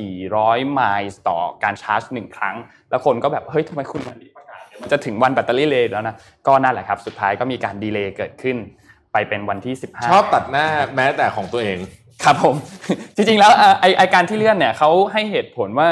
[0.00, 2.56] 400 ไมล์ต่อการชาร์จหนึ่งครั้ง
[2.90, 6.16] แล้วคนก็แบบ เฮ้ยทำไมคุณวันนี้ประกาศเดี๋ยวมันจะถึงวันแบตเตอรี่เลยแล้วนะ
[6.46, 8.56] ก็นั่นแหละครับ สุดท้ายก็มีการ delay เกิดขึ้น
[9.12, 10.66] ไปเป็นวันที่ 15 ชอบตัดหน้า
[10.96, 11.78] แม้แต่ของตัวเอง
[12.24, 12.56] ครับผม
[13.16, 15.88] จริงๆแล้วอะไอไอการที่เลื่อนเนี่ยเขาให้เหตุผลว่า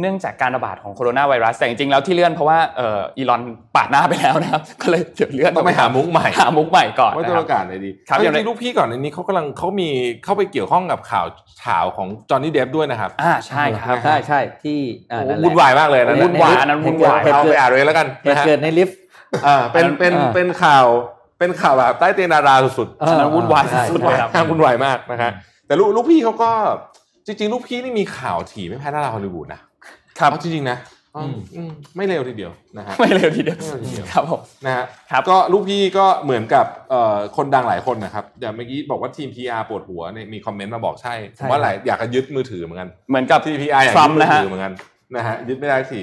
[0.00, 3.42] เนื่องจากการระบาดของโคโรนาไวรัสแต่จริงๆแล้วที่เลื่อนเพราะว่าเอ่ออีลอน
[3.76, 9.88] ปาดหน้าไปแล้วนะครับก็เลยเดี๋ยวเลื่อนต้องไปหามุกใหม่หามุกใหม่ก่อนว่านะจะคปรับระกาศอะไรดีครับจอย่างไรริงๆลูกพี่ก่อนในนี้เขากำลังเขามี
[10.24, 11.26] เข้าไปเกี่ยวข้องกับข่าว
[11.58, 14.78] เฉาวของจอห์นนี่เดฟด้วยนะครับอ่าใช่ครับใช่ใช่ที่
[15.12, 18.98] อ่าโอ้นั่นแหละวุ่นวายมากเลยนะวุ่นวายอันนั้นวุ่นวายเอาไปอ่านเลยแล้วกันเหนะตุฮะเกิดในลิฟต์
[19.46, 20.86] อ่าเป็นเป็นอ่าเป็นข่าว
[21.38, 25.32] เป็นข่าวแบบใต้เตียงดาราสุดๆเอออันนั้นวุ่นวายใช่สุดวุ่นเลวายครับมากวุ่นวายมากนะฮะ
[25.66, 26.50] แต่ลูกลูกพี่เขาก็
[27.26, 29.60] จริงๆ ลูกพี่นี่มีข่าวถี่ไม่แพ้ดาราฮอลลีวูดนะ
[30.22, 30.78] ครับเอาจริงๆนะ
[31.16, 44.72] อืมอืมไม่เร็วทีเดียวนะฮะไม่เร็วทีเดียวไม่เร็วทีเดียวครับผมนะฮะครับก็ลูกพี่ก็เหมือนกับเอ่อคนดังหลายคนนะครับอย่างเมื่อกี้บอกว่าทีม PR ปวดหัวเนี่ยมีคอมเมนต์มาบอกใช่ผมว่าหลายอยากจะยึดมือถือเหมือนกันเหมือนกับที PR อยากทรัยึมดป์มืนะอฮะถือเหมือนกัน
[45.16, 46.00] นะฮะยึดไม่ได้ที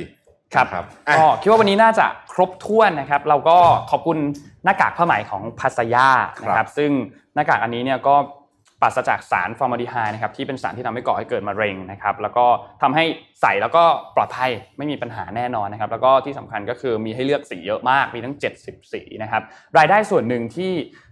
[0.54, 3.58] ครับครับอะก็คิดว่าวันนี้น่าจะครบถ้วนนะครับ เราก็
[3.92, 4.18] ขอบคุณ
[4.64, 6.08] หน้ากากผ้าไหมของพัสยา
[6.42, 6.92] นะครับ ซึ่ง
[7.36, 8.16] หน้ากากอันนี้เนี่ยก็
[8.82, 12.46] ปราศจากสารฟอร์มาลดีไฮด์นะครับที่เป็นสารที่ทำให้ก่อให้เกิดมะเร็งนะครับแล้วก็
[12.82, 13.06] ทำให้
[13.42, 13.84] ใส่แล้วก็
[14.16, 19.42] ปลอดภัยไม่มีปัญหาแน่นอนนะครับแล้วก็ที่สำคัญก็คือมีให้เลือกสีเยอะมากมีทั้ง 70 สีนะครับ
[19.78, 20.72] รายได้ส่วนหนึ่งที่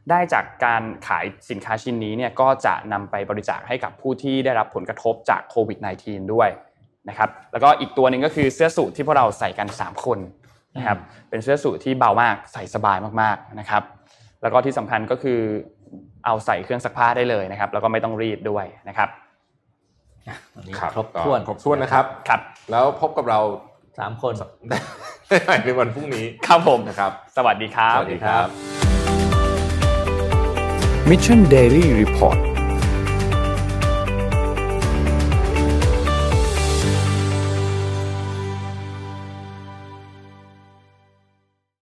[0.09, 6.49] ได้จากการขายสินค้าชิ้นนี้เนี่ยก็จะนำไปบริจาคให้กับผู้ที่ได้รับผลกระทบจากโควิด -19 ด้วย
[7.09, 10.19] นะครับแล้วก็อีกตัวหนึ่งก็คือเสื้อสูทที่พวกเราใส่กัน 3 คน
[10.77, 10.97] นะครับ
[11.29, 13.83] เป็นเสื้อสูทที่เบามากใส่สบายมากๆนะครับ
[14.41, 15.39] แล้วก็ที่สำคัญก็คือ
[16.27, 19.09] เอาใส่เครื่องซักผ้าได้เลยนะครับ แล้วก็ไม่ต้องรีดด้วยนะครับ
[20.55, 23.39] วันนี้ครับครบถ้วนก็ครบถ้วนนะครับครับ แล้วพบกับเรา
[23.99, 24.33] สามคน
[24.69, 24.77] ได้
[25.45, 28.47] ใหม่ในวันพรุ่งนี้ครับผมนะครับ สวัสดีครับ สวัสดีครับ
[31.09, 32.56] Mission Daily Report